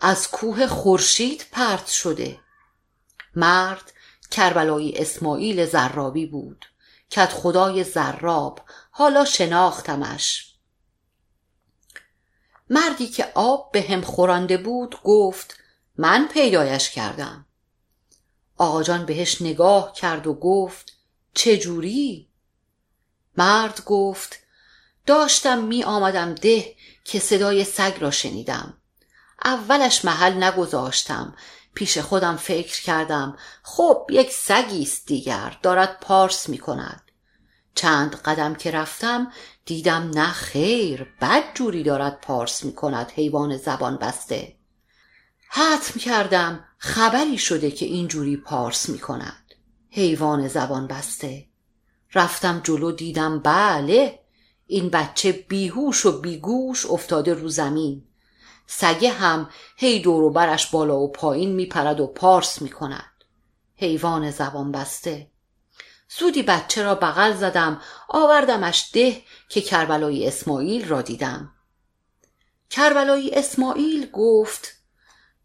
از 0.00 0.28
کوه 0.28 0.66
خورشید 0.66 1.46
پرت 1.52 1.86
شده. 1.86 2.40
مرد 3.36 3.92
کربلایی 4.30 4.98
اسماعیل 4.98 5.66
زرابی 5.66 6.26
بود 6.26 6.66
کت 7.10 7.32
خدای 7.32 7.84
زراب 7.84 8.60
حالا 8.90 9.24
شناختمش. 9.24 10.54
مردی 12.70 13.06
که 13.06 13.32
آب 13.34 13.72
به 13.72 13.82
هم 13.82 14.00
خورانده 14.00 14.56
بود 14.56 15.00
گفت 15.04 15.56
من 15.96 16.28
پیدایش 16.28 16.90
کردم. 16.90 17.46
آقا 18.56 18.82
جان 18.82 19.06
بهش 19.06 19.42
نگاه 19.42 19.92
کرد 19.92 20.26
و 20.26 20.34
گفت 20.34 20.93
چجوری؟ 21.34 22.28
مرد 23.36 23.84
گفت 23.84 24.38
داشتم 25.06 25.58
می 25.58 25.84
آمدم 25.84 26.34
ده 26.34 26.74
که 27.04 27.18
صدای 27.18 27.64
سگ 27.64 27.96
را 28.00 28.10
شنیدم. 28.10 28.74
اولش 29.44 30.04
محل 30.04 30.42
نگذاشتم. 30.42 31.36
پیش 31.74 31.98
خودم 31.98 32.36
فکر 32.36 32.82
کردم 32.82 33.36
خب 33.62 34.06
یک 34.10 34.32
سگی 34.32 34.82
است 34.82 35.06
دیگر 35.06 35.58
دارد 35.62 36.00
پارس 36.00 36.48
می 36.48 36.58
کند. 36.58 37.00
چند 37.74 38.16
قدم 38.16 38.54
که 38.54 38.70
رفتم 38.70 39.32
دیدم 39.64 40.10
نه 40.14 40.32
خیر 40.32 41.06
بد 41.20 41.54
جوری 41.54 41.82
دارد 41.82 42.20
پارس 42.20 42.64
می 42.64 42.74
کند 42.74 43.10
حیوان 43.10 43.56
زبان 43.56 43.96
بسته. 43.96 44.56
حتم 45.48 46.00
کردم 46.00 46.64
خبری 46.78 47.38
شده 47.38 47.70
که 47.70 47.86
اینجوری 47.86 48.36
پارس 48.36 48.88
می 48.88 48.98
کند. 48.98 49.43
حیوان 49.96 50.48
زبان 50.48 50.86
بسته. 50.86 51.46
رفتم 52.14 52.60
جلو 52.64 52.92
دیدم 52.92 53.38
بله 53.38 54.20
این 54.66 54.88
بچه 54.88 55.32
بیهوش 55.32 56.06
و 56.06 56.20
بیگوش 56.20 56.86
افتاده 56.86 57.34
رو 57.34 57.48
زمین. 57.48 58.04
سگه 58.66 59.10
هم 59.10 59.48
هی 59.76 60.00
دور 60.00 60.32
برش 60.32 60.66
بالا 60.66 60.98
و 60.98 61.12
پایین 61.12 61.52
میپرد 61.52 62.00
و 62.00 62.06
پارس 62.06 62.62
می‌کند. 62.62 63.24
حیوان 63.76 64.30
زبان 64.30 64.72
بسته. 64.72 65.30
زودی 66.18 66.42
بچه 66.42 66.82
را 66.82 66.94
بغل 66.94 67.34
زدم 67.34 67.80
آوردمش 68.08 68.90
ده 68.92 69.22
که 69.48 69.60
کربلای 69.60 70.26
اسماعیل 70.26 70.88
را 70.88 71.02
دیدم. 71.02 71.52
کربلای 72.70 73.34
اسماعیل 73.34 74.10
گفت 74.10 74.74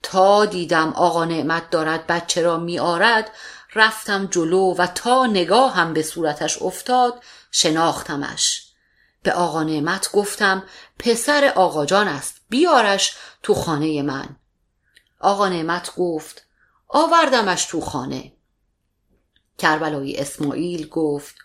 تا 0.03 0.45
دیدم 0.45 0.89
آقا 0.89 1.25
نعمت 1.25 1.69
دارد 1.69 2.07
بچه 2.07 2.41
را 2.41 2.57
میآرد 2.57 3.31
رفتم 3.75 4.25
جلو 4.25 4.75
و 4.77 4.87
تا 4.87 5.25
نگاه 5.25 5.75
هم 5.75 5.93
به 5.93 6.03
صورتش 6.03 6.61
افتاد 6.61 7.23
شناختمش. 7.51 8.65
به 9.23 9.31
آقا 9.31 9.63
نعمت 9.63 10.11
گفتم 10.11 10.63
پسر 10.99 11.53
آقا 11.55 11.85
جان 11.85 12.07
است 12.07 12.41
بیارش 12.49 13.15
تو 13.43 13.53
خانه 13.53 14.01
من. 14.01 14.35
آقا 15.19 15.47
نعمت 15.47 15.95
گفت 15.95 16.45
آوردمش 16.87 17.65
تو 17.65 17.81
خانه. 17.81 18.33
کربلای 19.57 20.17
اسماعیل 20.17 20.87
گفت 20.87 21.35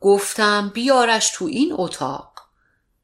گفتم 0.00 0.68
بیارش 0.68 1.30
تو 1.30 1.44
این 1.44 1.72
اتاق. 1.72 2.32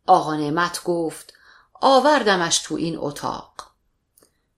آقا 0.07 0.35
نعمت 0.37 0.83
گفت 0.85 1.33
آوردمش 1.81 2.59
تو 2.59 2.75
این 2.75 2.97
اتاق. 2.99 3.53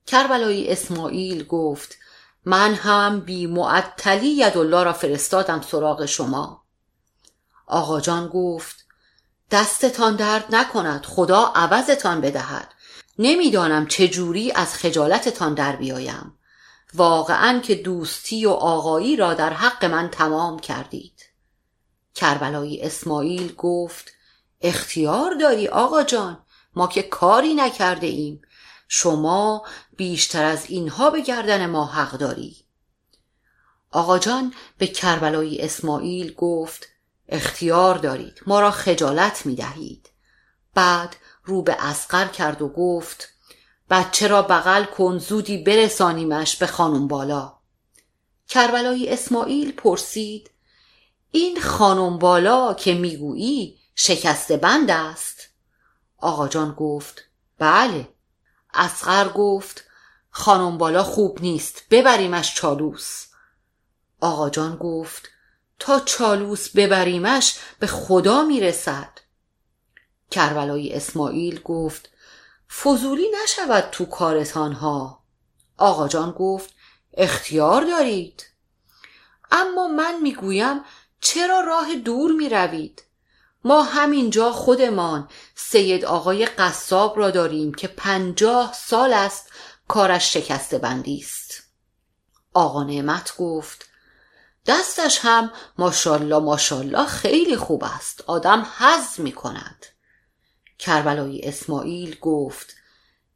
کربلای 0.07 0.71
اسماعیل 0.71 1.43
گفت 1.43 1.97
من 2.45 2.73
هم 2.73 3.19
بی 3.19 3.47
معطلی 3.47 4.43
الله 4.43 4.83
را 4.83 4.93
فرستادم 4.93 5.61
سراغ 5.61 6.05
شما. 6.05 6.63
آقا 7.67 8.01
جان 8.01 8.27
گفت 8.27 8.85
دستتان 9.51 10.15
درد 10.15 10.55
نکند 10.55 11.05
خدا 11.05 11.51
عوضتان 11.55 12.21
بدهد. 12.21 12.73
نمی‌دانم 13.19 13.87
چجوری 13.87 14.51
از 14.51 14.75
خجالتتان 14.75 15.53
در 15.53 15.75
بیایم. 15.75 16.37
واقعا 16.93 17.59
که 17.59 17.75
دوستی 17.75 18.45
و 18.45 18.49
آقایی 18.49 19.15
را 19.15 19.33
در 19.33 19.53
حق 19.53 19.85
من 19.85 20.09
تمام 20.09 20.59
کردید. 20.59 21.21
کربلای 22.15 22.81
اسماعیل 22.81 23.55
گفت 23.55 24.11
اختیار 24.61 25.33
داری 25.33 25.67
آقا 25.67 26.03
جان 26.03 26.45
ما 26.75 26.87
که 26.87 27.01
کاری 27.01 27.53
نکرده 27.53 28.07
ایم. 28.07 28.41
شما 28.87 29.65
بیشتر 30.01 30.43
از 30.43 30.65
اینها 30.67 31.09
به 31.09 31.21
گردن 31.21 31.65
ما 31.65 31.85
حق 31.85 32.11
داری. 32.11 32.55
آقا 33.91 34.19
جان 34.19 34.53
به 34.77 34.87
کربلای 34.87 35.61
اسماعیل 35.61 36.33
گفت 36.33 36.87
اختیار 37.29 37.97
دارید 37.97 38.41
ما 38.47 38.59
را 38.59 38.71
خجالت 38.71 39.45
می 39.45 39.55
دهید. 39.55 40.09
بعد 40.73 41.15
رو 41.43 41.61
به 41.61 41.75
اسقر 41.79 42.27
کرد 42.27 42.61
و 42.61 42.69
گفت 42.69 43.29
بچه 43.89 44.27
را 44.27 44.41
بغل 44.41 44.83
کن 44.83 45.17
زودی 45.17 45.57
برسانیمش 45.57 46.55
به 46.55 46.67
خانم 46.67 47.07
بالا. 47.07 47.53
کربلای 48.47 49.13
اسماعیل 49.13 49.71
پرسید 49.71 50.51
این 51.31 51.61
خانم 51.61 52.17
بالا 52.17 52.73
که 52.73 52.93
می‌گویی 52.93 53.77
شکسته 53.95 54.57
بند 54.57 54.91
است؟ 54.91 55.49
آقا 56.17 56.47
جان 56.47 56.71
گفت 56.71 57.23
بله. 57.57 58.07
اسقر 58.73 59.29
گفت 59.29 59.90
خانم 60.31 60.77
بالا 60.77 61.03
خوب 61.03 61.41
نیست. 61.41 61.83
ببریمش 61.89 62.55
چالوس. 62.55 63.25
آقا 64.21 64.49
جان 64.49 64.75
گفت 64.75 65.29
تا 65.79 65.99
چالوس 65.99 66.69
ببریمش 66.69 67.59
به 67.79 67.87
خدا 67.87 68.41
می‌رسد. 68.43 69.09
کربلای 70.31 70.93
اسماعیل 70.93 71.61
گفت 71.61 72.09
فضولی 72.83 73.27
نشود 73.43 73.89
تو 73.91 74.05
کارتان 74.05 74.73
ها 74.73 75.23
آقا 75.77 76.07
جان 76.07 76.31
گفت 76.31 76.73
اختیار 77.13 77.85
دارید. 77.85 78.45
اما 79.51 79.87
من 79.87 80.19
می‌گویم 80.21 80.81
چرا 81.21 81.59
راه 81.59 81.95
دور 81.95 82.31
می 82.31 82.49
روید؟ 82.49 83.03
ما 83.63 83.83
همینجا 83.83 84.51
خودمان 84.51 85.29
سید 85.55 86.05
آقای 86.05 86.45
قصاب 86.45 87.19
را 87.19 87.31
داریم 87.31 87.73
که 87.73 87.87
پنجاه 87.87 88.73
سال 88.73 89.13
است 89.13 89.49
کارش 89.91 90.33
شکسته 90.33 90.77
بندی 90.77 91.17
است. 91.17 91.63
آقا 92.53 92.83
نعمت 92.83 93.35
گفت 93.37 93.89
دستش 94.65 95.19
هم 95.21 95.51
ماشالله 95.77 96.39
ماشالله 96.39 97.05
خیلی 97.05 97.55
خوب 97.55 97.83
است. 97.83 98.21
آدم 98.27 98.67
حز 98.77 99.19
می 99.19 99.31
کند 99.31 99.85
کربلای 100.79 101.41
اسماعیل 101.41 102.19
گفت 102.21 102.75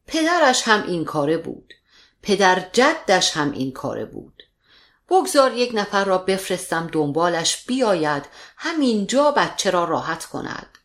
پدرش 0.07 0.67
هم 0.67 0.83
این 0.83 1.05
کاره 1.05 1.37
بود. 1.37 1.73
پدر 2.21 2.69
جدش 2.73 3.37
هم 3.37 3.51
این 3.51 3.71
کاره 3.71 4.05
بود. 4.05 4.43
بگذار 5.09 5.53
یک 5.53 5.71
نفر 5.73 6.05
را 6.05 6.17
بفرستم 6.17 6.89
دنبالش 6.91 7.65
بیاید 7.65 8.25
همینجا 8.57 9.31
بچه 9.31 9.69
را 9.69 9.83
راحت 9.83 10.25
کند. 10.25 10.77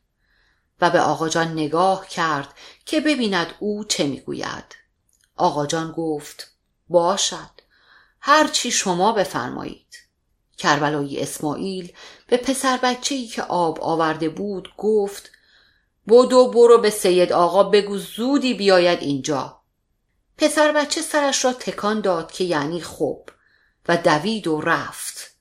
و 0.81 0.91
به 0.91 1.01
آقا 1.01 1.29
جان 1.29 1.53
نگاه 1.53 2.09
کرد 2.09 2.55
که 2.87 3.01
ببیند 3.01 3.55
او 3.59 3.85
چه 3.85 4.07
می‌گوید. 4.07 4.80
آقا 5.41 5.67
جان 5.67 5.93
گفت 5.93 6.51
باشد. 6.89 7.51
هرچی 8.21 8.71
شما 8.71 9.13
بفرمایید. 9.13 9.97
کربلای 10.59 11.23
اسماعیل 11.23 11.93
به 12.27 12.37
پسر 12.37 12.77
بچه 12.77 13.15
ای 13.15 13.27
که 13.27 13.43
آب 13.43 13.79
آورده 13.81 14.29
بود 14.29 14.73
گفت 14.77 15.31
بدو 16.09 16.51
برو 16.51 16.79
به 16.79 16.91
سید 16.91 17.33
آقا 17.33 17.63
بگو 17.63 17.99
زودی 17.99 18.55
بیاید 18.55 19.03
اینجا. 19.03 19.61
پسر 20.39 20.73
بچه 20.73 21.03
سرش 21.03 21.45
را 21.45 21.53
تکان 21.53 22.01
داد 22.01 22.33
که 22.33 22.45
یعنی 22.45 22.81
خوب 22.81 23.31
و 23.89 23.97
دوید 23.97 24.47
و 24.47 24.61
رفت. 24.61 25.35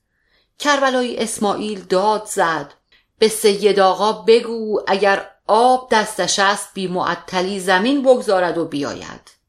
کربلای 0.58 1.22
اسماعیل 1.22 1.80
داد 1.80 2.26
زد 2.26 2.74
به 3.18 3.28
سید 3.28 3.80
آقا 3.80 4.12
بگو 4.12 4.80
اگر 4.86 5.30
آب 5.46 5.88
دستش 5.92 6.38
است 6.38 6.68
بی 6.74 6.86
معطلی 6.86 7.60
زمین 7.60 8.02
بگذارد 8.02 8.58
و 8.58 8.64
بیاید. 8.64 9.39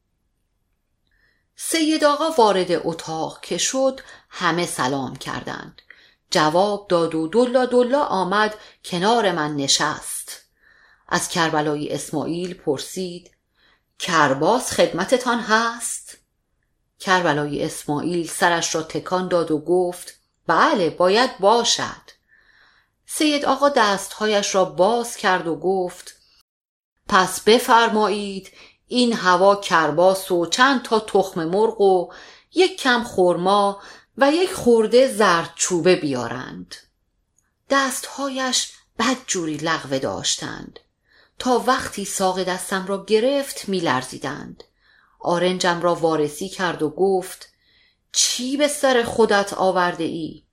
سید 1.64 2.04
آقا 2.04 2.30
وارد 2.30 2.66
اتاق 2.70 3.40
که 3.40 3.58
شد 3.58 4.00
همه 4.28 4.66
سلام 4.66 5.16
کردند. 5.16 5.82
جواب 6.30 6.86
داد 6.88 7.14
و 7.14 7.28
دلا 7.28 7.66
دلا 7.66 8.04
آمد 8.04 8.54
کنار 8.84 9.32
من 9.32 9.56
نشست. 9.56 10.42
از 11.08 11.28
کربلای 11.28 11.92
اسماعیل 11.92 12.54
پرسید 12.54 13.30
کرباس 13.98 14.72
خدمتتان 14.72 15.40
هست؟ 15.40 16.16
کربلای 16.98 17.64
اسماعیل 17.64 18.28
سرش 18.28 18.74
را 18.74 18.82
تکان 18.82 19.28
داد 19.28 19.50
و 19.50 19.58
گفت 19.58 20.14
بله 20.46 20.90
باید 20.90 21.38
باشد. 21.38 22.10
سید 23.06 23.44
آقا 23.44 23.68
دستهایش 23.68 24.54
را 24.54 24.64
باز 24.64 25.16
کرد 25.16 25.46
و 25.46 25.56
گفت 25.56 26.14
پس 27.08 27.40
بفرمایید 27.40 28.52
این 28.92 29.12
هوا 29.12 29.56
کرباس 29.56 30.30
و 30.30 30.46
چند 30.46 30.82
تا 30.82 31.00
تخم 31.00 31.44
مرغ 31.44 31.80
و 31.80 32.12
یک 32.54 32.80
کم 32.80 33.04
خرما 33.04 33.82
و 34.18 34.32
یک 34.32 34.52
خورده 34.52 35.14
زرد 35.14 35.50
چوبه 35.54 35.96
بیارند. 35.96 36.74
دستهایش 37.70 38.72
بدجوری 38.98 39.56
لغوه 39.56 39.98
داشتند. 39.98 40.80
تا 41.38 41.64
وقتی 41.66 42.04
ساق 42.04 42.42
دستم 42.42 42.86
را 42.86 43.04
گرفت 43.04 43.68
میلرزیدند. 43.68 44.64
آرنجم 45.20 45.80
را 45.80 45.94
وارسی 45.94 46.48
کرد 46.48 46.82
و 46.82 46.90
گفت 46.90 47.48
چی 48.12 48.56
به 48.56 48.68
سر 48.68 49.02
خودت 49.02 49.52
آورده 49.52 50.04
ای؟ 50.04 50.44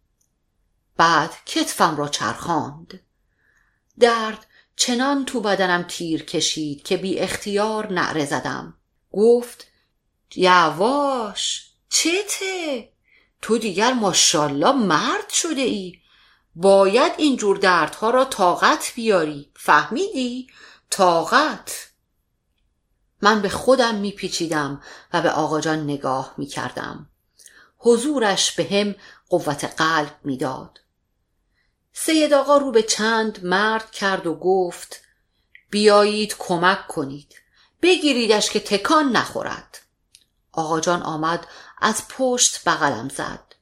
بعد 0.98 1.32
کتفم 1.46 1.98
را 1.98 2.08
چرخاند. 2.08 3.00
درد 4.00 4.46
چنان 4.80 5.26
تو 5.26 5.42
بدنم 5.42 5.86
تیر 5.88 6.26
کشید 6.26 6.84
که 6.84 6.98
بی 6.98 7.20
اختیار 7.20 7.94
نعره 7.94 8.26
زدم. 8.26 8.74
گفت 9.12 9.68
یواش 10.36 11.70
چته؟ 11.90 12.90
تو 13.42 13.58
دیگر 13.58 13.94
ماشالله 13.94 14.72
مرد 14.72 15.30
شده 15.30 15.62
ای. 15.62 16.00
باید 16.56 17.12
اینجور 17.18 17.58
دردها 17.58 18.10
را 18.10 18.26
طاقت 18.26 18.92
بیاری. 18.96 19.52
فهمیدی؟ 19.56 20.48
طاقت. 20.90 21.90
من 23.22 23.42
به 23.42 23.50
خودم 23.50 23.96
میپیچیدم 23.96 24.82
و 25.14 25.22
به 25.22 25.30
آقا 25.30 25.62
جان 25.62 25.84
نگاه 25.84 26.34
می‌کردم. 26.38 27.10
حضورش 27.78 28.52
به 28.52 28.64
هم 28.72 28.96
قوت 29.30 29.66
قلب 29.66 30.20
می‌داد. 30.24 30.80
سید 32.06 32.34
آقا 32.34 32.58
رو 32.58 32.72
به 32.72 32.84
چند 32.84 33.45
مرد 33.45 33.91
کرد 33.91 34.28
و 34.28 34.36
گفت 34.36 35.02
بیایید 35.70 36.36
کمک 36.38 36.88
کنید. 36.88 37.36
بگیریدش 37.82 38.50
که 38.50 38.60
تکان 38.60 39.12
نخورد. 39.12 39.80
آقا 40.52 40.80
جان 40.80 41.02
آمد 41.02 41.47
از 41.82 42.08
پشت 42.10 42.64
بغلم 42.64 43.10
زد. 43.10 43.56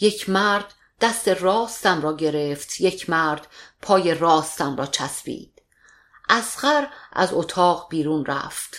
یک 0.00 0.28
مرد 0.28 0.74
دست 1.00 1.28
راستم 1.28 2.02
را 2.02 2.16
گرفت 2.16 2.80
یک 2.80 3.10
مرد 3.10 3.46
پای 3.82 4.14
راستم 4.14 4.76
را 4.76 4.86
چسبید. 4.86 5.62
اسخر 6.28 6.88
از 7.12 7.28
اتاق 7.32 7.86
بیرون 7.90 8.26
رفت. 8.26 8.76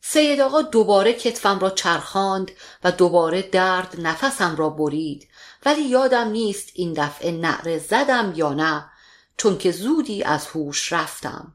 سید 0.00 0.40
آقا 0.40 0.62
دوباره 0.62 1.12
کتفم 1.12 1.58
را 1.58 1.70
چرخاند 1.70 2.50
و 2.84 2.92
دوباره 2.92 3.42
درد 3.42 3.94
نفسم 3.98 4.56
را 4.56 4.70
برید. 4.70 5.28
ولی 5.64 5.82
یادم 5.82 6.28
نیست 6.28 6.70
این 6.74 6.92
دفعه 6.92 7.30
نعره 7.30 7.78
زدم 7.78 8.32
یا 8.36 8.54
نه 8.54 8.90
چون 9.36 9.58
که 9.58 9.72
زودی 9.72 10.22
از 10.22 10.46
هوش 10.46 10.92
رفتم. 10.92 11.54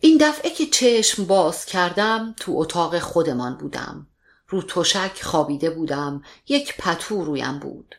این 0.00 0.18
دفعه 0.20 0.50
که 0.50 0.66
چشم 0.66 1.24
باز 1.24 1.64
کردم 1.64 2.34
تو 2.38 2.52
اتاق 2.56 2.98
خودمان 2.98 3.56
بودم. 3.56 4.06
رو 4.48 4.62
تشک 4.62 5.22
خوابیده 5.22 5.70
بودم 5.70 6.22
یک 6.48 6.76
پتو 6.76 7.24
رویم 7.24 7.58
بود. 7.58 7.94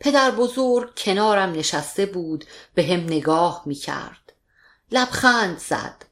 پدر 0.00 0.30
بزرگ 0.30 0.96
کنارم 0.96 1.52
نشسته 1.52 2.06
بود 2.06 2.44
به 2.74 2.82
هم 2.82 3.00
نگاه 3.00 3.62
می 3.66 3.74
کرد 3.74 4.32
لبخند 4.92 5.58
زد. 5.58 6.04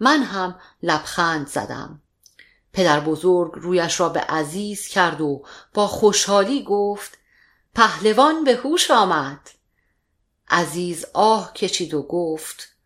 من 0.00 0.22
هم 0.22 0.58
لبخند 0.82 1.48
زدم. 1.48 2.02
پدر 2.72 3.00
بزرگ 3.00 3.52
رویش 3.54 4.00
را 4.00 4.08
به 4.08 4.20
عزیز 4.20 4.88
کرد 4.88 5.20
و 5.20 5.44
با 5.74 5.86
خوشحالی 5.86 6.62
گفت 6.62 7.18
پهلوان 7.74 8.44
به 8.44 8.56
هوش 8.56 8.90
آمد 8.90 9.50
عزیز 10.48 11.04
آه 11.14 11.52
کشید 11.52 11.94
و 11.94 12.02
گفت 12.02 12.76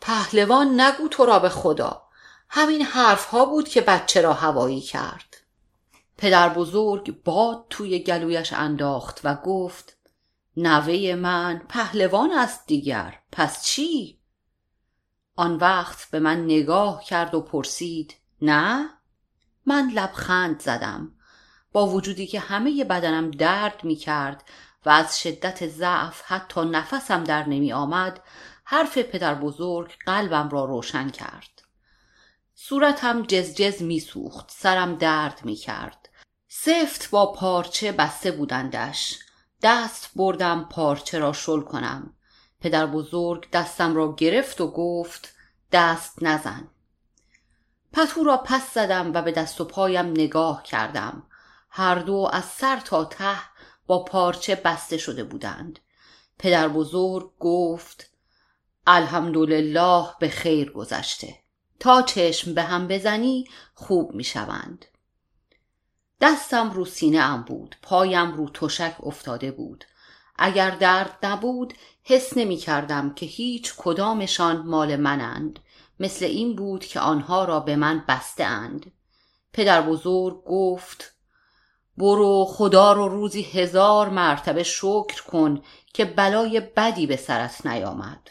پهلوان 0.00 0.80
نگو 0.80 1.08
تو 1.08 1.26
را 1.26 1.38
به 1.38 1.48
خدا 1.48 2.02
همین 2.48 2.82
حرف 2.82 3.24
ها 3.24 3.44
بود 3.44 3.68
که 3.68 3.80
بچه 3.80 4.20
را 4.20 4.32
هوایی 4.32 4.80
کرد 4.80 5.36
پدر 6.18 6.48
بزرگ 6.48 7.22
باد 7.22 7.66
توی 7.70 7.98
گلویش 7.98 8.52
انداخت 8.52 9.20
و 9.24 9.34
گفت 9.34 9.96
نوه 10.56 11.14
من 11.14 11.62
پهلوان 11.68 12.32
است 12.32 12.66
دیگر 12.66 13.20
پس 13.32 13.64
چی؟ 13.64 14.20
آن 15.36 15.56
وقت 15.56 16.10
به 16.10 16.20
من 16.20 16.44
نگاه 16.44 17.04
کرد 17.04 17.34
و 17.34 17.40
پرسید 17.40 18.14
نه؟ 18.42 18.90
من 19.66 19.90
لبخند 19.90 20.60
زدم 20.60 21.15
با 21.76 21.86
وجودی 21.86 22.26
که 22.26 22.40
همه 22.40 22.84
بدنم 22.84 23.30
درد 23.30 23.84
می 23.84 23.96
کرد 23.96 24.44
و 24.86 24.90
از 24.90 25.20
شدت 25.20 25.66
ضعف 25.66 26.22
حتی 26.24 26.60
نفسم 26.60 27.24
در 27.24 27.48
نمی 27.48 27.72
آمد 27.72 28.20
حرف 28.64 28.98
پدر 28.98 29.34
بزرگ 29.34 29.96
قلبم 30.06 30.48
را 30.48 30.64
روشن 30.64 31.08
کرد. 31.08 31.62
صورتم 32.54 33.22
جزجز 33.22 33.82
می 33.82 34.00
سوخت 34.00 34.50
سرم 34.50 34.94
درد 34.94 35.40
می 35.44 35.54
کرد 35.54 36.08
سفت 36.48 37.10
با 37.10 37.32
پارچه 37.32 37.92
بسته 37.92 38.30
بودندش. 38.30 39.18
دست 39.62 40.10
بردم 40.14 40.66
پارچه 40.70 41.18
را 41.18 41.32
شل 41.32 41.60
کنم. 41.60 42.14
پدر 42.60 42.86
بزرگ 42.86 43.50
دستم 43.50 43.96
را 43.96 44.14
گرفت 44.14 44.60
و 44.60 44.70
گفت 44.70 45.34
دست 45.72 46.22
نزن. 46.22 46.68
پتو 47.92 48.24
را 48.24 48.36
پس 48.36 48.74
زدم 48.74 49.12
و 49.14 49.22
به 49.22 49.32
دست 49.32 49.60
و 49.60 49.64
پایم 49.64 50.06
نگاه 50.06 50.62
کردم. 50.62 51.25
هر 51.78 51.94
دو 51.94 52.30
از 52.32 52.44
سر 52.44 52.80
تا 52.80 53.04
ته 53.04 53.38
با 53.86 54.04
پارچه 54.04 54.54
بسته 54.54 54.96
شده 54.96 55.24
بودند. 55.24 55.78
پدر 56.38 56.68
بزرگ 56.68 57.30
گفت 57.40 58.10
الحمدلله 58.86 60.06
به 60.20 60.28
خیر 60.28 60.72
گذشته. 60.72 61.38
تا 61.80 62.02
چشم 62.02 62.54
به 62.54 62.62
هم 62.62 62.88
بزنی 62.88 63.48
خوب 63.74 64.14
می 64.14 64.24
شوند. 64.24 64.84
دستم 66.20 66.70
رو 66.70 66.84
سینه 66.84 67.18
ام 67.18 67.42
بود 67.42 67.76
پایم 67.82 68.32
رو 68.32 68.50
تشک 68.50 68.96
افتاده 69.00 69.50
بود. 69.50 69.84
اگر 70.36 70.70
درد 70.70 71.18
نبود 71.22 71.74
حس 72.02 72.36
نمی 72.36 72.56
کردم 72.56 73.14
که 73.14 73.26
هیچ 73.26 73.74
کدامشان 73.76 74.56
مال 74.66 74.96
منند. 74.96 75.58
مثل 76.00 76.24
این 76.24 76.56
بود 76.56 76.84
که 76.84 77.00
آنها 77.00 77.44
را 77.44 77.60
به 77.60 77.76
من 77.76 78.04
بسته 78.08 78.44
اند 78.44 78.92
پدر 79.52 79.82
بزرگ 79.82 80.44
گفت 80.44 81.15
برو 81.98 82.44
خدا 82.48 82.92
رو 82.92 83.08
روزی 83.08 83.42
هزار 83.42 84.08
مرتبه 84.08 84.62
شکر 84.62 85.22
کن 85.22 85.62
که 85.94 86.04
بلای 86.04 86.60
بدی 86.60 87.06
به 87.06 87.16
سرت 87.16 87.66
نیامد. 87.66 88.30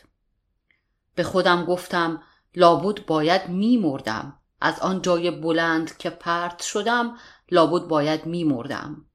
به 1.15 1.23
خودم 1.23 1.65
گفتم 1.65 2.21
لابد 2.55 3.05
باید 3.05 3.49
میمردم 3.49 4.39
از 4.61 4.79
آن 4.79 5.01
جای 5.01 5.31
بلند 5.31 5.97
که 5.97 6.09
پرت 6.09 6.61
شدم 6.61 7.17
لابد 7.51 7.87
باید 7.87 8.25
میمردم 8.25 9.05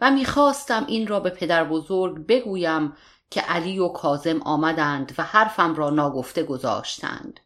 و 0.00 0.10
می‌خواستم 0.10 0.86
این 0.88 1.06
را 1.06 1.20
به 1.20 1.30
پدر 1.30 1.64
بزرگ 1.64 2.26
بگویم 2.26 2.92
که 3.30 3.40
علی 3.40 3.78
و 3.78 3.88
کازم 3.88 4.42
آمدند 4.42 5.14
و 5.18 5.22
حرفم 5.22 5.74
را 5.74 5.90
ناگفته 5.90 6.42
گذاشتند. 6.42 7.40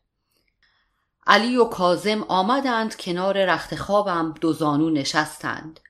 علی 1.27 1.57
و 1.57 1.65
کازم 1.65 2.23
آمدند 2.23 2.97
کنار 2.97 3.45
رخت 3.45 3.77
خوابم 3.77 4.35
دو 4.41 4.53
زانو 4.53 4.91
نشستند. 4.91 5.81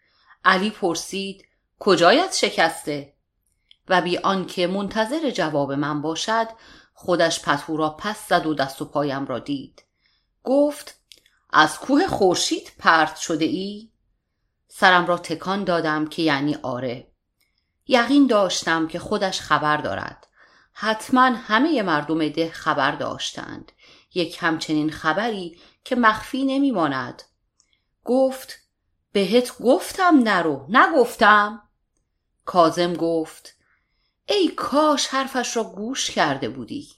علی 0.46 0.70
پرسید 0.70 1.44
کجایت 1.78 2.34
شکسته؟ 2.34 3.12
و 3.88 4.00
بی 4.00 4.18
آنکه 4.18 4.66
منتظر 4.66 5.30
جواب 5.30 5.72
من 5.72 6.02
باشد 6.02 6.48
خودش 6.94 7.42
پتو 7.42 7.76
را 7.76 7.90
پس 7.90 8.28
زد 8.28 8.46
و 8.46 8.54
دست 8.54 8.82
و 8.82 8.84
پایم 8.84 9.26
را 9.26 9.38
دید. 9.38 9.84
گفت 10.44 11.00
از 11.50 11.78
کوه 11.78 12.06
خورشید 12.06 12.72
پرت 12.78 13.16
شده 13.16 13.44
ای؟ 13.44 13.90
سرم 14.68 15.06
را 15.06 15.18
تکان 15.18 15.64
دادم 15.64 16.06
که 16.06 16.22
یعنی 16.22 16.54
آره. 16.54 17.12
یقین 17.86 18.26
داشتم 18.26 18.88
که 18.88 18.98
خودش 18.98 19.40
خبر 19.40 19.76
دارد. 19.76 20.26
حتما 20.72 21.24
همه 21.24 21.82
مردم 21.82 22.28
ده 22.28 22.50
خبر 22.50 22.90
داشتند. 22.90 23.72
یک 24.14 24.38
همچنین 24.40 24.90
خبری 24.90 25.58
که 25.84 25.96
مخفی 25.96 26.44
نمیماند. 26.44 27.22
گفت 28.04 28.65
بهت 29.16 29.58
گفتم 29.58 30.18
نرو. 30.24 30.66
نگفتم. 30.68 31.62
کازم 32.44 32.94
گفت 32.94 33.56
ای 34.28 34.48
کاش 34.48 35.06
حرفش 35.06 35.56
را 35.56 35.64
گوش 35.64 36.10
کرده 36.10 36.48
بودی. 36.48 36.88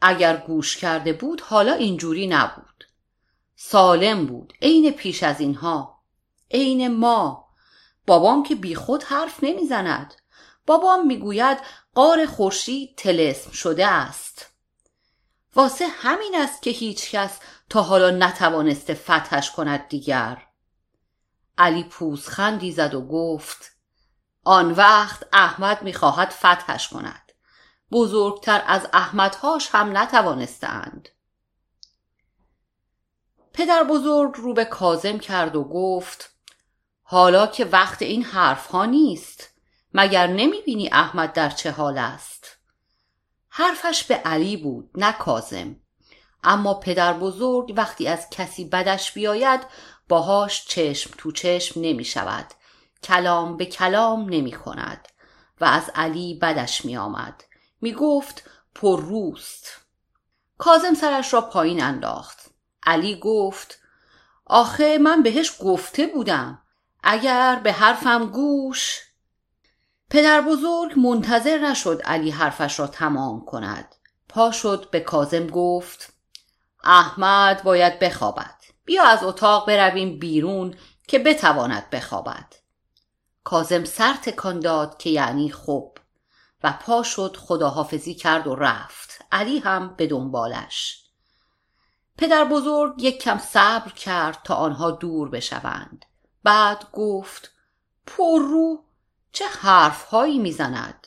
اگر 0.00 0.36
گوش 0.36 0.76
کرده 0.76 1.12
بود 1.12 1.40
حالا 1.40 1.72
اینجوری 1.72 2.26
نبود. 2.26 2.84
سالم 3.56 4.26
بود. 4.26 4.52
عین 4.62 4.90
پیش 4.90 5.22
از 5.22 5.40
اینها. 5.40 6.02
عین 6.50 6.88
ما. 6.88 7.48
بابام 8.06 8.42
که 8.42 8.54
بیخود 8.54 9.02
حرف 9.02 9.38
نمی‌زند. 9.44 10.14
بابام 10.66 11.06
می‌گوید 11.06 11.58
قار 11.94 12.26
خورشید 12.26 12.96
تلسم 12.96 13.50
شده 13.50 13.86
است. 13.86 14.46
واسه 15.54 15.86
همین 15.86 16.34
است 16.36 16.62
که 16.62 16.70
هیچکس 16.70 17.38
تا 17.70 17.82
حالا 17.82 18.10
نتوانسته 18.10 18.94
فتحش 18.94 19.50
کند 19.50 19.88
دیگر. 19.88 20.47
علی 21.58 21.84
پوزخندی 21.84 22.72
زد 22.72 22.94
و 22.94 23.00
گفت 23.00 23.72
آن 24.44 24.72
وقت 24.72 25.26
احمد 25.32 25.82
می‌خواهد 25.82 26.30
فتحش 26.30 26.88
کند. 26.88 27.32
بزرگتر 27.92 28.64
از 28.66 28.88
احمدهاش 28.92 29.68
هم 29.72 29.98
نتوانستند. 29.98 31.08
پدر 33.52 33.84
بزرگ 33.84 34.34
رو 34.36 34.54
به 34.54 34.64
کازم 34.64 35.18
کرد 35.18 35.56
و 35.56 35.64
گفت 35.64 36.30
حالا 37.02 37.46
که 37.46 37.64
وقت 37.64 38.02
این 38.02 38.24
حرف 38.24 38.66
ها 38.66 38.84
نیست 38.84 39.48
مگر 39.94 40.26
نمی 40.26 40.62
بینی 40.62 40.88
احمد 40.88 41.32
در 41.32 41.50
چه 41.50 41.70
حال 41.70 41.98
است؟ 41.98 42.58
حرفش 43.48 44.04
به 44.04 44.14
علی 44.14 44.56
بود 44.56 44.90
نه 44.94 45.12
کازم 45.12 45.76
اما 46.44 46.74
پدر 46.74 47.12
بزرگ 47.12 47.74
وقتی 47.76 48.08
از 48.08 48.30
کسی 48.30 48.64
بدش 48.64 49.12
بیاید 49.12 49.60
باهاش 50.08 50.66
چشم 50.66 51.10
تو 51.18 51.32
چشم 51.32 51.80
نمی 51.80 52.04
شود. 52.04 52.46
کلام 53.02 53.56
به 53.56 53.66
کلام 53.66 54.28
نمی 54.28 54.52
کند 54.52 55.08
و 55.60 55.64
از 55.64 55.90
علی 55.94 56.34
بدش 56.34 56.84
می 56.84 56.96
آمد. 56.96 57.44
می 57.80 57.92
گفت 57.92 58.50
پر 58.74 59.02
روست. 59.02 59.66
کازم 60.58 60.94
سرش 60.94 61.34
را 61.34 61.40
پایین 61.40 61.82
انداخت. 61.82 62.38
علی 62.82 63.18
گفت 63.22 63.78
آخه 64.46 64.98
من 64.98 65.22
بهش 65.22 65.52
گفته 65.60 66.06
بودم. 66.06 66.62
اگر 67.02 67.60
به 67.64 67.72
حرفم 67.72 68.26
گوش. 68.26 69.00
پدر 70.10 70.40
بزرگ 70.40 70.98
منتظر 70.98 71.58
نشد 71.58 72.02
علی 72.04 72.30
حرفش 72.30 72.80
را 72.80 72.86
تمام 72.86 73.44
کند. 73.44 73.94
پا 74.28 74.50
شد 74.50 74.88
به 74.90 75.00
کازم 75.00 75.46
گفت 75.46 76.12
احمد 76.84 77.62
باید 77.62 77.98
بخوابد. 77.98 78.57
بیا 78.88 79.04
از 79.04 79.22
اتاق 79.22 79.66
برویم 79.66 80.18
بیرون 80.18 80.74
که 81.08 81.18
بتواند 81.18 81.90
بخوابد. 81.90 82.54
کازم 83.44 83.84
سر 83.84 84.12
تکان 84.12 84.60
داد 84.60 84.96
که 84.96 85.10
یعنی 85.10 85.50
خوب 85.50 85.98
و 86.64 86.72
پا 86.72 87.02
شد 87.02 87.36
خداحافظی 87.36 88.14
کرد 88.14 88.46
و 88.46 88.54
رفت. 88.54 89.24
علی 89.32 89.58
هم 89.58 89.94
به 89.96 90.06
دنبالش. 90.06 91.04
پدر 92.18 92.44
بزرگ 92.44 93.02
یک 93.02 93.22
کم 93.22 93.38
صبر 93.38 93.92
کرد 93.92 94.42
تا 94.44 94.54
آنها 94.54 94.90
دور 94.90 95.28
بشوند. 95.28 96.04
بعد 96.42 96.90
گفت 96.92 97.52
پررو 98.06 98.84
چه 99.32 99.44
حرفهایی 99.46 100.38
می‌زند؟ 100.38 101.06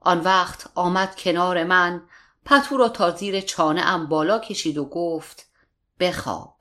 آن 0.00 0.20
وقت 0.20 0.70
آمد 0.74 1.16
کنار 1.16 1.64
من 1.64 2.02
پتو 2.44 2.76
را 2.76 2.88
تا 2.88 3.10
زیر 3.10 3.40
چانه 3.40 3.80
ام 3.80 4.06
بالا 4.06 4.38
کشید 4.38 4.78
و 4.78 4.84
گفت 4.84 5.46
بخواب. 6.00 6.53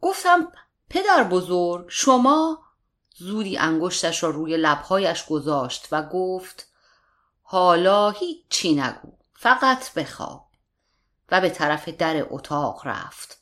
گفتم 0.00 0.52
پدر 0.90 1.24
بزرگ 1.24 1.86
شما؟ 1.88 2.62
زودی 3.16 3.58
انگشتش 3.58 4.22
را 4.22 4.30
روی 4.30 4.56
لبهایش 4.56 5.26
گذاشت 5.26 5.88
و 5.92 6.02
گفت 6.02 6.68
حالا 7.42 8.10
هیچی 8.10 8.74
نگو 8.74 9.12
فقط 9.34 9.94
بخواب. 9.94 10.50
و 11.30 11.40
به 11.40 11.50
طرف 11.50 11.88
در 11.88 12.26
اتاق 12.30 12.80
رفت. 12.84 13.40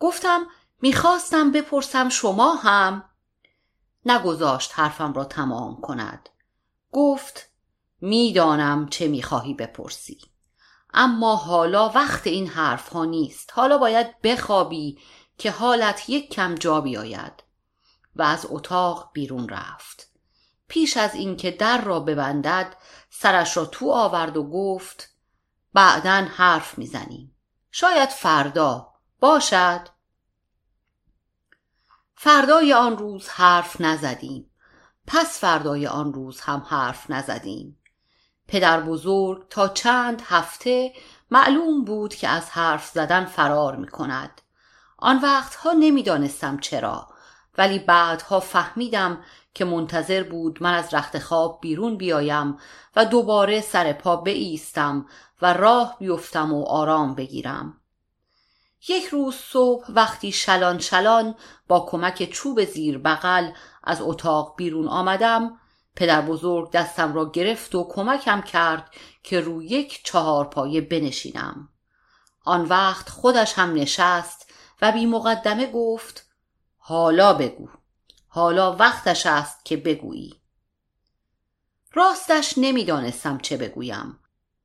گفتم 0.00 0.46
می‌خواستم 0.82 1.52
بپرسم 1.52 2.08
شما 2.08 2.54
هم؟ 2.54 3.04
نگذاشت 4.06 4.70
حرفم 4.74 5.12
را 5.12 5.24
تمام 5.24 5.80
کند. 5.80 6.28
گفت 6.92 7.48
می‌دانم 8.00 8.88
چه 8.88 9.08
می‌خواهی 9.08 9.54
بپرسی. 9.54 10.18
اما 10.94 11.36
حالا 11.36 11.88
وقت 11.88 12.26
این 12.26 12.46
حرف 12.46 12.88
ها 12.88 13.04
نیست. 13.04 13.50
حالا 13.54 13.78
باید 13.78 14.20
بخوابی 14.20 14.98
که 15.42 15.50
حالت 15.50 16.08
یک 16.08 16.30
کم 16.30 16.54
جا 16.54 16.80
بیاید. 16.80 17.42
و 18.16 18.22
از 18.22 18.46
اتاق 18.50 19.10
بیرون 19.12 19.48
رفت. 19.48 20.08
پیش 20.68 20.96
از 20.96 21.14
اینکه 21.14 21.50
در 21.50 21.80
را 21.80 22.00
ببندد 22.00 22.76
سرش 23.10 23.56
را 23.56 23.64
تو 23.64 23.90
آورد 23.90 24.36
و 24.36 24.50
گفت 24.50 25.16
بعدا 25.74 26.26
حرف 26.30 26.78
می‌زنیم 26.78 27.36
شاید 27.70 28.08
فردا. 28.08 28.92
باشد. 29.20 29.88
فردای 32.14 32.72
آن 32.72 32.98
روز 32.98 33.28
حرف 33.28 33.80
نزدیم. 33.80 34.50
پس 35.06 35.38
فردای 35.40 35.86
آن 35.86 36.12
روز 36.12 36.40
هم 36.40 36.66
حرف 36.68 37.10
نزدیم. 37.10 37.82
پدر 38.48 38.80
بزرگ 38.80 39.48
تا 39.48 39.68
چند 39.68 40.22
هفته 40.24 40.92
معلوم 41.30 41.84
بود 41.84 42.14
که 42.14 42.28
از 42.28 42.50
حرف 42.50 42.88
زدن 42.88 43.24
فرار 43.24 43.76
می 43.76 43.88
کند 43.88 44.41
آن 45.02 45.18
وقتها 45.18 45.72
نمی‌دانستم 45.72 46.58
چرا 46.58 47.08
ولی 47.58 47.78
بعدها 47.78 48.40
فهمیدم 48.40 49.18
که 49.54 49.64
منتظر 49.64 50.22
بود 50.22 50.62
من 50.62 50.74
از 50.74 50.94
رخت 50.94 51.18
خواب 51.18 51.58
بیرون 51.60 51.96
بیایم 51.96 52.58
و 52.96 53.04
دوباره 53.04 53.60
سر 53.60 53.92
پا 53.92 54.16
بایستم 54.16 55.06
و 55.42 55.52
راه 55.52 55.96
بیفتم 55.98 56.54
و 56.54 56.64
آرام 56.64 57.14
بگیرم. 57.14 57.80
یک 58.88 59.04
روز 59.04 59.34
صبح 59.34 59.86
وقتی 59.88 60.32
شلان 60.32 60.78
شلان 60.78 61.34
با 61.68 61.86
کمک 61.90 62.30
چوب 62.30 62.64
زیر 62.64 62.98
بغل 62.98 63.50
از 63.84 64.02
اتاق 64.02 64.54
بیرون 64.56 64.88
آمدم 64.88 65.60
پدر 65.96 66.20
بزرگ 66.20 66.70
دستم 66.70 67.14
را 67.14 67.30
گرفت 67.30 67.74
و 67.74 67.88
کمکم 67.90 68.40
کرد 68.40 68.90
که 69.22 69.40
روی 69.40 69.66
یک 69.66 70.04
چهار 70.04 70.44
پایه 70.44 70.80
بنشینم. 70.80 71.68
آن 72.44 72.64
وقت 72.64 73.08
خودش 73.08 73.58
هم 73.58 73.74
نشست 73.74 74.51
و 74.82 74.92
بی 74.92 75.06
مقدمه 75.06 75.66
گفت 75.66 76.26
حالا 76.78 77.32
بگو. 77.32 77.68
حالا 78.28 78.76
وقتش 78.76 79.26
است 79.26 79.64
که 79.64 79.76
بگویی. 79.76 80.34
راستش 81.92 82.54
نمی‌دانستم 82.56 83.38
چه 83.38 83.56
بگویم. 83.56 84.18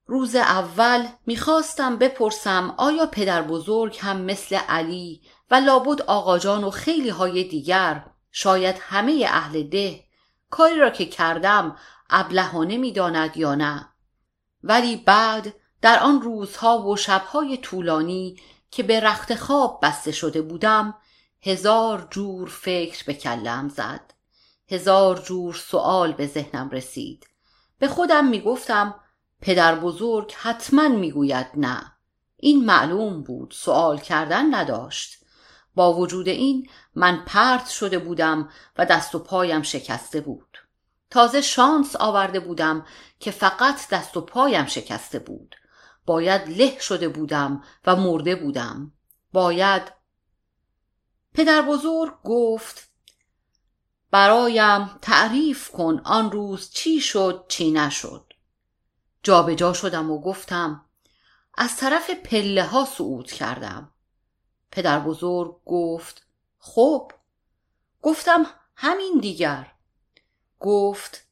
روز 0.06 0.36
اول 0.36 1.08
می‌خواستم 1.26 1.98
بپرسم 1.98 2.74
آیا 2.78 3.06
پدر 3.06 3.42
بزرگ 3.42 3.98
هم 4.02 4.22
مثل 4.22 4.56
علی 4.56 5.22
و 5.52 5.56
لابد 5.56 6.02
آقاجان 6.02 6.64
و 6.64 6.70
خیلی 6.70 7.10
های 7.10 7.44
دیگر 7.44 8.06
شاید 8.32 8.76
همه 8.82 9.26
اهل 9.28 9.64
ده 9.64 10.04
کاری 10.50 10.80
را 10.80 10.90
که 10.90 11.06
کردم 11.06 11.76
ابلهانه 12.10 12.78
می‌داند 12.78 13.38
یا 13.38 13.56
نه؟ 13.56 13.90
ولی 14.64 14.96
بعد 14.96 15.54
در 15.82 16.00
آن 16.00 16.22
روزها 16.22 16.82
و 16.82 16.98
شبهای 16.98 17.58
طولانی 17.58 18.40
که 18.78 18.84
به 18.84 19.00
رخت 19.00 19.36
خواب 19.36 19.80
بسته 19.84 20.12
شده 20.12 20.42
بودم 20.42 20.96
هزار 21.42 22.08
جور 22.12 22.50
فکر 22.50 23.04
به 23.06 23.14
کلم 23.14 23.70
زد. 23.70 24.14
هزار 24.70 25.20
جور 25.20 25.54
سوال 25.54 26.12
به 26.12 26.28
ذهنم 26.28 26.70
رسید. 26.70 27.28
به 27.80 27.88
خودم 27.88 28.28
می‌گفتم 28.28 28.96
پدر 29.42 29.76
بزرگ 29.76 30.34
حتما 30.38 30.88
می‌گوید 30.88 31.48
نه. 31.56 31.94
این 32.36 32.66
معلوم 32.66 33.24
بود 33.24 33.54
سوال 33.56 34.00
کردن 34.00 34.56
نداشت. 34.56 35.26
با 35.76 35.94
وجود 35.94 36.28
این 36.28 36.70
من 36.96 37.24
پرت 37.26 37.70
شده 37.70 38.00
بودم 38.00 38.50
و 38.78 38.86
دست 38.86 39.16
و 39.16 39.20
پایم 39.20 39.62
شکسته 39.62 40.22
بود. 40.22 40.58
تازه 41.10 41.42
شانس 41.42 41.96
آورده 41.96 42.40
بودم 42.40 42.86
که 43.20 43.32
فقط 43.32 43.90
دست 43.90 44.18
و 44.18 44.22
پایم 44.22 44.66
شکسته 44.66 45.20
بود. 45.20 45.56
باید 46.08 46.50
له 46.50 46.80
شده 46.80 47.10
بودم 47.10 47.64
و 47.86 47.96
مرده 47.96 48.36
بودم. 48.36 48.92
باید. 49.34 49.94
پدر 51.34 51.62
بزرگ 51.62 52.14
گفت 52.24 52.90
برایم 54.12 54.88
تعریف 55.02 55.72
کن 55.72 56.02
آن 56.06 56.32
روز 56.32 56.70
چی 56.70 57.02
شد 57.02 57.46
چی 57.48 57.72
نشد. 57.72 58.34
جابجا 59.24 59.56
جا 59.56 59.74
شدم 59.74 60.12
و 60.12 60.22
گفتم 60.22 60.86
از 61.58 61.78
طرف 61.78 62.10
پله 62.10 62.64
ها 62.64 62.86
صعود 62.86 63.32
کردم. 63.32 63.92
پدر 64.72 65.00
بزرگ 65.00 65.56
گفت 65.66 66.28
خب. 66.60 67.12
گفتم 68.02 68.46
همین 68.76 69.20
دیگر. 69.22 69.72
گفت 70.60 71.28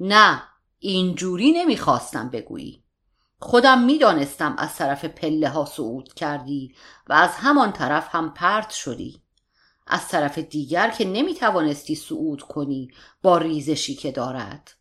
نه 0.00 0.42
اینجوری 0.78 1.52
نمی‌خواستم 1.52 2.28
بگویی. 2.28 2.81
خودم 3.42 3.82
می‌دانستم 3.82 4.54
از 4.58 4.76
طرف 4.76 5.04
پله 5.04 5.48
ها 5.48 5.64
صعود 5.64 6.14
کردی 6.14 6.74
و 7.06 7.12
از 7.12 7.30
همان 7.30 7.72
طرف 7.72 8.14
هم 8.14 8.34
پرت 8.34 8.70
شدی. 8.70 9.22
از 9.86 10.08
طرف 10.08 10.38
دیگر 10.38 10.90
که 10.90 11.04
نمی 11.04 11.34
توانستی 11.34 11.94
صعود 11.94 12.42
کنی 12.42 12.90
با 13.22 13.38
ریزشی 13.38 13.94
که 13.94 14.12
دارد. 14.12 14.74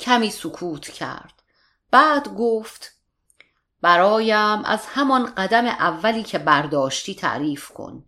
کمی 0.00 0.30
سکوت 0.30 0.88
کرد. 0.88 1.42
بعد 1.90 2.28
گفت 2.34 2.92
برایم 3.80 4.64
از 4.64 4.86
همان 4.86 5.34
قدم 5.34 5.66
اولی 5.66 6.22
که 6.22 6.38
برداشتی 6.38 7.14
تعریف 7.14 7.68
کن. 7.68 8.04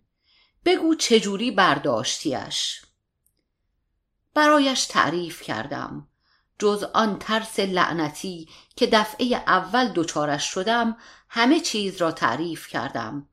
بگو 0.65 0.95
چجوری 0.95 1.51
برداشتیش. 1.51 2.81
برایش 4.33 4.85
تعریف 4.85 5.41
کردم. 5.41 6.07
جز 6.61 6.83
آن 6.93 7.19
ترس 7.19 7.59
لعنتی 7.59 8.49
که 8.75 8.87
دفعه 8.87 9.25
اول 9.35 9.91
دچارش 9.95 10.43
شدم 10.43 10.97
همه 11.29 11.59
چیز 11.59 11.97
را 11.97 12.11
تعریف 12.11 12.67
کردم 12.67 13.27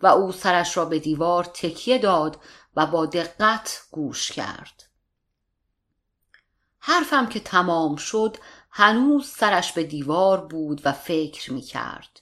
و 0.00 0.06
او 0.06 0.32
سرش 0.32 0.76
را 0.76 0.84
به 0.84 0.98
دیوار 0.98 1.44
تکیه 1.44 1.98
داد 1.98 2.40
و 2.76 2.86
با 2.86 3.06
دقت 3.06 3.82
گوش 3.90 4.32
کرد. 4.32 4.82
حرفم 6.78 7.26
که 7.26 7.40
تمام 7.40 7.96
شد 7.96 8.36
هنوز 8.70 9.28
سرش 9.28 9.72
به 9.72 9.84
دیوار 9.84 10.46
بود 10.46 10.80
و 10.84 10.92
فکر 10.92 11.52
می 11.52 11.62
کرد. 11.62 12.20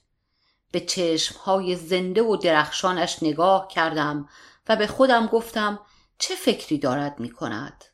به 0.73 0.81
چشمهای 0.81 1.77
زنده 1.77 2.23
و 2.23 2.37
درخشانش 2.37 3.23
نگاه 3.23 3.69
کردم 3.69 4.29
و 4.69 4.77
به 4.77 4.87
خودم 4.87 5.27
گفتم 5.27 5.81
چه 6.19 6.35
فکری 6.35 6.79
دارد 6.79 7.21
می 7.21 7.31
کند؟ 7.31 7.85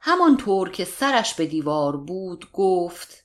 همانطور 0.00 0.70
که 0.70 0.84
سرش 0.84 1.34
به 1.34 1.46
دیوار 1.46 1.96
بود 1.96 2.52
گفت 2.52 3.24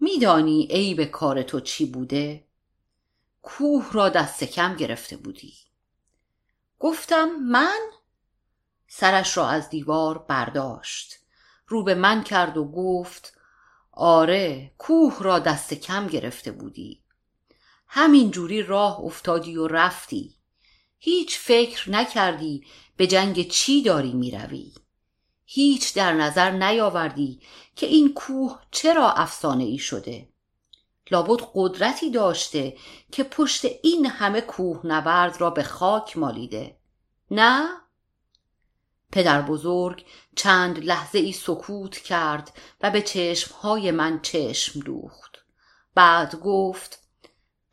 میدانی 0.00 0.68
عیب 0.70 1.04
کار 1.04 1.42
تو 1.42 1.60
چی 1.60 1.86
بوده؟ 1.86 2.46
کوه 3.42 3.92
را 3.92 4.08
دست 4.08 4.44
کم 4.44 4.76
گرفته 4.76 5.16
بودی. 5.16 5.54
گفتم 6.78 7.24
من؟ 7.24 7.80
سرش 8.88 9.36
را 9.36 9.48
از 9.48 9.70
دیوار 9.70 10.18
برداشت. 10.18 11.16
رو 11.66 11.84
به 11.84 11.94
من 11.94 12.24
کرد 12.24 12.56
و 12.56 12.64
گفت 12.64 13.38
آره 13.92 14.72
کوه 14.78 15.16
را 15.20 15.38
دست 15.38 15.74
کم 15.74 16.06
گرفته 16.06 16.52
بودی. 16.52 17.02
همین 17.86 18.30
جوری 18.30 18.62
راه 18.62 19.00
افتادی 19.00 19.56
و 19.56 19.66
رفتی. 19.66 20.36
هیچ 20.98 21.38
فکر 21.38 21.90
نکردی 21.90 22.66
به 22.96 23.06
جنگ 23.06 23.48
چی 23.48 23.82
داری 23.82 24.12
می‌روی. 24.12 24.72
هیچ 25.52 25.94
در 25.94 26.12
نظر 26.12 26.50
نیاوردی 26.50 27.40
که 27.76 27.86
این 27.86 28.14
کوه 28.14 28.60
چرا 28.70 29.12
افسانه 29.12 29.64
ای 29.64 29.78
شده 29.78 30.28
لابد 31.10 31.44
قدرتی 31.54 32.10
داشته 32.10 32.76
که 33.12 33.24
پشت 33.24 33.64
این 33.82 34.06
همه 34.06 34.40
کوه 34.40 34.80
نبرد 34.84 35.40
را 35.40 35.50
به 35.50 35.62
خاک 35.62 36.16
مالیده 36.16 36.76
نه؟ 37.30 37.68
پدر 39.12 39.42
بزرگ 39.42 40.04
چند 40.36 40.84
لحظه 40.84 41.18
ای 41.18 41.32
سکوت 41.32 41.98
کرد 41.98 42.52
و 42.80 42.90
به 42.90 43.02
چشمهای 43.02 43.90
من 43.90 44.20
چشم 44.20 44.80
دوخت 44.80 45.38
بعد 45.94 46.40
گفت 46.40 46.98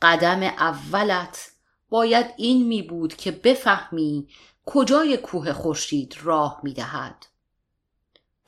قدم 0.01 0.43
اولت 0.43 1.51
باید 1.89 2.33
این 2.37 2.67
می 2.67 2.81
بود 2.81 3.15
که 3.15 3.31
بفهمی 3.31 4.27
کجای 4.65 5.17
کوه 5.17 5.53
خورشید 5.53 6.15
راه 6.21 6.59
می 6.63 6.73
دهد. 6.73 7.25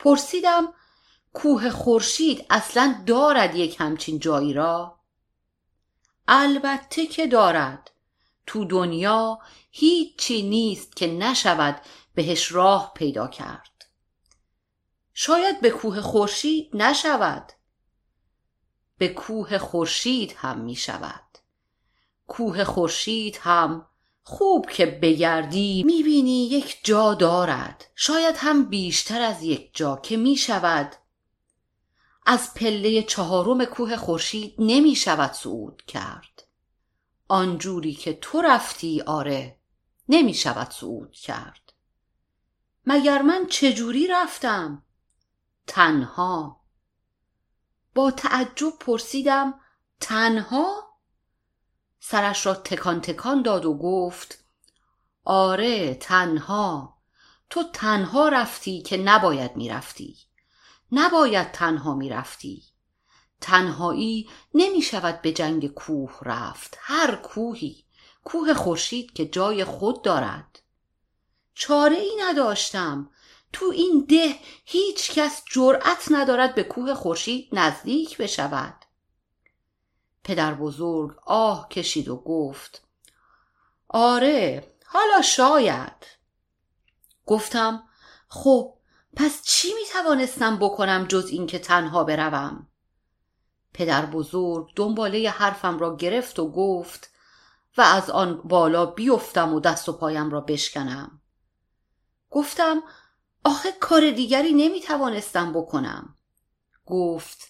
پرسیدم 0.00 0.74
کوه 1.32 1.70
خورشید 1.70 2.46
اصلا 2.50 3.02
دارد 3.06 3.54
یک 3.54 3.76
همچین 3.80 4.18
جایی 4.18 4.52
را؟ 4.52 5.00
البته 6.28 7.06
که 7.06 7.26
دارد. 7.26 7.90
تو 8.46 8.64
دنیا 8.64 9.38
هیچی 9.70 10.42
نیست 10.42 10.96
که 10.96 11.06
نشود 11.06 11.80
بهش 12.14 12.52
راه 12.52 12.92
پیدا 12.94 13.28
کرد. 13.28 13.86
شاید 15.14 15.60
به 15.60 15.70
کوه 15.70 16.00
خورشید 16.00 16.70
نشود. 16.76 17.52
به 18.98 19.08
کوه 19.08 19.58
خورشید 19.58 20.34
هم 20.36 20.60
می 20.60 20.76
شود 20.76 21.30
کوه 22.26 22.64
خورشید 22.64 23.38
هم 23.42 23.86
خوب 24.22 24.70
که 24.70 24.86
بگردی 24.86 25.82
می‌بینی 25.82 26.46
یک 26.46 26.80
جا 26.84 27.14
دارد. 27.14 27.86
شاید 27.94 28.34
هم 28.38 28.64
بیشتر 28.64 29.22
از 29.22 29.42
یک 29.42 29.70
جا 29.74 29.96
که 29.96 30.16
می 30.16 30.36
شود 30.36 30.92
از 32.26 32.54
پله 32.54 33.02
چهارم 33.02 33.64
کوه 33.64 33.96
خورشید 33.96 34.54
نمی 34.58 34.94
شود 34.94 35.32
صعود 35.32 35.82
کرد. 35.86 36.42
آنجوری 37.28 37.94
که 37.94 38.12
تو 38.12 38.42
رفتی 38.42 39.00
آره 39.00 39.58
نمی 40.08 40.34
شود 40.34 40.70
صعود 40.70 41.12
کرد. 41.12 41.72
مگر 42.86 43.22
من 43.22 43.46
چجوری 43.46 44.06
رفتم؟ 44.06 44.82
تنها. 45.66 46.60
با 47.94 48.10
تعجب 48.10 48.78
پرسیدم 48.80 49.60
تنها؟ 50.00 50.89
سرش 52.00 52.46
را 52.46 52.54
تکان 52.54 53.00
تکان 53.00 53.42
داد 53.42 53.64
و 53.64 53.74
گفت 53.74 54.44
آره 55.24 55.94
تنها. 55.94 56.96
تو 57.50 57.64
تنها 57.72 58.28
رفتی 58.28 58.82
که 58.82 58.96
نباید 58.96 59.56
می‌رفتی. 59.56 60.16
نباید 60.92 61.52
تنها 61.52 61.94
می‌رفتی. 61.94 62.64
تنهایی 63.40 64.28
نمی 64.54 64.82
شود 64.82 65.22
به 65.22 65.32
جنگ 65.32 65.68
کوه 65.68 66.18
رفت. 66.22 66.78
هر 66.80 67.16
کوهی. 67.16 67.84
کوه 68.24 68.54
خورشید 68.54 69.12
که 69.12 69.26
جای 69.26 69.64
خود 69.64 70.02
دارد. 70.02 70.58
چاره 71.54 71.96
ای 71.96 72.12
نداشتم. 72.20 73.10
تو 73.52 73.66
این 73.66 74.06
ده 74.08 74.36
هیچ 74.64 75.12
کس 75.12 75.42
جرأت 75.52 76.06
ندارد 76.10 76.54
به 76.54 76.62
کوه 76.62 76.94
خورشید 76.94 77.48
نزدیک 77.52 78.16
بشود. 78.16 78.79
پدر 80.24 80.54
بزرگ 80.54 81.16
آه 81.26 81.68
کشید 81.68 82.08
و 82.08 82.16
گفت 82.16 82.84
آره 83.88 84.72
حالا 84.86 85.22
شاید. 85.22 86.06
گفتم 87.26 87.82
خب 88.28 88.74
پس 89.16 89.42
چی 89.42 89.68
می 89.74 89.86
توانستم 89.92 90.56
بکنم 90.56 91.06
جز 91.08 91.28
اینکه 91.28 91.58
تنها 91.58 92.04
بروم؟ 92.04 92.66
پدر 93.72 94.06
بزرگ 94.06 94.72
دنباله 94.76 95.30
حرفم 95.30 95.78
را 95.78 95.96
گرفت 95.96 96.38
و 96.38 96.50
گفت 96.50 97.10
و 97.76 97.80
از 97.80 98.10
آن 98.10 98.42
بالا 98.44 98.86
بیفتم 98.86 99.54
و 99.54 99.60
دست 99.60 99.88
و 99.88 99.92
پایم 99.92 100.30
را 100.30 100.40
بشکنم. 100.40 101.20
گفتم 102.30 102.82
آخه 103.44 103.72
کار 103.72 104.10
دیگری 104.10 104.52
نمی 104.52 104.80
توانستم 104.80 105.52
بکنم. 105.52 106.16
گفت 106.86 107.48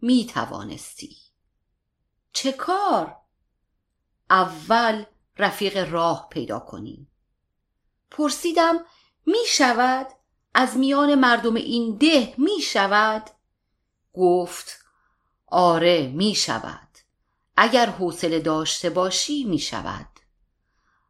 می 0.00 0.26
توانستی 0.26 1.16
چه 2.32 2.52
کار؟ 2.52 3.16
اول 4.30 5.04
رفیق 5.38 5.92
راه 5.92 6.28
پیدا 6.30 6.58
کنیم 6.58 7.10
پرسیدم 8.10 8.84
می 9.26 9.44
شود؟ 9.48 10.06
از 10.54 10.76
میان 10.76 11.14
مردم 11.14 11.54
این 11.54 11.96
ده 11.96 12.34
می 12.38 12.60
شود؟ 12.62 13.30
گفت 14.12 14.84
آره 15.46 16.06
می 16.06 16.34
شود 16.34 16.88
اگر 17.56 17.86
حوصله 17.86 18.40
داشته 18.40 18.90
باشی 18.90 19.44
می 19.44 19.58
شود 19.58 20.06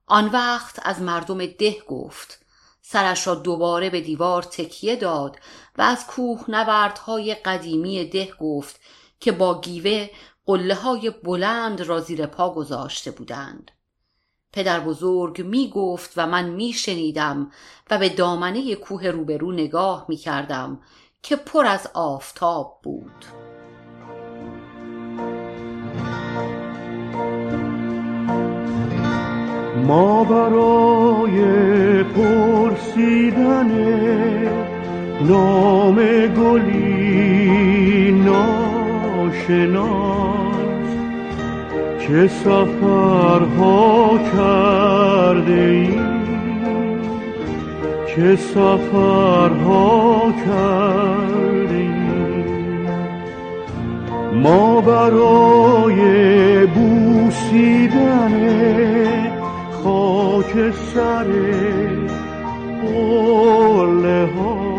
آن 0.06 0.26
وقت 0.28 0.78
از 0.82 1.02
مردم 1.02 1.46
ده 1.46 1.80
گفت 1.88 2.40
سرش 2.82 3.26
را 3.26 3.34
دوباره 3.34 3.90
به 3.90 4.00
دیوار 4.00 4.42
تکیه 4.42 4.96
داد 4.96 5.36
و 5.78 5.82
از 5.82 6.06
کوه 6.06 6.44
نوردهای 6.48 7.34
قدیمی 7.34 8.04
ده 8.04 8.32
گفت 8.40 8.80
که 9.20 9.32
با 9.32 9.60
گیوه 9.60 10.10
قله 10.46 10.74
های 10.74 11.10
بلند 11.24 11.80
را 11.80 12.00
زیر 12.00 12.26
پا 12.26 12.54
گذاشته 12.54 13.10
بودند. 13.10 13.70
پدر 14.52 14.80
بزرگ 14.80 15.42
می 15.42 15.70
گفت 15.74 16.12
و 16.16 16.26
من 16.26 16.48
می 16.48 16.72
شنیدم 16.72 17.50
و 17.90 17.98
به 17.98 18.08
دامنه 18.08 18.74
کوه 18.74 19.06
روبرو 19.06 19.52
نگاه 19.52 20.06
می 20.08 20.16
کردم 20.16 20.80
که 21.22 21.36
پر 21.36 21.66
از 21.66 21.90
آفتاب 21.94 22.80
بود. 22.82 23.24
ما 29.86 30.24
برای 30.24 31.42
پرسیدن 32.02 33.70
نام 35.22 35.96
گلی 36.26 38.10
ناشناس 39.30 40.90
چه 41.98 42.28
سفرها 42.28 44.18
کرده 44.32 45.52
ای 45.52 45.98
چه 48.06 48.36
سفرها 48.36 50.32
کرده 50.46 51.74
ای 51.74 51.90
ما 54.42 54.80
برای 54.80 56.66
بوسیدن 56.66 58.34
خاک 59.84 60.70
سر 60.94 61.26
قله 62.82 64.28
ها 64.36 64.69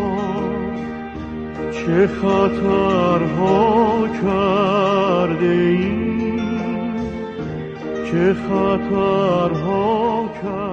چه 1.85 2.07
خطرها 2.07 4.07
کرده 4.23 5.45
ای 5.45 6.01
چه 8.11 8.33
خطرها 8.33 10.29
کرده 10.43 10.70